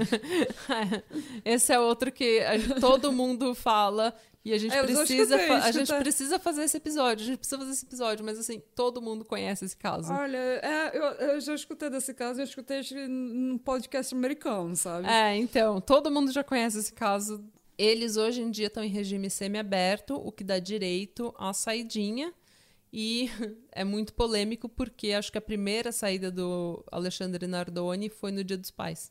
Esse 1.44 1.72
é 1.72 1.80
outro 1.80 2.12
que 2.12 2.40
gente, 2.58 2.80
todo 2.80 3.12
mundo 3.12 3.54
fala 3.54 4.14
e 4.44 4.52
a 4.52 4.58
gente 4.58 4.76
é, 4.76 4.82
precisa 4.82 5.36
a 5.36 5.70
gente 5.70 5.94
precisa 5.94 6.38
fazer 6.38 6.64
esse 6.64 6.76
episódio. 6.76 7.24
A 7.24 7.26
gente 7.28 7.38
precisa 7.38 7.58
fazer 7.58 7.70
esse 7.70 7.86
episódio, 7.86 8.24
mas 8.24 8.38
assim, 8.38 8.60
todo 8.74 9.00
mundo 9.00 9.24
conhece 9.24 9.64
esse 9.64 9.76
caso. 9.76 10.12
Olha, 10.12 10.36
é, 10.36 10.90
eu, 10.96 11.02
eu, 11.28 11.40
já 11.40 11.54
escutei 11.54 11.88
desse 11.88 12.12
caso, 12.12 12.40
eu 12.40 12.44
escutei 12.44 12.82
num 13.08 13.56
podcast 13.58 14.12
americano, 14.14 14.74
sabe? 14.74 15.06
É, 15.08 15.36
então, 15.36 15.80
todo 15.80 16.10
mundo 16.10 16.32
já 16.32 16.42
conhece 16.42 16.78
esse 16.78 16.92
caso 16.92 17.44
eles 17.82 18.16
hoje 18.16 18.40
em 18.40 18.50
dia 18.50 18.68
estão 18.68 18.84
em 18.84 18.88
regime 18.88 19.28
semiaberto, 19.28 20.14
o 20.14 20.30
que 20.30 20.44
dá 20.44 20.60
direito 20.60 21.34
à 21.36 21.52
saidinha. 21.52 22.32
E 22.92 23.28
é 23.72 23.82
muito 23.82 24.14
polêmico 24.14 24.68
porque 24.68 25.12
acho 25.12 25.32
que 25.32 25.38
a 25.38 25.42
primeira 25.42 25.90
saída 25.90 26.30
do 26.30 26.84
Alexandre 26.92 27.46
Nardoni 27.46 28.08
foi 28.08 28.30
no 28.30 28.44
Dia 28.44 28.56
dos 28.56 28.70
Pais. 28.70 29.10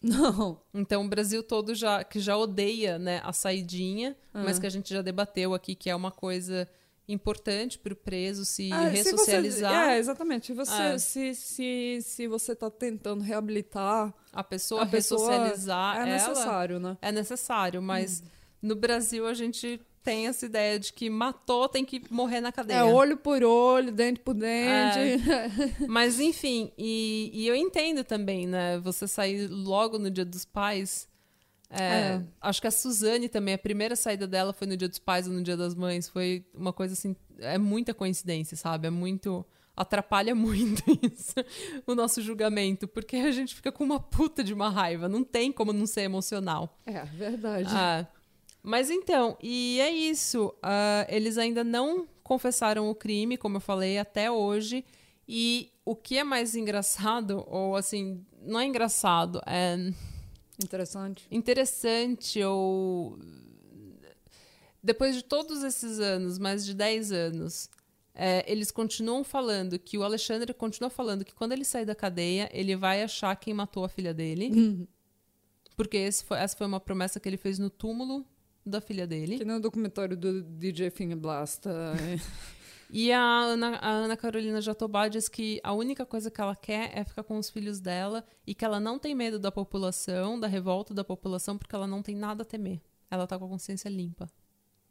Não. 0.00 0.60
Então 0.72 1.04
o 1.04 1.08
Brasil 1.08 1.42
todo 1.42 1.74
já 1.74 2.02
que 2.04 2.20
já 2.20 2.36
odeia, 2.36 2.98
né, 2.98 3.20
a 3.22 3.32
saidinha, 3.32 4.16
uhum. 4.34 4.44
mas 4.44 4.58
que 4.58 4.66
a 4.66 4.70
gente 4.70 4.92
já 4.92 5.02
debateu 5.02 5.52
aqui 5.52 5.74
que 5.74 5.90
é 5.90 5.96
uma 5.96 6.10
coisa 6.10 6.68
importante 7.06 7.78
para 7.78 7.92
o 7.92 7.96
preso 7.96 8.44
se 8.44 8.72
ah, 8.72 8.88
ressocializar. 8.88 9.72
Se 9.72 9.78
você, 9.78 9.92
é, 9.92 9.98
exatamente. 9.98 10.52
Você, 10.52 10.82
é. 10.82 10.98
Se, 10.98 11.34
se, 11.34 11.98
se 12.02 12.26
você 12.26 12.52
está 12.52 12.70
tentando 12.70 13.22
reabilitar 13.22 14.12
a 14.32 14.44
pessoa, 14.44 14.82
a 14.82 14.84
ressocializar 14.84 15.96
pessoa, 15.96 16.08
é 16.08 16.12
necessário, 16.12 16.80
né? 16.80 16.98
É 17.02 17.12
necessário, 17.12 17.82
mas 17.82 18.22
hum. 18.22 18.28
no 18.62 18.76
Brasil 18.76 19.26
a 19.26 19.34
gente 19.34 19.80
tem 20.02 20.26
essa 20.26 20.44
ideia 20.44 20.78
de 20.78 20.92
que 20.92 21.08
matou 21.08 21.66
tem 21.66 21.84
que 21.84 22.02
morrer 22.10 22.40
na 22.40 22.52
cadeia. 22.52 22.78
É 22.78 22.84
olho 22.84 23.16
por 23.16 23.42
olho, 23.42 23.90
dente 23.90 24.20
por 24.20 24.34
dente. 24.34 24.98
É. 24.98 25.86
Mas 25.88 26.20
enfim, 26.20 26.70
e, 26.76 27.30
e 27.32 27.48
eu 27.48 27.56
entendo 27.56 28.04
também, 28.04 28.46
né? 28.46 28.78
Você 28.80 29.08
sair 29.08 29.48
logo 29.48 29.98
no 29.98 30.10
Dia 30.10 30.24
dos 30.26 30.44
Pais 30.44 31.08
é, 31.78 32.16
é. 32.16 32.22
Acho 32.40 32.60
que 32.60 32.66
a 32.66 32.70
Suzane 32.70 33.28
também, 33.28 33.54
a 33.54 33.58
primeira 33.58 33.96
saída 33.96 34.26
dela 34.26 34.52
foi 34.52 34.66
no 34.66 34.76
Dia 34.76 34.88
dos 34.88 34.98
Pais 34.98 35.26
ou 35.26 35.32
no 35.32 35.42
Dia 35.42 35.56
das 35.56 35.74
Mães. 35.74 36.08
Foi 36.08 36.44
uma 36.54 36.72
coisa 36.72 36.94
assim. 36.94 37.16
É 37.38 37.58
muita 37.58 37.92
coincidência, 37.92 38.56
sabe? 38.56 38.86
É 38.86 38.90
muito. 38.90 39.44
Atrapalha 39.76 40.34
muito 40.36 40.84
isso, 41.02 41.34
o 41.84 41.96
nosso 41.96 42.22
julgamento, 42.22 42.86
porque 42.86 43.16
a 43.16 43.32
gente 43.32 43.56
fica 43.56 43.72
com 43.72 43.82
uma 43.82 43.98
puta 43.98 44.44
de 44.44 44.54
uma 44.54 44.70
raiva. 44.70 45.08
Não 45.08 45.24
tem 45.24 45.50
como 45.50 45.72
não 45.72 45.84
ser 45.84 46.02
emocional. 46.02 46.78
É, 46.86 47.04
verdade. 47.04 47.68
Ah, 47.72 48.06
mas 48.62 48.88
então, 48.88 49.36
e 49.42 49.80
é 49.80 49.90
isso. 49.90 50.54
Uh, 50.58 51.04
eles 51.08 51.38
ainda 51.38 51.64
não 51.64 52.06
confessaram 52.22 52.88
o 52.88 52.94
crime, 52.94 53.36
como 53.36 53.56
eu 53.56 53.60
falei, 53.60 53.98
até 53.98 54.30
hoje. 54.30 54.84
E 55.26 55.72
o 55.84 55.96
que 55.96 56.18
é 56.18 56.24
mais 56.24 56.54
engraçado, 56.54 57.44
ou 57.50 57.74
assim, 57.74 58.24
não 58.42 58.60
é 58.60 58.64
engraçado, 58.64 59.40
é 59.44 59.76
Interessante. 60.62 61.26
Interessante 61.30 62.42
ou. 62.42 63.18
Depois 64.82 65.14
de 65.14 65.22
todos 65.22 65.62
esses 65.62 65.98
anos, 65.98 66.38
mais 66.38 66.64
de 66.64 66.74
10 66.74 67.10
anos, 67.10 67.70
é, 68.14 68.44
eles 68.50 68.70
continuam 68.70 69.24
falando 69.24 69.78
que 69.78 69.96
o 69.96 70.04
Alexandre 70.04 70.52
continua 70.52 70.90
falando 70.90 71.24
que 71.24 71.34
quando 71.34 71.52
ele 71.52 71.64
sair 71.64 71.86
da 71.86 71.94
cadeia, 71.94 72.48
ele 72.52 72.76
vai 72.76 73.02
achar 73.02 73.34
quem 73.36 73.54
matou 73.54 73.84
a 73.84 73.88
filha 73.88 74.12
dele. 74.12 74.50
Uhum. 74.50 74.86
Porque 75.76 76.10
foi, 76.24 76.38
essa 76.38 76.56
foi 76.56 76.66
uma 76.66 76.78
promessa 76.78 77.18
que 77.18 77.28
ele 77.28 77.36
fez 77.36 77.58
no 77.58 77.70
túmulo 77.70 78.24
da 78.64 78.80
filha 78.80 79.06
dele. 79.06 79.38
Que 79.38 79.44
no 79.44 79.60
documentário 79.60 80.16
do 80.16 80.42
DJ 80.42 80.90
Finger 80.90 81.16
Blast. 81.16 81.64
E 82.96 83.10
a 83.10 83.20
Ana, 83.20 83.76
a 83.78 83.90
Ana 83.90 84.16
Carolina 84.16 84.60
Jatobá 84.60 85.08
diz 85.08 85.28
que 85.28 85.60
a 85.64 85.72
única 85.72 86.06
coisa 86.06 86.30
que 86.30 86.40
ela 86.40 86.54
quer 86.54 86.96
é 86.96 87.02
ficar 87.02 87.24
com 87.24 87.36
os 87.36 87.50
filhos 87.50 87.80
dela 87.80 88.24
e 88.46 88.54
que 88.54 88.64
ela 88.64 88.78
não 88.78 89.00
tem 89.00 89.16
medo 89.16 89.36
da 89.36 89.50
população, 89.50 90.38
da 90.38 90.46
revolta 90.46 90.94
da 90.94 91.02
população, 91.02 91.58
porque 91.58 91.74
ela 91.74 91.88
não 91.88 92.04
tem 92.04 92.14
nada 92.14 92.44
a 92.44 92.46
temer. 92.46 92.80
Ela 93.10 93.26
tá 93.26 93.36
com 93.36 93.46
a 93.46 93.48
consciência 93.48 93.88
limpa. 93.88 94.30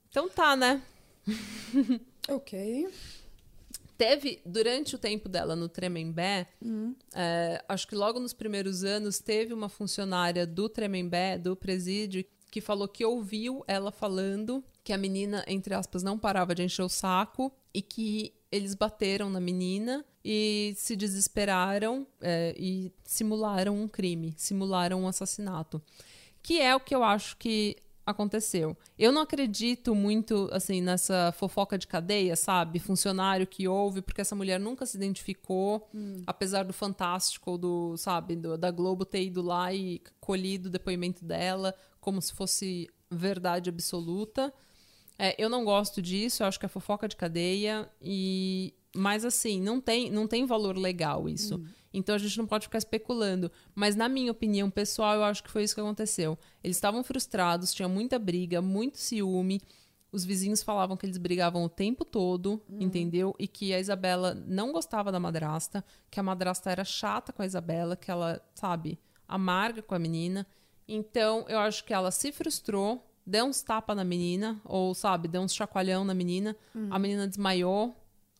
Então 0.09 0.27
tá, 0.27 0.53
né? 0.53 0.83
ok. 2.27 2.89
Teve, 3.97 4.41
durante 4.45 4.95
o 4.95 4.99
tempo 4.99 5.29
dela 5.29 5.55
no 5.55 5.69
Tremembé, 5.69 6.49
uhum. 6.61 6.93
é, 7.15 7.63
acho 7.69 7.87
que 7.87 7.95
logo 7.95 8.19
nos 8.19 8.33
primeiros 8.33 8.83
anos, 8.83 9.19
teve 9.19 9.53
uma 9.53 9.69
funcionária 9.69 10.45
do 10.45 10.67
Tremembé, 10.67 11.37
do 11.37 11.55
presídio, 11.55 12.25
que 12.51 12.59
falou 12.59 12.89
que 12.89 13.05
ouviu 13.05 13.63
ela 13.65 13.93
falando 13.93 14.61
que 14.83 14.91
a 14.91 14.97
menina, 14.97 15.43
entre 15.47 15.73
aspas, 15.73 16.03
não 16.03 16.17
parava 16.17 16.53
de 16.53 16.63
encher 16.63 16.83
o 16.83 16.89
saco 16.89 17.51
e 17.73 17.81
que 17.81 18.33
eles 18.51 18.75
bateram 18.75 19.29
na 19.29 19.39
menina 19.39 20.05
e 20.23 20.73
se 20.77 20.95
desesperaram 20.95 22.05
é, 22.21 22.53
e 22.57 22.91
simularam 23.03 23.81
um 23.81 23.87
crime, 23.87 24.33
simularam 24.37 25.01
um 25.03 25.07
assassinato. 25.07 25.81
Que 26.41 26.61
é 26.61 26.75
o 26.75 26.79
que 26.79 26.93
eu 26.93 27.03
acho 27.03 27.37
que 27.37 27.77
aconteceu. 28.05 28.77
Eu 28.99 29.11
não 29.11 29.21
acredito 29.21 29.95
muito 29.95 30.49
assim 30.51 30.81
nessa 30.81 31.31
fofoca 31.37 31.77
de 31.77 31.87
cadeia, 31.87 32.35
sabe? 32.35 32.79
Funcionário 32.79 33.47
que 33.47 33.67
houve, 33.67 34.01
porque 34.01 34.21
essa 34.21 34.35
mulher 34.35 34.59
nunca 34.59 34.85
se 34.85 34.97
identificou, 34.97 35.89
hum. 35.93 36.21
apesar 36.27 36.63
do 36.63 36.73
Fantástico 36.73 37.57
do, 37.57 37.95
sabe, 37.97 38.35
do, 38.35 38.57
da 38.57 38.71
Globo 38.71 39.05
ter 39.05 39.23
ido 39.23 39.41
lá 39.41 39.73
e 39.73 40.01
colhido 40.19 40.67
o 40.67 40.71
depoimento 40.71 41.23
dela 41.23 41.73
como 41.99 42.21
se 42.21 42.33
fosse 42.33 42.89
verdade 43.09 43.69
absoluta. 43.69 44.53
É, 45.17 45.35
eu 45.41 45.49
não 45.49 45.63
gosto 45.63 46.01
disso, 46.01 46.43
eu 46.43 46.47
acho 46.47 46.59
que 46.59 46.65
é 46.65 46.69
fofoca 46.69 47.07
de 47.07 47.15
cadeia 47.15 47.89
e 48.01 48.73
mas 48.95 49.25
assim, 49.25 49.59
não 49.59 49.81
tem, 49.81 50.11
não 50.11 50.27
tem 50.27 50.45
valor 50.45 50.77
legal 50.77 51.27
isso. 51.27 51.57
Hum. 51.57 51.65
Então 51.93 52.15
a 52.15 52.17
gente 52.17 52.37
não 52.37 52.47
pode 52.47 52.65
ficar 52.65 52.77
especulando. 52.77 53.51
Mas, 53.75 53.95
na 53.95 54.09
minha 54.09 54.31
opinião 54.31 54.69
pessoal, 54.69 55.15
eu 55.15 55.23
acho 55.23 55.43
que 55.43 55.51
foi 55.51 55.63
isso 55.63 55.75
que 55.75 55.81
aconteceu. 55.81 56.37
Eles 56.63 56.77
estavam 56.77 57.03
frustrados, 57.03 57.73
tinha 57.73 57.87
muita 57.87 58.17
briga, 58.17 58.61
muito 58.61 58.97
ciúme. 58.97 59.61
Os 60.11 60.25
vizinhos 60.25 60.61
falavam 60.61 60.95
que 60.95 61.05
eles 61.05 61.17
brigavam 61.17 61.63
o 61.63 61.69
tempo 61.69 62.05
todo, 62.05 62.61
uhum. 62.69 62.81
entendeu? 62.81 63.35
E 63.39 63.47
que 63.47 63.73
a 63.73 63.79
Isabela 63.79 64.35
não 64.47 64.71
gostava 64.71 65.11
da 65.11 65.19
madrasta, 65.19 65.83
que 66.09 66.19
a 66.19 66.23
madrasta 66.23 66.71
era 66.71 66.83
chata 66.83 67.33
com 67.33 67.41
a 67.41 67.45
Isabela, 67.45 67.95
que 67.95 68.11
ela, 68.11 68.39
sabe, 68.53 68.99
amarga 69.27 69.81
com 69.81 69.95
a 69.95 69.99
menina. 69.99 70.45
Então, 70.87 71.45
eu 71.47 71.57
acho 71.59 71.83
que 71.83 71.93
ela 71.93 72.11
se 72.11 72.31
frustrou, 72.31 73.03
deu 73.25 73.45
uns 73.45 73.61
tapas 73.61 73.95
na 73.95 74.03
menina, 74.03 74.59
ou, 74.65 74.93
sabe, 74.93 75.27
deu 75.27 75.41
uns 75.41 75.53
chacoalhão 75.53 76.03
na 76.03 76.13
menina. 76.13 76.55
Uhum. 76.73 76.87
A 76.91 76.99
menina 76.99 77.27
desmaiou, 77.27 77.95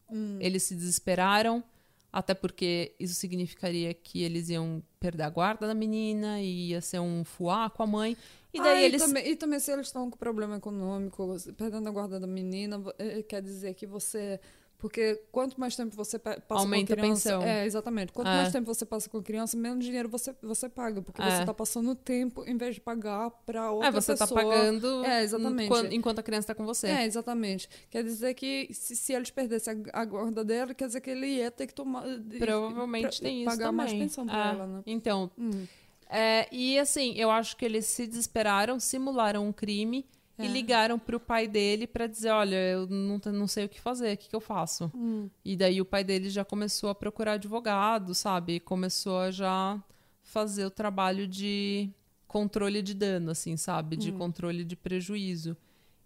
uhum. 0.10 0.38
eles 0.40 0.64
se 0.64 0.76
desesperaram. 0.76 1.64
Até 2.12 2.36
porque 2.36 2.94
isso 3.00 3.16
significaria 3.16 3.92
que 3.92 4.22
eles 4.22 4.48
iam 4.48 4.84
perder 5.00 5.24
a 5.24 5.30
guarda 5.32 5.66
da 5.66 5.74
menina 5.74 6.40
e 6.40 6.70
ia 6.70 6.80
ser 6.80 7.00
um 7.00 7.24
fuá 7.24 7.72
com 7.72 7.82
a 7.82 7.88
mãe. 7.88 8.16
E 8.54 8.62
daí 8.62 8.84
ah, 8.84 8.86
eles. 8.86 9.02
E 9.02 9.06
também, 9.08 9.28
e 9.30 9.36
também 9.36 9.60
se 9.60 9.72
eles 9.72 9.88
estão 9.88 10.12
com 10.12 10.18
problema 10.18 10.58
econômico, 10.58 11.36
perdendo 11.58 11.90
a 11.90 11.92
guarda 11.92 12.20
da 12.20 12.28
menina, 12.28 12.80
eh, 13.00 13.24
quer 13.24 13.42
dizer 13.42 13.74
que 13.74 13.88
você 13.88 14.40
porque 14.84 15.18
quanto 15.32 15.58
mais 15.58 15.78
tempo 15.78 15.96
você 15.96 16.20
passa 16.20 16.44
Aumenta 16.50 16.94
com 16.94 17.00
a 17.00 17.04
criança... 17.04 17.30
a 17.30 17.40
pensão. 17.40 17.50
É, 17.50 17.66
exatamente. 17.66 18.12
Quanto 18.12 18.28
é. 18.28 18.36
mais 18.36 18.52
tempo 18.52 18.66
você 18.66 18.86
passa 18.86 19.10
com 19.10 19.18
a 19.18 19.24
criança, 19.24 19.56
menos 19.56 19.86
dinheiro 19.86 20.10
você, 20.10 20.36
você 20.44 20.68
paga. 20.68 21.02
Porque 21.02 21.22
é. 21.22 21.32
você 21.32 21.40
está 21.40 21.54
passando 21.54 21.96
tempo 21.96 22.44
em 22.46 22.58
vez 22.58 22.76
de 22.76 22.82
pagar 22.82 23.32
para 23.46 23.72
outra 23.72 23.94
pessoa. 23.94 24.14
É, 24.14 24.18
você 24.18 24.24
está 24.24 24.28
pagando 24.28 25.06
é, 25.06 25.24
exatamente. 25.24 25.68
Enquanto, 25.68 25.94
enquanto, 25.94 26.20
a 26.20 26.24
criança 26.24 26.52
está 26.52 26.54
com 26.54 26.66
você. 26.66 26.88
É, 26.88 27.06
exatamente. 27.06 27.70
Quer 27.90 28.04
dizer 28.04 28.34
que 28.34 28.68
se, 28.74 28.94
se 28.94 29.14
eles 29.14 29.30
perdessem 29.30 29.86
a, 29.94 30.02
a, 30.02 30.04
guarda 30.04 30.44
dela, 30.44 30.74
quer 30.74 30.88
dizer 30.88 31.00
que 31.00 31.12
ele 31.12 31.28
ia 31.28 31.50
ter 31.50 31.66
que 31.66 31.74
tomar... 31.74 32.04
Provavelmente 32.38 33.22
pra, 33.22 33.30
tem 33.30 33.38
isso 33.44 33.52
Pagar 33.52 33.68
também. 33.68 33.86
mais 33.86 33.94
pensão 33.94 34.26
para 34.26 34.46
é. 34.46 34.50
ela, 34.50 34.68
né? 34.68 34.84
Então... 34.86 35.32
Hum. 35.38 35.66
É, 36.10 36.48
e 36.52 36.78
assim, 36.78 37.14
eu 37.16 37.32
acho 37.32 37.56
que 37.56 37.64
eles 37.64 37.86
se 37.86 38.06
desesperaram, 38.06 38.82
simularam 38.82 39.48
um 39.48 39.54
crime 39.54 40.06
é. 40.38 40.46
E 40.46 40.48
ligaram 40.48 40.98
pro 40.98 41.20
pai 41.20 41.48
dele 41.48 41.86
para 41.86 42.08
dizer: 42.08 42.32
Olha, 42.32 42.56
eu 42.56 42.88
não, 42.88 43.20
não 43.32 43.48
sei 43.48 43.66
o 43.66 43.70
que 43.70 43.80
fazer, 43.80 44.14
o 44.14 44.18
que, 44.18 44.30
que 44.30 44.36
eu 44.36 44.42
faço? 44.42 44.92
Hum. 44.96 45.30
E 45.46 45.56
daí 45.56 45.80
o 45.80 45.86
pai 45.86 46.04
dele 46.04 46.30
já 46.30 46.44
começou 46.44 46.90
a 46.90 46.96
procurar 46.96 47.34
advogado, 47.34 48.16
sabe? 48.16 48.60
Começou 48.60 49.20
a 49.20 49.32
já 49.32 49.82
fazer 50.24 50.66
o 50.66 50.72
trabalho 50.72 51.28
de 51.28 51.90
controle 52.28 52.82
de 52.82 52.96
dano, 52.96 53.32
assim, 53.32 53.56
sabe? 53.58 53.96
De 53.96 54.12
hum. 54.12 54.18
controle 54.18 54.64
de 54.64 54.76
prejuízo. 54.76 55.56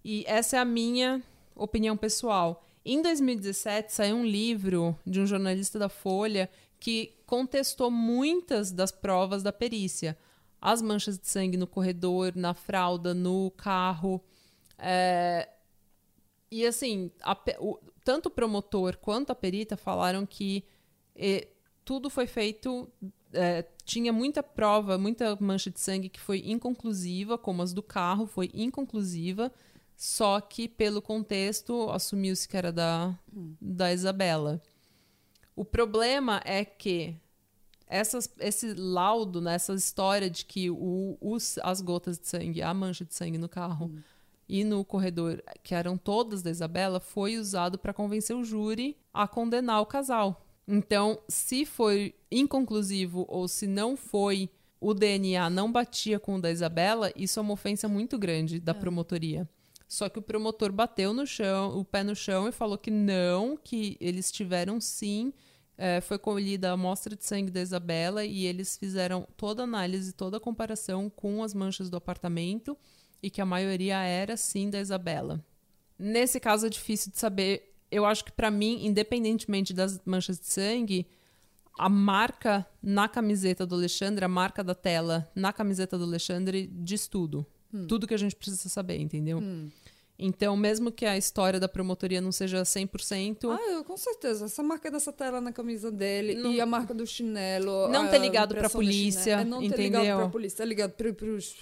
E 0.03 0.25
essa 0.28 0.57
é 0.57 0.59
a 0.59 0.65
minha 0.65 1.23
opinião 1.55 1.95
pessoal. 1.95 2.65
Em 2.84 3.01
2017 3.01 3.93
saiu 3.93 4.17
um 4.17 4.25
livro 4.25 4.97
de 5.05 5.19
um 5.19 5.25
jornalista 5.25 5.80
da 5.80 5.89
Folha 5.89 6.49
que 6.80 7.13
contestou 7.25 7.89
muitas 7.89 8.71
das 8.71 8.91
provas 8.91 9.43
da 9.43 9.51
perícia. 9.51 10.17
As 10.68 10.82
manchas 10.82 11.18
de 11.18 11.26
sangue 11.30 11.55
no 11.55 11.65
corredor, 11.65 12.34
na 12.36 12.53
fralda, 12.53 13.13
no 13.13 13.51
carro. 13.51 14.22
É... 14.78 15.47
E 16.51 16.65
assim, 16.65 17.09
a, 17.22 17.38
o, 17.59 17.80
tanto 18.03 18.26
o 18.26 18.30
promotor 18.30 18.97
quanto 18.97 19.32
a 19.32 19.36
perita 19.36 19.78
falaram 19.78 20.26
que 20.26 20.65
e, 21.15 21.47
tudo 21.86 22.09
foi 22.09 22.28
feito. 22.28 22.91
É, 23.32 23.65
tinha 23.86 24.11
muita 24.11 24.43
prova, 24.43 24.97
muita 24.97 25.38
mancha 25.39 25.70
de 25.70 25.80
sangue 25.80 26.09
que 26.09 26.20
foi 26.20 26.43
inconclusiva, 26.45 27.38
como 27.38 27.61
as 27.61 27.72
do 27.72 27.82
carro, 27.82 28.28
foi 28.28 28.51
inconclusiva. 28.53 29.49
Só 29.95 30.41
que, 30.41 30.68
pelo 30.68 31.01
contexto, 31.01 31.89
assumiu-se 31.91 32.45
que 32.45 32.57
era 32.57 32.74
da, 32.74 33.18
hum. 33.34 33.55
da 33.61 33.93
Isabela. 33.93 34.61
O 35.55 35.63
problema 35.63 36.41
é 36.43 36.65
que 36.65 37.15
essas, 37.88 38.30
esse 38.40 38.74
laudo, 38.74 39.40
né, 39.42 39.56
essa 39.56 39.74
história 39.74 40.30
de 40.30 40.46
que 40.46 40.70
o, 40.70 41.18
os, 41.22 41.58
as 41.64 41.82
gotas 41.82 42.20
de 42.20 42.28
sangue, 42.28 42.62
a 42.62 42.74
mancha 42.74 43.06
de 43.06 43.14
sangue 43.14 43.38
no 43.38 43.48
carro 43.48 43.88
hum. 43.88 44.00
e 44.48 44.64
no 44.64 44.84
corredor, 44.84 45.42
que 45.64 45.74
eram 45.74 45.98
todas 45.98 46.42
da 46.42 46.52
Isabela, 46.52 47.00
foi 47.00 47.38
usado 47.38 47.78
para 47.78 47.94
convencer 47.94 48.36
o 48.36 48.44
júri 48.44 48.98
a 49.14 49.28
condenar 49.28 49.82
o 49.82 49.86
casal. 49.86 50.46
Então, 50.68 51.20
se 51.30 51.66
foi 51.66 52.14
inconclusivo 52.30 53.26
ou 53.30 53.48
se 53.48 53.66
não 53.66 53.96
foi, 53.96 54.50
o 54.82 54.94
DNA 54.94 55.50
não 55.50 55.72
batia 55.72 56.20
com 56.20 56.36
o 56.36 56.42
da 56.42 56.52
Isabela, 56.52 57.12
isso 57.16 57.40
é 57.40 57.42
uma 57.42 57.54
ofensa 57.54 57.88
muito 57.88 58.18
grande 58.18 58.60
da 58.60 58.74
é. 58.74 58.76
promotoria. 58.76 59.50
Só 59.88 60.10
que 60.10 60.20
o 60.20 60.22
promotor 60.22 60.72
bateu 60.72 61.14
no 61.14 61.26
chão, 61.26 61.80
o 61.80 61.86
pé 61.86 62.04
no 62.04 62.14
chão 62.14 62.50
e 62.50 62.52
falou 62.52 62.78
que 62.78 62.92
não, 62.92 63.56
que 63.56 63.96
eles 64.02 64.30
tiveram 64.30 64.82
sim. 64.82 65.34
É, 65.78 66.01
foi 66.01 66.17
colhida 66.17 66.69
a 66.69 66.73
amostra 66.73 67.15
de 67.15 67.23
sangue 67.23 67.51
da 67.51 67.61
Isabela 67.61 68.25
e 68.25 68.45
eles 68.45 68.78
fizeram 68.78 69.28
toda 69.38 69.61
a 69.61 69.65
análise, 69.65 70.11
toda 70.11 70.38
a 70.38 70.39
comparação 70.39 71.09
com 71.09 71.43
as 71.43 71.53
manchas 71.53 71.89
do 71.89 71.97
apartamento 71.97 72.75
e 73.21 73.30
que 73.30 73.41
a 73.41 73.45
maioria 73.45 74.01
era 74.01 74.36
sim 74.36 74.69
da 74.69 74.80
Isabela. 74.80 75.43
Nesse 75.97 76.39
caso 76.39 76.65
é 76.65 76.69
difícil 76.69 77.11
de 77.11 77.19
saber. 77.19 77.75
Eu 77.91 78.05
acho 78.05 78.25
que 78.25 78.32
para 78.32 78.49
mim, 78.49 78.86
independentemente 78.86 79.73
das 79.73 80.01
manchas 80.03 80.39
de 80.39 80.47
sangue, 80.47 81.07
a 81.78 81.88
marca 81.88 82.65
na 82.82 83.07
camiseta 83.07 83.65
do 83.65 83.75
Alexandre, 83.75 84.25
a 84.25 84.28
marca 84.28 84.63
da 84.63 84.73
tela 84.73 85.30
na 85.36 85.53
camiseta 85.53 85.97
do 85.97 86.03
Alexandre 86.05 86.67
diz 86.73 87.07
tudo. 87.07 87.45
Hum. 87.71 87.86
Tudo 87.86 88.07
que 88.07 88.13
a 88.13 88.17
gente 88.17 88.36
precisa 88.36 88.67
saber, 88.67 88.99
entendeu? 88.99 89.39
Hum. 89.39 89.69
Então, 90.20 90.57
mesmo 90.57 90.91
que 90.91 91.05
a 91.05 91.15
história 91.15 91.59
da 91.59 91.68
promotoria 91.68 92.20
não 92.20 92.32
seja 92.32 92.63
100%. 92.63 93.51
Ah, 93.51 93.72
eu, 93.72 93.84
com 93.84 93.95
certeza. 93.95 94.45
Essa 94.45 94.63
marca 94.63 94.89
dessa 94.89 95.13
tela 95.13 95.39
na 95.39 95.51
camisa 95.51 95.91
dele 95.91 96.34
não, 96.36 96.51
e 96.51 96.59
a 96.59 96.65
marca 96.65 96.93
do 96.93 97.05
chinelo. 97.05 97.88
Não 97.89 98.07
ter 98.07 98.18
ligado 98.18 98.55
pra 98.55 98.70
polícia. 98.70 99.41
É 99.41 99.45
não 99.45 99.61
entendeu? 99.61 99.78
ter 99.78 99.84
ligado 99.84 100.18
pra 100.18 100.30
polícia, 100.30 100.63
é 100.63 100.65
ligado 100.65 100.91
pro, 100.93 101.13
pros 101.13 101.55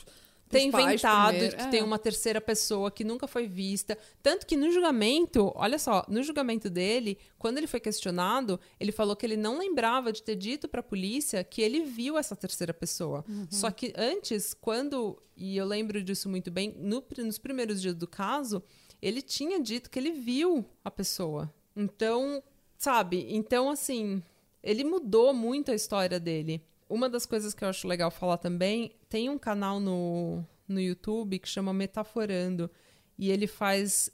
tem 0.50 0.68
inventado 0.68 1.38
que 1.38 1.62
é. 1.62 1.70
tem 1.70 1.84
uma 1.84 1.98
terceira 1.98 2.40
pessoa 2.40 2.92
que 2.92 3.04
nunca 3.04 3.28
foi 3.28 3.48
vista. 3.48 3.98
Tanto 4.22 4.46
que 4.46 4.56
no 4.56 4.72
julgamento, 4.72 5.52
olha 5.56 5.80
só, 5.80 6.06
no 6.08 6.22
julgamento 6.24 6.70
dele, 6.70 7.18
quando 7.38 7.58
ele 7.58 7.68
foi 7.68 7.80
questionado, 7.80 8.60
ele 8.80 8.92
falou 8.92 9.16
que 9.16 9.26
ele 9.26 9.38
não 9.38 9.58
lembrava 9.58 10.12
de 10.12 10.22
ter 10.22 10.36
dito 10.36 10.68
para 10.68 10.82
a 10.82 10.84
polícia 10.84 11.44
que 11.44 11.62
ele 11.62 11.82
viu 11.82 12.18
essa 12.18 12.36
terceira 12.36 12.74
pessoa. 12.74 13.26
Uhum. 13.28 13.48
Só 13.50 13.72
que 13.72 13.94
antes, 13.98 14.54
quando, 14.54 15.22
e 15.36 15.58
eu 15.58 15.66
lembro 15.66 16.02
disso 16.04 16.30
muito 16.30 16.52
bem, 16.52 16.76
no, 16.78 17.04
nos 17.18 17.38
primeiros 17.38 17.82
dias 17.82 17.96
do 17.96 18.08
caso, 18.08 18.62
ele 19.02 19.22
tinha 19.22 19.60
dito 19.60 19.90
que 19.90 19.98
ele 19.98 20.12
viu 20.12 20.66
a 20.84 20.92
pessoa. 20.92 21.52
Então, 21.76 22.42
sabe? 22.78 23.26
Então, 23.30 23.70
assim, 23.70 24.22
ele 24.64 24.84
mudou 24.84 25.34
muito 25.34 25.72
a 25.72 25.76
história 25.76 26.20
dele. 26.20 26.64
Uma 26.90 27.10
das 27.10 27.26
coisas 27.26 27.54
que 27.54 27.64
eu 27.64 27.70
acho 27.70 27.88
legal 27.88 28.12
falar 28.12 28.38
também, 28.38 28.96
tem 29.10 29.30
um 29.30 29.38
canal 29.38 29.80
no, 29.80 30.44
no 30.68 30.80
YouTube 30.80 31.40
que 31.40 31.48
chama 31.48 31.74
Metaforando. 31.74 32.70
E 33.18 33.32
ele 33.32 33.48
faz. 33.48 34.10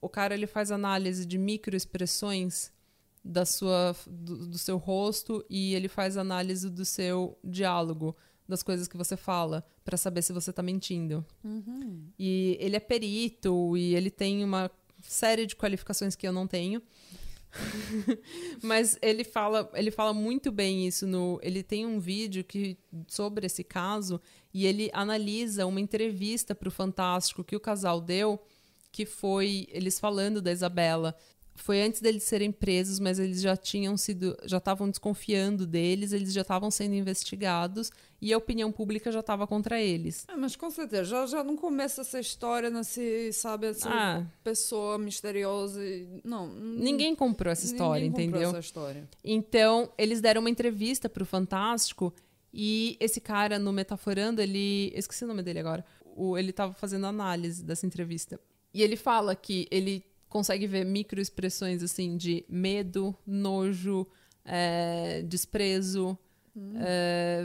O 0.00 0.08
cara 0.08 0.34
ele 0.34 0.46
faz 0.46 0.70
análise 0.70 1.26
de 1.26 1.38
microexpressões 1.38 2.72
da 3.22 3.44
sua, 3.44 3.94
do, 4.06 4.46
do 4.46 4.58
seu 4.58 4.78
rosto 4.78 5.44
e 5.48 5.74
ele 5.74 5.88
faz 5.88 6.16
análise 6.16 6.70
do 6.70 6.84
seu 6.84 7.38
diálogo, 7.44 8.16
das 8.48 8.62
coisas 8.62 8.88
que 8.88 8.96
você 8.96 9.16
fala, 9.16 9.64
para 9.84 9.96
saber 9.96 10.22
se 10.22 10.32
você 10.32 10.50
está 10.50 10.62
mentindo. 10.62 11.24
Uhum. 11.44 12.08
E 12.18 12.56
ele 12.60 12.76
é 12.76 12.80
perito 12.80 13.76
e 13.76 13.94
ele 13.94 14.10
tem 14.10 14.42
uma 14.42 14.70
série 15.02 15.46
de 15.46 15.54
qualificações 15.54 16.16
que 16.16 16.26
eu 16.26 16.32
não 16.32 16.46
tenho. 16.46 16.82
Mas 18.62 18.98
ele 19.02 19.24
fala, 19.24 19.70
ele 19.74 19.90
fala 19.90 20.12
muito 20.12 20.52
bem 20.52 20.86
isso 20.86 21.06
no, 21.06 21.38
ele 21.42 21.62
tem 21.62 21.86
um 21.86 21.98
vídeo 21.98 22.44
que 22.44 22.78
sobre 23.08 23.46
esse 23.46 23.64
caso 23.64 24.20
e 24.52 24.66
ele 24.66 24.90
analisa 24.92 25.66
uma 25.66 25.80
entrevista 25.80 26.54
para 26.54 26.68
o 26.68 26.72
Fantástico 26.72 27.44
que 27.44 27.56
o 27.56 27.60
casal 27.60 28.00
deu, 28.00 28.40
que 28.92 29.04
foi 29.04 29.66
eles 29.70 29.98
falando 29.98 30.40
da 30.40 30.52
Isabela 30.52 31.16
foi 31.62 31.82
antes 31.82 32.00
deles 32.00 32.22
serem 32.22 32.50
presos, 32.50 32.98
mas 32.98 33.18
eles 33.18 33.40
já 33.40 33.56
tinham 33.56 33.96
sido, 33.96 34.36
já 34.44 34.58
estavam 34.58 34.88
desconfiando 34.88 35.66
deles, 35.66 36.12
eles 36.12 36.32
já 36.32 36.42
estavam 36.42 36.70
sendo 36.70 36.94
investigados 36.94 37.90
e 38.20 38.32
a 38.32 38.38
opinião 38.38 38.70
pública 38.70 39.10
já 39.10 39.20
estava 39.20 39.46
contra 39.46 39.80
eles. 39.80 40.26
É, 40.28 40.36
mas 40.36 40.56
com 40.56 40.70
certeza, 40.70 41.04
já, 41.04 41.26
já 41.26 41.44
não 41.44 41.56
começa 41.56 42.02
essa 42.02 42.20
história 42.20 42.68
nesse, 42.70 43.32
sabe, 43.32 43.68
essa 43.68 43.88
ah. 43.90 44.26
pessoa 44.44 44.98
misteriosa. 44.98 45.80
Não. 46.22 46.46
Ninguém 46.48 47.14
comprou 47.14 47.50
essa 47.50 47.64
história, 47.64 48.04
ninguém 48.04 48.26
entendeu? 48.26 48.48
Comprou 48.48 48.58
essa 48.58 48.66
história. 48.66 49.08
Então, 49.24 49.90
eles 49.96 50.20
deram 50.20 50.40
uma 50.40 50.50
entrevista 50.50 51.08
para 51.08 51.22
o 51.22 51.26
Fantástico 51.26 52.12
e 52.52 52.96
esse 53.00 53.20
cara 53.20 53.58
no 53.58 53.72
Metaforando, 53.72 54.40
ele. 54.40 54.90
Eu 54.92 54.98
esqueci 54.98 55.24
o 55.24 55.28
nome 55.28 55.42
dele 55.42 55.60
agora. 55.60 55.84
O, 56.04 56.36
ele 56.36 56.50
estava 56.50 56.74
fazendo 56.74 57.06
análise 57.06 57.64
dessa 57.64 57.86
entrevista. 57.86 58.40
E 58.74 58.82
ele 58.82 58.96
fala 58.96 59.34
que 59.34 59.66
ele 59.70 60.04
consegue 60.30 60.66
ver 60.66 60.86
microexpressões 60.86 61.82
assim 61.82 62.16
de 62.16 62.44
medo, 62.48 63.14
nojo, 63.26 64.06
é, 64.44 65.22
desprezo, 65.22 66.16
hum. 66.56 66.72
é, 66.76 67.44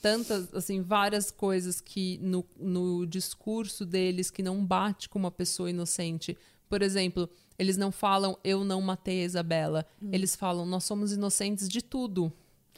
tantas 0.00 0.52
assim 0.52 0.80
várias 0.80 1.30
coisas 1.30 1.80
que 1.80 2.18
no, 2.18 2.44
no 2.58 3.06
discurso 3.06 3.84
deles 3.84 4.30
que 4.30 4.42
não 4.42 4.64
bate 4.64 5.08
com 5.08 5.18
uma 5.18 5.30
pessoa 5.30 5.70
inocente. 5.70 6.36
Por 6.68 6.80
exemplo, 6.80 7.28
eles 7.58 7.76
não 7.76 7.92
falam 7.92 8.36
eu 8.42 8.64
não 8.64 8.80
matei 8.80 9.20
a 9.20 9.26
Isabela, 9.26 9.86
hum. 10.02 10.08
eles 10.10 10.34
falam 10.34 10.64
nós 10.64 10.84
somos 10.84 11.12
inocentes 11.12 11.68
de 11.68 11.82
tudo. 11.82 12.32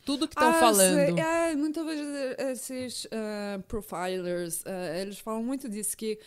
Tudo 0.05 0.29
que 0.29 0.35
estão 0.35 0.51
ah, 0.51 0.61
falando. 0.61 1.19
É, 1.19 1.57
muitas 1.57 1.87
vezes 1.87 2.37
esses 2.39 3.05
uh, 3.07 3.63
profilers, 3.67 4.61
uh, 4.63 5.01
eles 5.01 5.19
falam 5.19 5.43
muito 5.43 5.67
disso, 5.67 5.97
que 5.97 6.19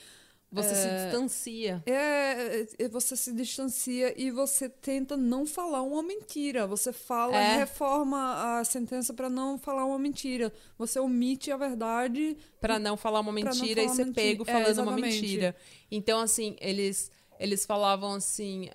você 0.51 0.69
é, 0.69 0.75
se 0.75 1.05
distancia. 1.05 1.83
É, 1.85 1.91
é, 1.93 2.67
é, 2.79 2.87
você 2.87 3.17
se 3.17 3.33
distancia 3.33 4.13
e 4.19 4.31
você 4.31 4.69
tenta 4.69 5.17
não 5.17 5.45
falar 5.45 5.81
uma 5.81 6.01
mentira. 6.01 6.65
Você 6.65 6.93
fala 6.93 7.35
é. 7.35 7.55
e 7.55 7.57
reforma 7.57 8.59
a 8.59 8.63
sentença 8.63 9.13
para 9.13 9.29
não 9.29 9.57
falar 9.57 9.85
uma 9.85 9.99
mentira. 9.99 10.53
Você 10.77 10.99
omite 10.99 11.51
a 11.51 11.57
verdade 11.57 12.37
para 12.61 12.79
não 12.79 12.95
falar 12.95 13.19
uma 13.19 13.31
mentira 13.31 13.81
falar 13.81 13.93
e 13.93 13.95
ser 13.95 14.05
mentira. 14.05 14.13
pego 14.13 14.43
é, 14.47 14.53
falando 14.53 14.87
uma 14.87 14.95
mentira. 14.95 15.55
Então, 15.91 16.19
assim, 16.21 16.55
eles 16.61 17.11
eles 17.39 17.65
falavam 17.65 18.13
assim. 18.13 18.69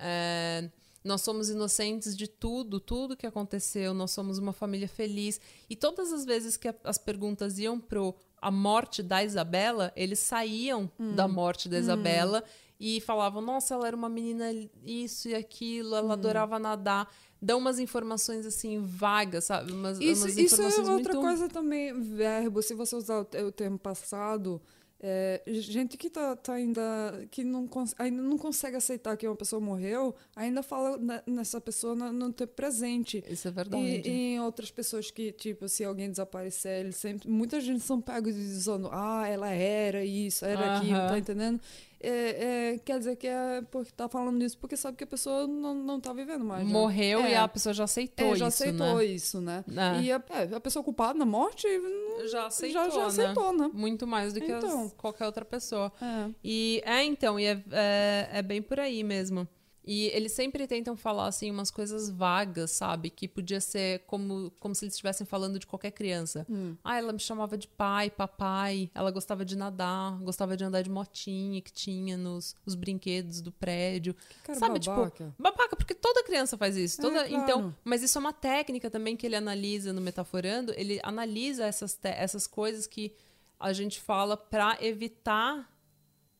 Nós 1.03 1.21
somos 1.21 1.49
inocentes 1.49 2.15
de 2.15 2.27
tudo, 2.27 2.79
tudo 2.79 3.17
que 3.17 3.27
aconteceu, 3.27 3.93
nós 3.93 4.11
somos 4.11 4.37
uma 4.37 4.53
família 4.53 4.87
feliz. 4.87 5.39
E 5.69 5.75
todas 5.75 6.13
as 6.13 6.23
vezes 6.23 6.55
que 6.55 6.73
as 6.83 6.97
perguntas 6.97 7.59
iam 7.59 7.79
pro 7.79 8.15
a 8.41 8.51
morte 8.51 9.01
da 9.01 9.23
Isabela, 9.23 9.91
eles 9.95 10.19
saíam 10.19 10.89
hum. 10.99 11.15
da 11.15 11.27
morte 11.27 11.67
da 11.67 11.77
hum. 11.77 11.79
Isabela 11.79 12.43
hum. 12.45 12.73
e 12.79 13.01
falavam: 13.01 13.41
nossa, 13.41 13.73
ela 13.73 13.87
era 13.87 13.95
uma 13.95 14.09
menina 14.09 14.45
isso 14.83 15.27
e 15.27 15.35
aquilo, 15.35 15.95
ela 15.95 16.09
hum. 16.09 16.13
adorava 16.13 16.57
nadar. 16.57 17.11
Dão 17.41 17.57
umas 17.59 17.77
informações 17.77 18.45
assim 18.45 18.79
vagas, 18.79 19.45
sabe? 19.45 19.73
Umas, 19.73 19.99
isso, 19.99 20.23
umas 20.23 20.37
isso 20.37 20.61
é 20.61 20.65
outra 20.65 20.93
muito... 20.93 21.19
coisa 21.19 21.49
também, 21.49 21.93
verbo. 21.99 22.61
Se 22.61 22.73
você 22.73 22.95
usar 22.95 23.19
o, 23.19 23.47
o 23.47 23.51
termo 23.51 23.77
passado, 23.77 24.61
é, 25.05 25.41
gente 25.47 25.97
que 25.97 26.09
tá, 26.09 26.33
tá 26.33 26.53
ainda 26.53 26.81
que 27.29 27.43
não 27.43 27.69
ainda 27.99 28.21
não 28.21 28.37
consegue 28.37 28.77
aceitar 28.77 29.17
que 29.17 29.27
uma 29.27 29.35
pessoa 29.35 29.59
morreu, 29.59 30.15
ainda 30.33 30.63
fala 30.63 30.97
nessa 31.27 31.59
pessoa 31.59 31.93
não, 31.93 32.13
não 32.13 32.31
ter 32.31 32.47
presente. 32.47 33.21
Isso 33.27 33.45
é 33.49 33.51
verdade. 33.51 33.83
E, 33.83 34.07
e, 34.07 34.09
em 34.35 34.39
outras 34.39 34.71
pessoas 34.71 35.11
que, 35.11 35.33
tipo, 35.33 35.67
se 35.67 35.83
alguém 35.83 36.09
desaparecer, 36.09 36.79
eles 36.79 36.95
sempre. 36.95 37.29
Muita 37.29 37.59
gente 37.59 37.81
são 37.81 37.99
pegos 37.99 38.33
dizendo, 38.33 38.87
ah, 38.93 39.27
ela 39.27 39.49
era 39.49 40.05
isso, 40.05 40.45
era 40.45 40.77
aquilo, 40.77 40.99
tá 40.99 41.19
entendendo? 41.19 41.59
É, 42.03 42.73
é, 42.73 42.77
quer 42.79 42.99
dizer 42.99 43.15
que 43.15 43.27
é 43.27 43.61
porque 43.71 43.91
tá 43.95 44.07
falando 44.09 44.43
isso 44.43 44.57
porque 44.57 44.75
sabe 44.77 44.97
que 44.97 45.03
a 45.03 45.07
pessoa 45.07 45.47
não, 45.47 45.73
não 45.73 45.99
tá 45.99 46.11
vivendo 46.13 46.43
mais. 46.43 46.67
já. 46.67 46.73
Morreu 46.73 47.19
É. 47.21 47.31
e 47.31 47.35
a 47.35 47.47
pessoa 47.47 47.73
já 47.73 47.85
aceitou 47.85 48.33
É, 48.33 48.35
já 48.35 48.47
isso, 48.47 48.63
aceitou 48.63 48.95
né? 48.97 49.05
isso, 49.05 49.41
né? 49.41 49.65
É. 49.69 50.01
E 50.01 50.11
a, 50.11 50.23
é, 50.29 50.55
a 50.55 50.59
pessoa 50.59 50.83
culpada 50.83 51.17
na 51.17 51.25
morte 51.25 51.67
não- 51.77 52.27
Já 52.27 52.47
aceitou, 52.47 52.83
já, 52.83 52.89
já 52.89 52.99
né? 53.01 53.05
aceitou, 53.07 53.53
né? 53.53 53.69
Muito 53.73 54.05
mais 54.05 54.33
do 54.33 54.39
que 54.41 54.51
as- 54.51 54.63
Então. 54.63 54.89
qualquer 54.97 55.25
outra 55.25 55.43
pessoa. 55.45 55.91
É. 56.01 56.29
E 56.43 56.81
é, 56.85 57.03
então, 57.03 57.39
e 57.39 57.45
é, 57.45 58.29
é 58.31 58.41
bem 58.41 58.61
por 58.61 58.79
aí 58.79 59.03
mesmo. 59.03 59.47
E 59.85 60.05
eles 60.07 60.31
sempre 60.31 60.65
tentam 60.65 60.95
falar, 60.95 61.27
assim, 61.27 61.51
umas 61.51 61.69
coisas 61.69 62.09
vagas, 62.09 62.71
sabe? 62.71 63.09
Que 63.09 63.27
podia 63.27 63.59
ser 63.59 63.99
como, 64.07 64.49
como 64.59 64.73
se 64.73 64.85
eles 64.85 64.93
estivessem 64.93 65.27
falando 65.27 65.59
de 65.59 65.67
qualquer 65.67 65.91
criança. 65.91 66.45
Hum. 66.49 66.77
Ah, 66.83 66.97
ela 66.97 67.11
me 67.11 67.19
chamava 67.19 67.57
de 67.57 67.67
pai, 67.67 68.09
papai. 68.09 68.89
Ela 68.95 69.11
gostava 69.11 69.43
de 69.43 69.57
nadar, 69.57 70.17
gostava 70.19 70.55
de 70.55 70.63
andar 70.63 70.83
de 70.83 70.89
motinha 70.89 71.61
que 71.61 71.71
tinha 71.71 72.15
nos 72.15 72.55
os 72.65 72.75
brinquedos 72.75 73.41
do 73.41 73.51
prédio. 73.51 74.13
Que 74.13 74.35
cara 74.43 74.59
Sabe, 74.59 74.79
tipo, 74.79 74.95
babaca. 74.95 75.35
Babaca, 75.37 75.75
porque 75.75 75.93
toda 75.93 76.23
criança 76.23 76.57
faz 76.57 76.77
isso. 76.77 77.01
É, 77.01 77.03
Toda, 77.03 77.27
claro. 77.27 77.43
Então, 77.43 77.75
mas 77.83 78.01
isso 78.03 78.17
é 78.17 78.21
uma 78.21 78.33
técnica 78.33 78.89
também 78.89 79.17
que 79.17 79.25
ele 79.25 79.35
analisa 79.35 79.91
no 79.91 79.99
Metaforando. 79.99 80.73
Ele 80.77 80.99
analisa 81.03 81.65
essas, 81.65 81.99
essas 82.03 82.47
coisas 82.47 82.87
que 82.87 83.13
a 83.59 83.73
gente 83.73 83.99
fala 83.99 84.37
pra 84.37 84.77
evitar. 84.81 85.69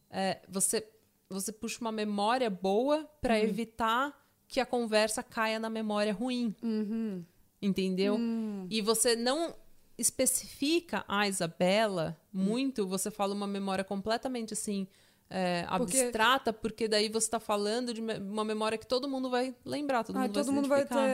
é, 0.10 0.40
você, 0.48 0.88
você 1.34 1.52
puxa 1.52 1.80
uma 1.82 1.92
memória 1.92 2.50
boa 2.50 3.10
pra 3.22 3.34
Uhum. 3.36 3.42
evitar 3.42 4.14
que 4.48 4.60
a 4.60 4.66
conversa 4.66 5.22
caia 5.24 5.60
na 5.60 5.70
memória 5.70 6.14
ruim. 6.14 6.56
Uhum. 6.64 7.24
Entendeu? 7.62 8.16
Hum. 8.16 8.68
E 8.70 8.82
você 8.82 9.16
não 9.16 9.56
especifica 9.98 11.04
a 11.08 11.28
Isabela 11.28 12.18
muito, 12.32 12.88
você 12.88 13.10
fala 13.12 13.34
uma 13.34 13.48
memória 13.48 13.84
completamente 13.84 14.54
assim. 14.54 14.88
é, 15.36 15.66
abstrata, 15.68 16.54
porque 16.54 16.88
daí 16.88 17.10
você 17.10 17.28
tá 17.28 17.40
falando 17.40 17.92
de 17.92 18.02
uma 18.02 18.44
memória 18.46 18.78
que 18.78 18.86
todo 18.86 19.08
mundo 19.10 19.32
vai 19.32 19.56
lembrar, 19.66 20.04
todo 20.04 20.16
Ah, 20.16 20.20
mundo 20.20 20.28
vai 20.28 20.34
todo 20.44 20.46
se 20.46 20.52
mundo 20.52 20.68
vai 20.70 20.80
identificar, 20.82 21.08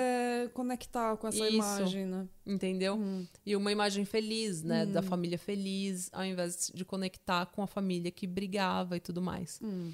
conectar 0.48 1.18
com 1.18 1.28
essa 1.28 1.46
Isso. 1.46 1.56
imagem, 1.56 2.06
né? 2.06 2.28
entendeu? 2.46 2.96
Hum. 2.96 3.26
E 3.46 3.56
uma 3.56 3.72
imagem 3.72 4.06
feliz, 4.06 4.64
né, 4.64 4.86
da 4.86 5.02
família 5.02 5.38
feliz, 5.38 6.10
ao 6.14 6.24
invés 6.24 6.72
de 6.74 6.86
conectar 6.86 7.46
com 7.48 7.62
a 7.62 7.68
família 7.68 8.12
que 8.12 8.26
brigava 8.26 8.98
e 8.98 9.00
tudo 9.00 9.22
mais. 9.22 9.60
Hum. 9.62 9.92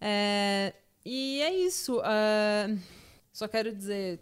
É, 0.00 0.74
e 1.04 1.40
é 1.40 1.54
isso. 1.54 2.00
é, 2.04 2.76
só 3.32 3.48
quero 3.48 3.74
dizer, 3.74 4.20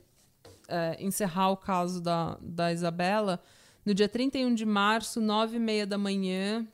é, 0.68 0.96
encerrar 1.02 1.50
o 1.50 1.56
caso 1.56 2.00
da, 2.00 2.38
da 2.40 2.72
Isabela. 2.72 3.40
No 3.84 3.94
dia 3.94 4.08
31 4.08 4.54
de 4.54 4.64
março, 4.64 5.20
nove 5.20 5.56
e 5.56 5.60
meia 5.60 5.86
da 5.86 5.98
manhã, 5.98 6.66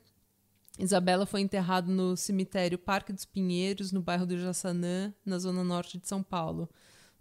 Isabela 0.79 1.25
foi 1.25 1.41
enterrada 1.41 1.91
no 1.91 2.15
cemitério 2.15 2.77
Parque 2.77 3.11
dos 3.11 3.25
Pinheiros, 3.25 3.91
no 3.91 4.01
bairro 4.01 4.25
do 4.25 4.37
Jaçanã, 4.37 5.13
na 5.25 5.37
zona 5.37 5.63
norte 5.63 5.97
de 5.97 6.07
São 6.07 6.23
Paulo. 6.23 6.69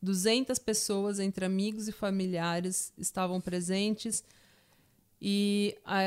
200 0.03 0.59
pessoas, 0.59 1.19
entre 1.19 1.45
amigos 1.45 1.89
e 1.89 1.93
familiares, 1.93 2.93
estavam 2.97 3.41
presentes. 3.41 4.25
E 5.23 5.77
a, 5.85 6.01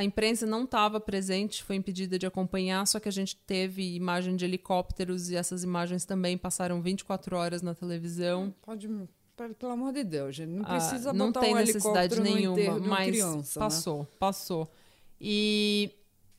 a 0.00 0.04
imprensa 0.04 0.44
não 0.46 0.64
estava 0.64 1.00
presente, 1.00 1.62
foi 1.64 1.76
impedida 1.76 2.18
de 2.18 2.26
acompanhar, 2.26 2.86
só 2.86 3.00
que 3.00 3.08
a 3.08 3.12
gente 3.12 3.34
teve 3.34 3.94
imagem 3.94 4.36
de 4.36 4.44
helicópteros 4.44 5.30
e 5.30 5.36
essas 5.36 5.64
imagens 5.64 6.04
também 6.04 6.36
passaram 6.36 6.82
24 6.82 7.34
horas 7.34 7.62
na 7.62 7.74
televisão. 7.74 8.54
Pode, 8.60 8.86
pelo 9.58 9.72
amor 9.72 9.94
de 9.94 10.04
Deus, 10.04 10.36
gente. 10.36 10.50
Não 10.50 10.64
Ah, 10.66 10.68
precisa 10.68 11.12
não 11.14 11.28
botar 11.28 11.40
tem 11.40 11.54
um 11.54 11.58
necessidade 11.58 12.20
nenhuma, 12.20 12.60
enterro 12.60 12.80
mas 12.86 13.06
criança, 13.08 13.58
né? 13.58 13.64
passou, 13.66 14.04
passou. 14.18 14.70
E 15.18 15.90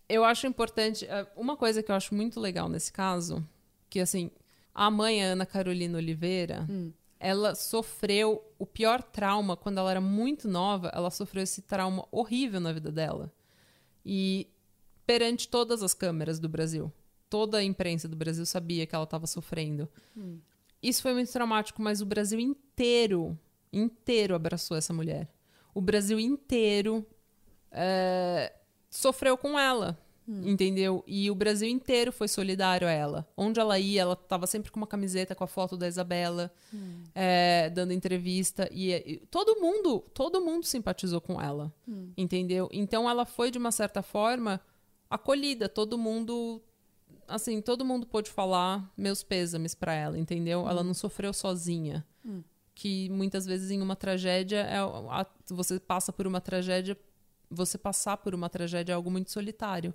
eu 0.07 0.23
acho 0.23 0.45
importante, 0.45 1.05
eh, 1.05 1.25
uma 1.35 1.57
coisa 1.57 1.81
que 1.81 1.89
eu 1.91 1.95
acho 1.95 2.13
muito 2.13 2.39
legal 2.39 2.69
nesse 2.69 2.93
caso, 2.93 3.43
que 3.89 3.99
assim, 3.99 4.29
a 4.73 4.89
mãe 4.91 5.23
a 5.23 5.27
Ana 5.33 5.45
Carolina 5.45 5.97
Oliveira, 5.97 6.65
Hum. 6.69 6.91
ela 7.19 7.55
sofreu 7.55 8.43
o 8.57 8.65
pior 8.65 9.01
trauma 9.03 9.57
quando 9.57 9.77
ela 9.79 9.91
era 9.91 10.01
muito 10.01 10.47
nova, 10.47 10.89
ela 10.93 11.09
sofreu 11.11 11.43
esse 11.43 11.61
trauma 11.61 12.07
horrível 12.11 12.59
na 12.59 12.71
vida 12.71 12.91
dela. 12.91 13.31
E 14.05 14.47
perante 15.05 15.47
todas 15.47 15.83
as 15.83 15.93
câmeras 15.93 16.39
do 16.39 16.47
Brasil, 16.47 16.91
toda 17.29 17.57
a 17.57 17.63
imprensa 17.63 18.07
do 18.07 18.15
Brasil 18.15 18.45
sabia 18.45 18.85
que 18.85 18.95
ela 18.95 19.03
estava 19.03 19.27
sofrendo. 19.27 19.89
Hum. 20.15 20.39
Isso 20.81 21.01
foi 21.01 21.13
muito 21.13 21.31
traumático, 21.31 21.81
mas 21.81 22.01
o 22.01 22.05
Brasil 22.05 22.39
inteiro, 22.39 23.37
inteiro 23.73 24.33
abraçou 24.33 24.77
essa 24.77 24.93
mulher. 24.93 25.27
O 25.73 25.81
Brasil 25.81 26.17
inteiro 26.19 27.05
é, 27.71 28.53
sofreu 28.89 29.37
com 29.37 29.59
ela, 29.59 29.97
entendeu? 30.47 31.03
E 31.07 31.29
o 31.31 31.35
Brasil 31.35 31.67
inteiro 31.67 32.11
foi 32.11 32.27
solidário 32.27 32.87
a 32.87 32.91
ela. 32.91 33.27
Onde 33.35 33.59
ela 33.59 33.79
ia, 33.79 34.01
ela 34.01 34.13
estava 34.13 34.45
sempre 34.45 34.71
com 34.71 34.79
uma 34.79 34.87
camiseta 34.87 35.33
com 35.33 35.43
a 35.43 35.47
foto 35.47 35.75
da 35.75 35.87
Isabela, 35.87 36.51
é, 37.15 37.69
dando 37.69 37.93
entrevista 37.93 38.69
e, 38.71 38.91
e 38.93 39.17
todo 39.31 39.59
mundo, 39.59 39.99
todo 40.13 40.39
mundo 40.41 40.65
simpatizou 40.65 41.19
com 41.21 41.41
ela, 41.41 41.73
entendeu? 42.17 42.69
Então 42.71 43.09
ela 43.09 43.25
foi 43.25 43.49
de 43.51 43.57
uma 43.57 43.71
certa 43.71 44.01
forma 44.01 44.59
acolhida. 45.09 45.67
Todo 45.67 45.97
mundo 45.97 46.61
assim, 47.27 47.61
todo 47.61 47.85
mundo 47.85 48.07
pôde 48.07 48.29
falar 48.29 48.91
meus 48.97 49.21
pêsames 49.23 49.75
pra 49.75 49.93
ela, 49.93 50.17
entendeu? 50.17 50.67
Ela 50.67 50.83
não 50.83 50.93
sofreu 50.93 51.31
sozinha. 51.33 52.05
Que 52.75 53.09
muitas 53.09 53.45
vezes 53.45 53.71
em 53.71 53.81
uma 53.81 53.95
tragédia 53.95 54.59
é 54.61 54.77
a- 54.77 55.25
você 55.49 55.79
passa 55.79 56.13
por 56.13 56.25
uma 56.25 56.39
tragédia, 56.39 56.97
você 57.49 57.77
passar 57.77 58.17
por 58.17 58.33
uma 58.33 58.49
tragédia 58.49 58.93
é 58.93 58.95
algo 58.95 59.11
muito 59.11 59.31
solitário. 59.31 59.93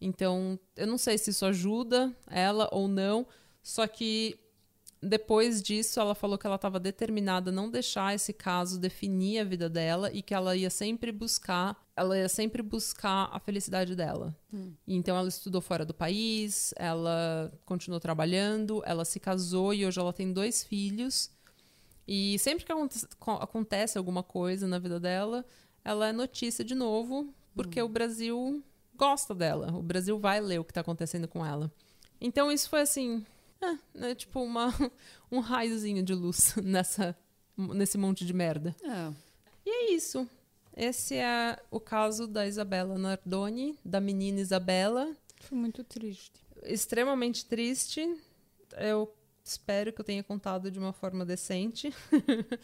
Então, 0.00 0.58
eu 0.76 0.86
não 0.86 0.98
sei 0.98 1.16
se 1.18 1.30
isso 1.30 1.44
ajuda 1.46 2.14
ela 2.26 2.68
ou 2.72 2.86
não, 2.88 3.26
só 3.62 3.86
que 3.86 4.38
depois 5.02 5.62
disso 5.62 6.00
ela 6.00 6.14
falou 6.14 6.36
que 6.38 6.46
ela 6.46 6.56
estava 6.56 6.80
determinada 6.80 7.50
a 7.50 7.52
não 7.52 7.70
deixar 7.70 8.14
esse 8.14 8.32
caso 8.32 8.78
definir 8.78 9.38
a 9.40 9.44
vida 9.44 9.68
dela 9.68 10.10
e 10.12 10.22
que 10.22 10.34
ela 10.34 10.56
ia 10.56 10.70
sempre 10.70 11.12
buscar, 11.12 11.76
ela 11.94 12.16
ia 12.18 12.28
sempre 12.28 12.62
buscar 12.62 13.28
a 13.32 13.38
felicidade 13.38 13.94
dela. 13.94 14.34
Então 14.86 15.16
ela 15.16 15.28
estudou 15.28 15.60
fora 15.60 15.84
do 15.84 15.94
país, 15.94 16.72
ela 16.76 17.52
continuou 17.64 18.00
trabalhando, 18.00 18.82
ela 18.84 19.04
se 19.04 19.20
casou 19.20 19.72
e 19.72 19.84
hoje 19.86 20.00
ela 20.00 20.12
tem 20.12 20.32
dois 20.32 20.64
filhos. 20.64 21.30
E 22.08 22.38
sempre 22.38 22.64
que 22.64 22.72
aconte- 22.72 23.06
co- 23.18 23.32
acontece 23.32 23.98
alguma 23.98 24.22
coisa 24.22 24.66
na 24.66 24.78
vida 24.78 24.98
dela, 24.98 25.44
ela 25.84 26.08
é 26.08 26.12
notícia 26.12 26.64
de 26.64 26.74
novo, 26.74 27.32
porque 27.54 27.80
o 27.82 27.88
Brasil 27.88 28.62
gosta 28.96 29.34
dela. 29.34 29.72
O 29.72 29.82
Brasil 29.82 30.18
vai 30.18 30.40
ler 30.40 30.58
o 30.58 30.64
que 30.64 30.70
está 30.70 30.80
acontecendo 30.80 31.28
com 31.28 31.44
ela. 31.44 31.70
Então 32.20 32.50
isso 32.50 32.68
foi 32.68 32.80
assim, 32.80 33.24
é, 33.60 33.76
né, 33.94 34.14
tipo 34.14 34.40
uma, 34.40 34.72
um 35.30 35.40
raiozinho 35.40 36.02
de 36.02 36.14
luz 36.14 36.54
nessa, 36.62 37.16
nesse 37.56 37.98
monte 37.98 38.24
de 38.24 38.32
merda. 38.32 38.74
É. 38.82 39.12
E 39.64 39.70
é 39.70 39.92
isso. 39.92 40.28
Esse 40.76 41.14
é 41.16 41.58
o 41.70 41.80
caso 41.80 42.26
da 42.26 42.46
Isabela 42.46 42.98
Nardoni, 42.98 43.78
da 43.84 44.00
menina 44.00 44.40
Isabela. 44.40 45.16
Foi 45.40 45.56
muito 45.56 45.82
triste. 45.82 46.44
Extremamente 46.62 47.46
triste. 47.46 48.06
Eu 48.76 49.12
espero 49.42 49.92
que 49.92 50.00
eu 50.00 50.04
tenha 50.04 50.22
contado 50.22 50.70
de 50.70 50.78
uma 50.78 50.92
forma 50.92 51.24
decente 51.24 51.94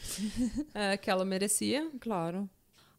é, 0.74 0.96
que 0.96 1.10
ela 1.10 1.24
merecia. 1.24 1.90
Claro. 2.00 2.48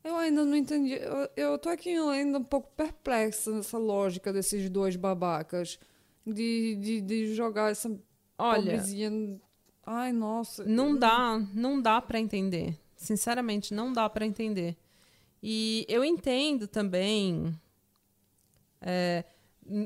Eu 0.03 0.17
ainda 0.17 0.43
não 0.43 0.55
entendi. 0.55 0.93
Eu, 0.93 1.29
eu 1.35 1.57
tô 1.57 1.69
aqui 1.69 1.95
ainda 1.95 2.37
um 2.37 2.43
pouco 2.43 2.69
perplexa 2.75 3.51
nessa 3.51 3.77
lógica 3.77 4.33
desses 4.33 4.69
dois 4.69 4.95
babacas. 4.95 5.79
De, 6.25 6.75
de, 6.75 7.01
de 7.01 7.35
jogar 7.35 7.71
essa 7.71 7.89
Olha, 8.37 8.61
pobrezinha. 8.61 9.39
Ai, 9.85 10.13
nossa. 10.13 10.63
não 10.63 10.97
dá, 10.97 11.37
não 11.53 11.81
dá 11.81 12.01
para 12.01 12.19
entender. 12.19 12.77
Sinceramente, 12.95 13.73
não 13.73 13.91
dá 13.91 14.09
para 14.09 14.25
entender. 14.25 14.77
E 15.41 15.85
eu 15.89 16.03
entendo 16.03 16.67
também. 16.67 17.53
é, 18.81 19.25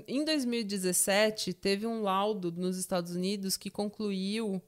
em 0.08 0.24
2017, 0.24 1.54
teve 1.54 1.86
um 1.86 2.02
laudo 2.02 2.52
nos 2.52 2.78
Estados 2.78 3.16
Unidos 3.16 3.58
que 3.58 3.70
concluiu 3.70 4.62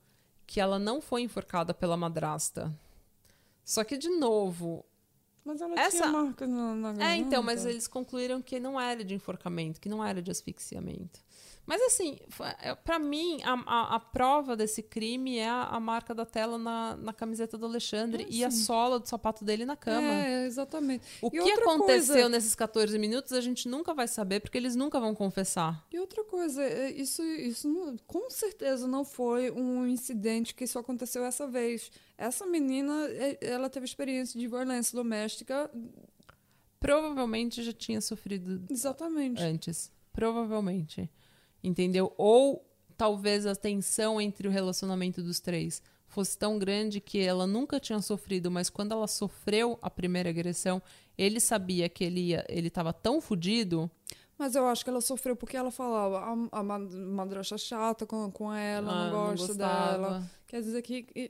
que 0.46 0.60
ela 0.60 0.80
não 0.80 1.00
foi 1.02 1.22
enforcada 1.22 1.74
pela 1.74 1.96
madrasta. 1.96 2.76
Só 3.64 3.84
que, 3.84 3.98
de 3.98 4.10
novo, 4.10 4.84
Mas 5.50 5.62
ela 5.62 5.74
Essa- 5.80 5.98
tinha 5.98 6.12
marca 6.12 6.46
na, 6.46 6.76
na 6.94 7.04
É, 7.12 7.16
então, 7.18 7.42
mas 7.42 7.66
eles 7.66 7.88
concluíram 7.88 8.40
que 8.40 8.60
não 8.60 8.80
era 8.80 9.04
de 9.04 9.16
enforcamento, 9.16 9.82
que 9.82 9.90
não 9.90 10.06
era 10.06 10.22
de 10.22 10.30
asfixiamento. 10.30 11.20
Mas 11.70 11.84
assim, 11.84 12.18
é, 12.64 12.74
pra 12.74 12.98
mim, 12.98 13.44
a, 13.44 13.54
a, 13.54 13.96
a 13.98 14.00
prova 14.00 14.58
desse 14.58 14.82
crime 14.82 15.38
é 15.38 15.48
a, 15.48 15.66
a 15.66 15.80
marca 15.80 16.16
da 16.16 16.26
tela 16.26 16.58
na, 16.58 16.98
na 16.98 17.14
camiseta 17.14 17.60
do 17.60 17.68
Alexandre 17.68 18.24
É, 18.24 18.28
e 18.32 18.44
a 18.44 18.50
sola 18.50 19.00
do 19.00 19.08
sapato 19.08 19.46
dele 19.46 19.66
na 19.66 19.76
cama. 19.76 20.02
É, 20.08 20.48
exatamente. 20.48 21.04
O 21.22 21.28
E 21.28 21.30
que 21.30 21.52
aconteceu 21.52 22.16
coisa- 22.16 22.30
nesses 22.30 22.56
14 22.56 22.98
minutos 22.98 23.34
a 23.34 23.40
gente 23.42 23.70
nunca 23.70 23.94
vai 23.94 24.08
saber, 24.08 24.40
porque 24.40 24.58
eles 24.58 24.76
nunca 24.76 25.00
vão 25.00 25.14
confessar. 25.14 25.86
E 25.94 26.00
outra 26.00 26.24
coisa, 26.24 26.64
é, 26.64 26.90
isso, 26.90 27.22
isso 27.22 27.70
não- 27.70 27.96
com 28.08 28.32
certeza 28.32 28.88
não 28.88 29.06
foi 29.06 29.52
um 29.52 29.86
incidente 29.86 30.56
que 30.56 30.66
só 30.66 30.80
aconteceu 30.80 31.24
essa 31.24 31.46
vez. 31.46 31.92
Essa 32.18 32.48
menina, 32.48 33.06
é, 33.12 33.38
ela 33.42 33.70
teve 33.70 33.86
experiência 33.86 34.40
de 34.40 34.48
violência 34.48 34.96
doméstica, 34.96 35.70
Provavelmente 36.80 37.62
já 37.62 37.74
tinha 37.74 38.00
sofrido 38.02 38.64
exatamente. 38.70 39.42
antes. 39.42 39.92
Provavelmente. 40.14 41.10
Entendeu? 41.64 42.14
Ou 42.18 42.66
talvez 42.98 43.46
a 43.46 43.56
tensão 43.56 44.20
entre 44.20 44.48
o 44.48 44.52
relacionamento 44.52 45.22
dos 45.24 45.40
três 45.40 45.82
fosse 46.08 46.38
tão 46.38 46.58
grande 46.58 47.00
que 47.00 47.20
ela 47.20 47.46
nunca 47.46 47.80
tinha 47.80 48.02
sofrido, 48.02 48.50
mas 48.50 48.70
quando 48.70 48.92
ela 48.94 49.08
sofreu 49.08 49.78
a 49.82 49.90
primeira 49.90 50.30
agressão, 50.30 50.82
ele 51.18 51.40
sabia 51.40 51.88
que 51.88 52.04
ele 52.04 52.20
ia, 52.30 52.44
ele 52.50 52.68
estava 52.68 52.92
tão 52.92 53.22
fodido. 53.22 53.90
Mas 54.38 54.56
eu 54.56 54.66
acho 54.68 54.84
que 54.84 54.90
ela 54.90 55.02
sofreu 55.02 55.36
porque 55.36 55.56
ela 55.58 55.70
falava 55.70 56.20
a, 56.52 56.60
a 56.60 56.64
madrasta 56.64 57.58
chata 57.58 58.06
com, 58.08 58.32
com 58.32 58.52
ela, 58.54 58.92
Ah, 58.92 59.06
não 59.12 59.12
não 59.12 59.30
gosta 59.32 59.48
gostava. 59.48 59.92
dela. 59.92 60.32
Quer 60.48 60.62
dizer 60.62 60.82
que, 60.82 61.30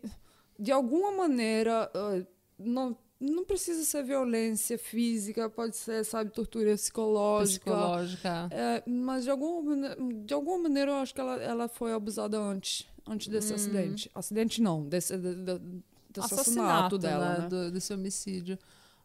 de 0.57 0.71
alguma 0.71 1.11
maneira, 1.11 1.91
ah, 1.93 2.23
não, 2.57 2.95
não 3.19 3.43
precisa 3.43 3.83
ser 3.83 4.03
violência 4.03 4.77
física, 4.77 5.49
pode 5.49 5.75
ser, 5.75 6.03
sabe, 6.05 6.31
tortura 6.31 6.73
psicológica. 6.73 7.65
Psicológica. 7.71 8.47
É, 8.51 8.83
mas 8.89 9.23
de 9.25 9.29
alguma, 9.31 9.95
de 10.23 10.33
alguma 10.33 10.59
maneira 10.59 10.91
eu 10.91 10.95
acho 10.95 11.13
que 11.13 11.19
ela, 11.21 11.35
ela 11.41 11.67
foi 11.67 11.91
abusada 11.91 12.39
antes, 12.39 12.87
antes 13.05 13.27
desse 13.27 13.53
acidente. 13.53 14.09
Acidente 14.15 14.61
não, 14.61 14.83
desse, 14.87 15.17
de, 15.17 15.35
de, 15.35 15.59
do 15.59 16.21
assassinato, 16.21 16.97
dela, 16.97 17.39
né? 17.41 17.47
do- 17.49 17.71
desse 17.71 17.93
homicídio. 17.93 18.57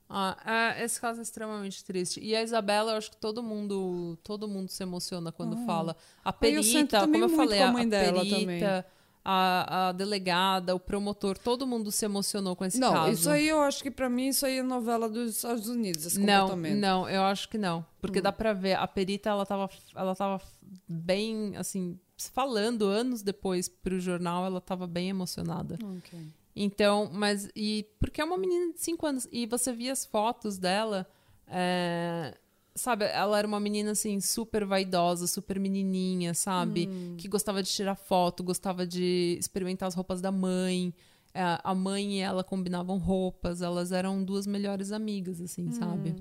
Ah, 0.08 0.36
é, 0.76 0.84
esse 0.84 1.00
caso 1.00 1.18
é 1.20 1.22
extremamente 1.22 1.82
triste. 1.82 2.20
E 2.20 2.36
a 2.36 2.42
Isabela, 2.42 2.92
eu 2.92 2.96
acho 2.98 3.10
que 3.10 3.16
todo 3.16 3.42
mundo, 3.42 4.16
todo 4.22 4.46
mundo 4.46 4.68
se 4.68 4.82
emociona 4.82 5.32
quando 5.32 5.56
fala. 5.66 5.96
A 6.24 6.30
Ah, 6.30 6.36
eu 6.42 6.62
sinto 6.62 6.90
perita, 6.90 7.00
também 7.00 7.20
como 7.22 7.32
eu 7.32 7.36
falei, 7.36 7.58
com 7.58 7.64
a 7.64 7.68
a, 7.68 7.72
mãe 7.72 7.86
a 7.86 7.88
dela 7.88 8.20
perita, 8.20 8.38
também. 8.38 8.84
A, 9.25 9.89
a 9.89 9.93
delegada, 9.93 10.75
o 10.75 10.81
promotor, 10.81 11.39
todo 11.39 11.66
mundo 11.66 11.91
se 11.91 12.05
emocionou 12.05 12.55
com 12.55 12.64
esse 12.64 12.79
Não, 12.79 12.93
caso. 12.93 13.12
isso 13.12 13.31
aí 13.31 13.49
eu 13.49 13.61
acho 13.62 13.83
que 13.83 13.91
pra 13.91 14.09
mim 14.11 14.29
isso 14.29 14.45
aí 14.45 14.59
é 14.59 14.62
novela 14.62 15.09
dos 15.09 15.37
Estados 15.37 15.68
Unidos, 15.68 16.05
esse 16.05 16.20
não, 16.20 16.43
comportamento. 16.43 16.77
Hum. 16.77 16.81
não, 16.81 17.09
eu 17.09 17.22
acho 17.22 17.49
que 17.49 17.57
não. 17.57 17.85
Porque 18.01 18.20
dá 18.20 18.31
pra 18.31 18.53
ver, 18.53 18.75
a 18.75 18.87
perita, 18.87 19.31
ela 19.31 19.47
tava, 19.47 19.70
ela 19.97 20.14
tava 20.14 20.43
bem, 20.87 21.57
assim, 21.57 21.99
falando 22.33 22.85
anos 22.85 23.22
depois 23.22 23.68
pro 23.68 23.99
jornal, 23.99 24.45
ela 24.45 24.61
tava 24.61 24.87
bem 24.87 25.09
emocionada. 25.09 25.79
Ok. 25.99 26.18
Então, 26.57 27.11
mas. 27.12 27.49
E 27.57 27.87
porque 27.99 28.20
é 28.20 28.25
uma 28.25 28.39
menina 28.39 28.72
de 28.72 28.81
5 28.81 29.07
anos. 29.07 29.29
E 29.33 29.47
você 29.47 29.72
via 29.72 29.93
as 29.93 30.05
fotos 30.05 30.57
dela. 30.59 31.07
é, 31.49 32.37
sabe, 32.75 33.05
ela 33.05 33.39
era 33.39 33.47
uma 33.47 33.61
menina 33.61 33.93
assim, 33.93 34.20
super 34.20 34.64
vaidosa, 34.64 35.27
super 35.27 35.59
menininha, 35.61 36.35
sabe? 36.35 36.87
Que 37.16 37.29
gostava 37.29 37.62
de 37.62 37.70
tirar 37.70 37.95
foto, 37.95 38.43
gostava 38.43 38.87
de 38.87 39.37
experimentar 39.39 39.87
as 39.89 39.95
roupas 39.95 40.20
da 40.20 40.33
mãe. 40.33 40.93
É, 41.33 41.59
a 41.64 41.75
mãe 41.75 42.18
e 42.18 42.20
ela 42.20 42.45
combinavam 42.45 42.97
roupas, 42.97 43.61
elas 43.61 43.91
eram 43.91 44.22
duas 44.22 44.47
melhores 44.47 44.93
amigas, 44.93 45.41
assim, 45.41 45.70
sabe? 45.72 46.14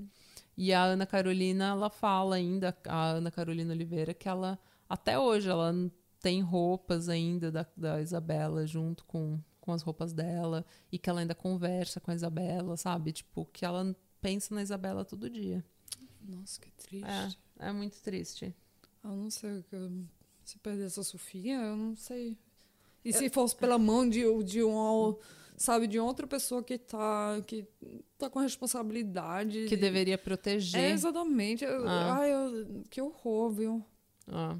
E 0.56 0.72
a 0.72 0.82
Ana 0.84 1.06
Carolina, 1.06 1.66
ela 1.66 1.90
fala 1.90 2.36
ainda, 2.36 2.76
a 2.86 3.10
Ana 3.10 3.30
Carolina 3.30 3.72
Oliveira, 3.72 4.14
que 4.14 4.28
ela, 4.28 4.58
até 4.88 5.18
hoje, 5.18 5.48
ela 5.48 5.72
tem 6.20 6.40
roupas 6.40 7.08
ainda 7.08 7.50
da, 7.50 7.66
da 7.76 8.00
Isabela 8.00 8.66
junto 8.66 9.04
com, 9.04 9.38
com 9.60 9.72
as 9.72 9.82
roupas 9.82 10.12
dela, 10.12 10.64
e 10.90 10.98
que 10.98 11.10
ela 11.10 11.20
ainda 11.20 11.34
conversa 11.34 12.00
com 12.00 12.10
a 12.10 12.14
Isabela, 12.14 12.76
sabe? 12.76 13.12
Tipo, 13.12 13.44
que 13.52 13.64
ela 13.64 13.94
pensa 14.20 14.54
na 14.54 14.62
Isabela 14.62 15.04
todo 15.04 15.28
dia. 15.28 15.64
Nossa, 16.26 16.60
que 16.60 16.70
triste. 16.72 17.06
É, 17.58 17.68
é 17.68 17.72
muito 17.72 18.00
triste. 18.00 18.54
Eu 19.02 19.10
não 19.10 19.30
sei 19.30 19.62
se 20.44 20.58
perdesse 20.58 20.98
a 20.98 21.02
Sofia, 21.04 21.56
eu 21.56 21.76
não 21.76 21.94
sei. 21.94 22.36
E 23.04 23.12
se 23.12 23.28
fosse 23.28 23.54
pela 23.54 23.78
mão 23.78 24.08
de, 24.08 24.22
de 24.44 24.64
um, 24.64 25.14
sabe, 25.56 25.86
de 25.86 25.98
outra 25.98 26.26
pessoa 26.26 26.62
que 26.62 26.78
tá, 26.78 27.40
que 27.46 27.66
tá 28.16 28.30
com 28.30 28.38
responsabilidade. 28.38 29.66
Que 29.68 29.76
deveria 29.76 30.16
proteger. 30.16 30.80
É, 30.80 30.90
exatamente. 30.90 31.64
Ah. 31.66 32.16
Ai, 32.18 32.32
eu- 32.32 32.82
que 32.88 33.00
horror, 33.02 33.50
viu? 33.50 33.84
Ah. 34.26 34.56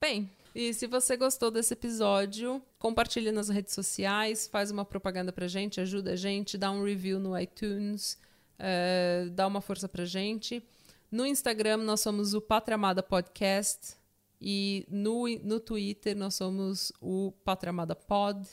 Bem, 0.00 0.30
e 0.54 0.72
se 0.72 0.86
você 0.86 1.16
gostou 1.16 1.50
desse 1.50 1.74
episódio, 1.74 2.62
compartilhe 2.78 3.32
nas 3.32 3.48
redes 3.48 3.74
sociais, 3.74 4.46
faz 4.46 4.70
uma 4.70 4.84
propaganda 4.84 5.32
pra 5.32 5.46
gente, 5.48 5.80
ajuda 5.80 6.12
a 6.12 6.16
gente, 6.16 6.56
dá 6.56 6.70
um 6.70 6.84
review 6.84 7.18
no 7.18 7.36
iTunes, 7.38 8.16
eh, 8.60 9.28
dá 9.32 9.46
uma 9.46 9.60
força 9.60 9.88
pra 9.88 10.04
gente. 10.04 10.62
No 11.10 11.26
Instagram 11.26 11.78
nós 11.78 12.00
somos 12.00 12.34
o 12.34 12.40
Pátria 12.40 12.76
Amada 12.76 13.02
Podcast 13.02 13.96
e 14.40 14.86
no, 14.88 15.26
no 15.42 15.58
Twitter 15.58 16.16
nós 16.16 16.34
somos 16.34 16.92
o 17.00 17.32
Pátria 17.44 17.70
Amada 17.70 17.96
Pod. 17.96 18.48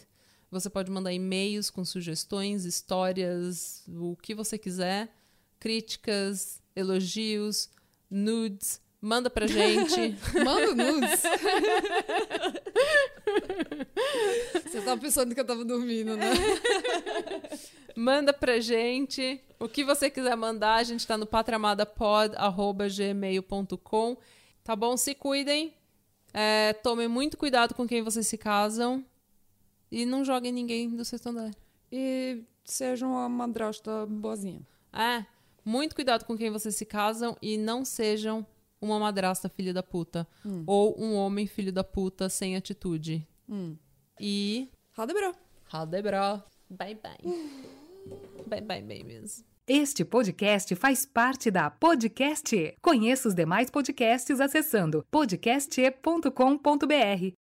Você 0.49 0.70
pode 0.70 0.89
mandar 0.89 1.14
e-mails 1.14 1.70
com 1.70 1.84
sugestões, 1.84 2.64
histórias, 2.64 3.84
o 3.88 4.16
que 4.16 4.34
você 4.34 4.58
quiser, 4.58 5.14
críticas, 5.60 6.62
elogios, 6.76 7.70
nudes. 8.10 8.82
Manda 8.99 9.30
pra 9.30 9.45
gente. 9.45 10.16
Manda 10.43 10.74
nudes. 10.74 11.24
Você 14.65 14.82
tava 14.82 14.99
pensando 14.99 15.34
que 15.34 15.39
eu 15.39 15.45
tava 15.45 15.63
dormindo, 15.63 16.17
né? 16.17 16.32
Manda 17.95 18.34
pra 18.34 18.59
gente. 18.59 19.39
O 19.59 19.67
que 19.67 19.84
você 19.84 20.07
quiser 20.09 20.36
mandar, 20.36 20.75
a 20.75 20.84
gente 20.84 21.05
tá 21.07 21.17
no 21.17 21.25
patramadapod.gmail.com. 21.25 24.17
Tá 24.63 24.75
bom? 24.75 24.95
Se 24.97 25.15
cuidem. 25.15 25.73
É, 26.34 26.73
tomem 26.73 27.07
muito 27.07 27.38
cuidado 27.38 27.73
com 27.73 27.88
quem 27.88 28.03
vocês 28.03 28.28
se 28.28 28.38
casam. 28.38 29.03
E 29.91 30.05
não 30.05 30.23
joguem 30.23 30.51
ninguém 30.51 30.89
do 30.89 31.03
sexto 31.03 31.30
andar. 31.30 31.49
E 31.91 32.43
seja 32.63 33.07
uma 33.07 33.28
madrasta 33.28 34.05
boazinha. 34.05 34.61
É, 34.93 35.25
muito 35.63 35.95
cuidado 35.95 36.25
com 36.25 36.38
quem 36.38 36.51
vocês 36.51 36.75
se 36.75 36.86
casam 36.86 37.36
e 37.41 37.57
não 37.57 37.84
sejam 37.84 38.45
uma 38.82 38.99
madrasta 38.99 39.49
filha 39.49 39.73
da 39.73 39.84
puta. 39.84 40.28
Ou 40.65 40.99
um 41.01 41.15
homem 41.15 41.47
filho 41.47 41.71
da 41.71 41.84
puta 41.84 42.30
sem 42.30 42.55
atitude. 42.55 43.25
E. 44.19 44.67
Ha 44.97 45.05
det 45.05 45.13
bra. 45.13 45.32
Ha 45.71 45.86
det 45.86 46.01
bra. 46.01 46.43
Bye 46.69 46.95
bye. 46.95 47.17
Bye 48.47 48.61
bye, 48.61 48.82
babies. 48.82 49.43
Este 49.67 50.05
podcast 50.05 50.73
faz 50.75 51.05
parte 51.05 51.51
da 51.51 51.69
Podcast. 51.69 52.55
E. 52.55 52.75
Conheça 52.82 53.28
os 53.28 53.36
demais 53.36 53.69
podcasts 53.69 54.39
acessando 54.39 55.05
podcast.com.br. 55.11 57.36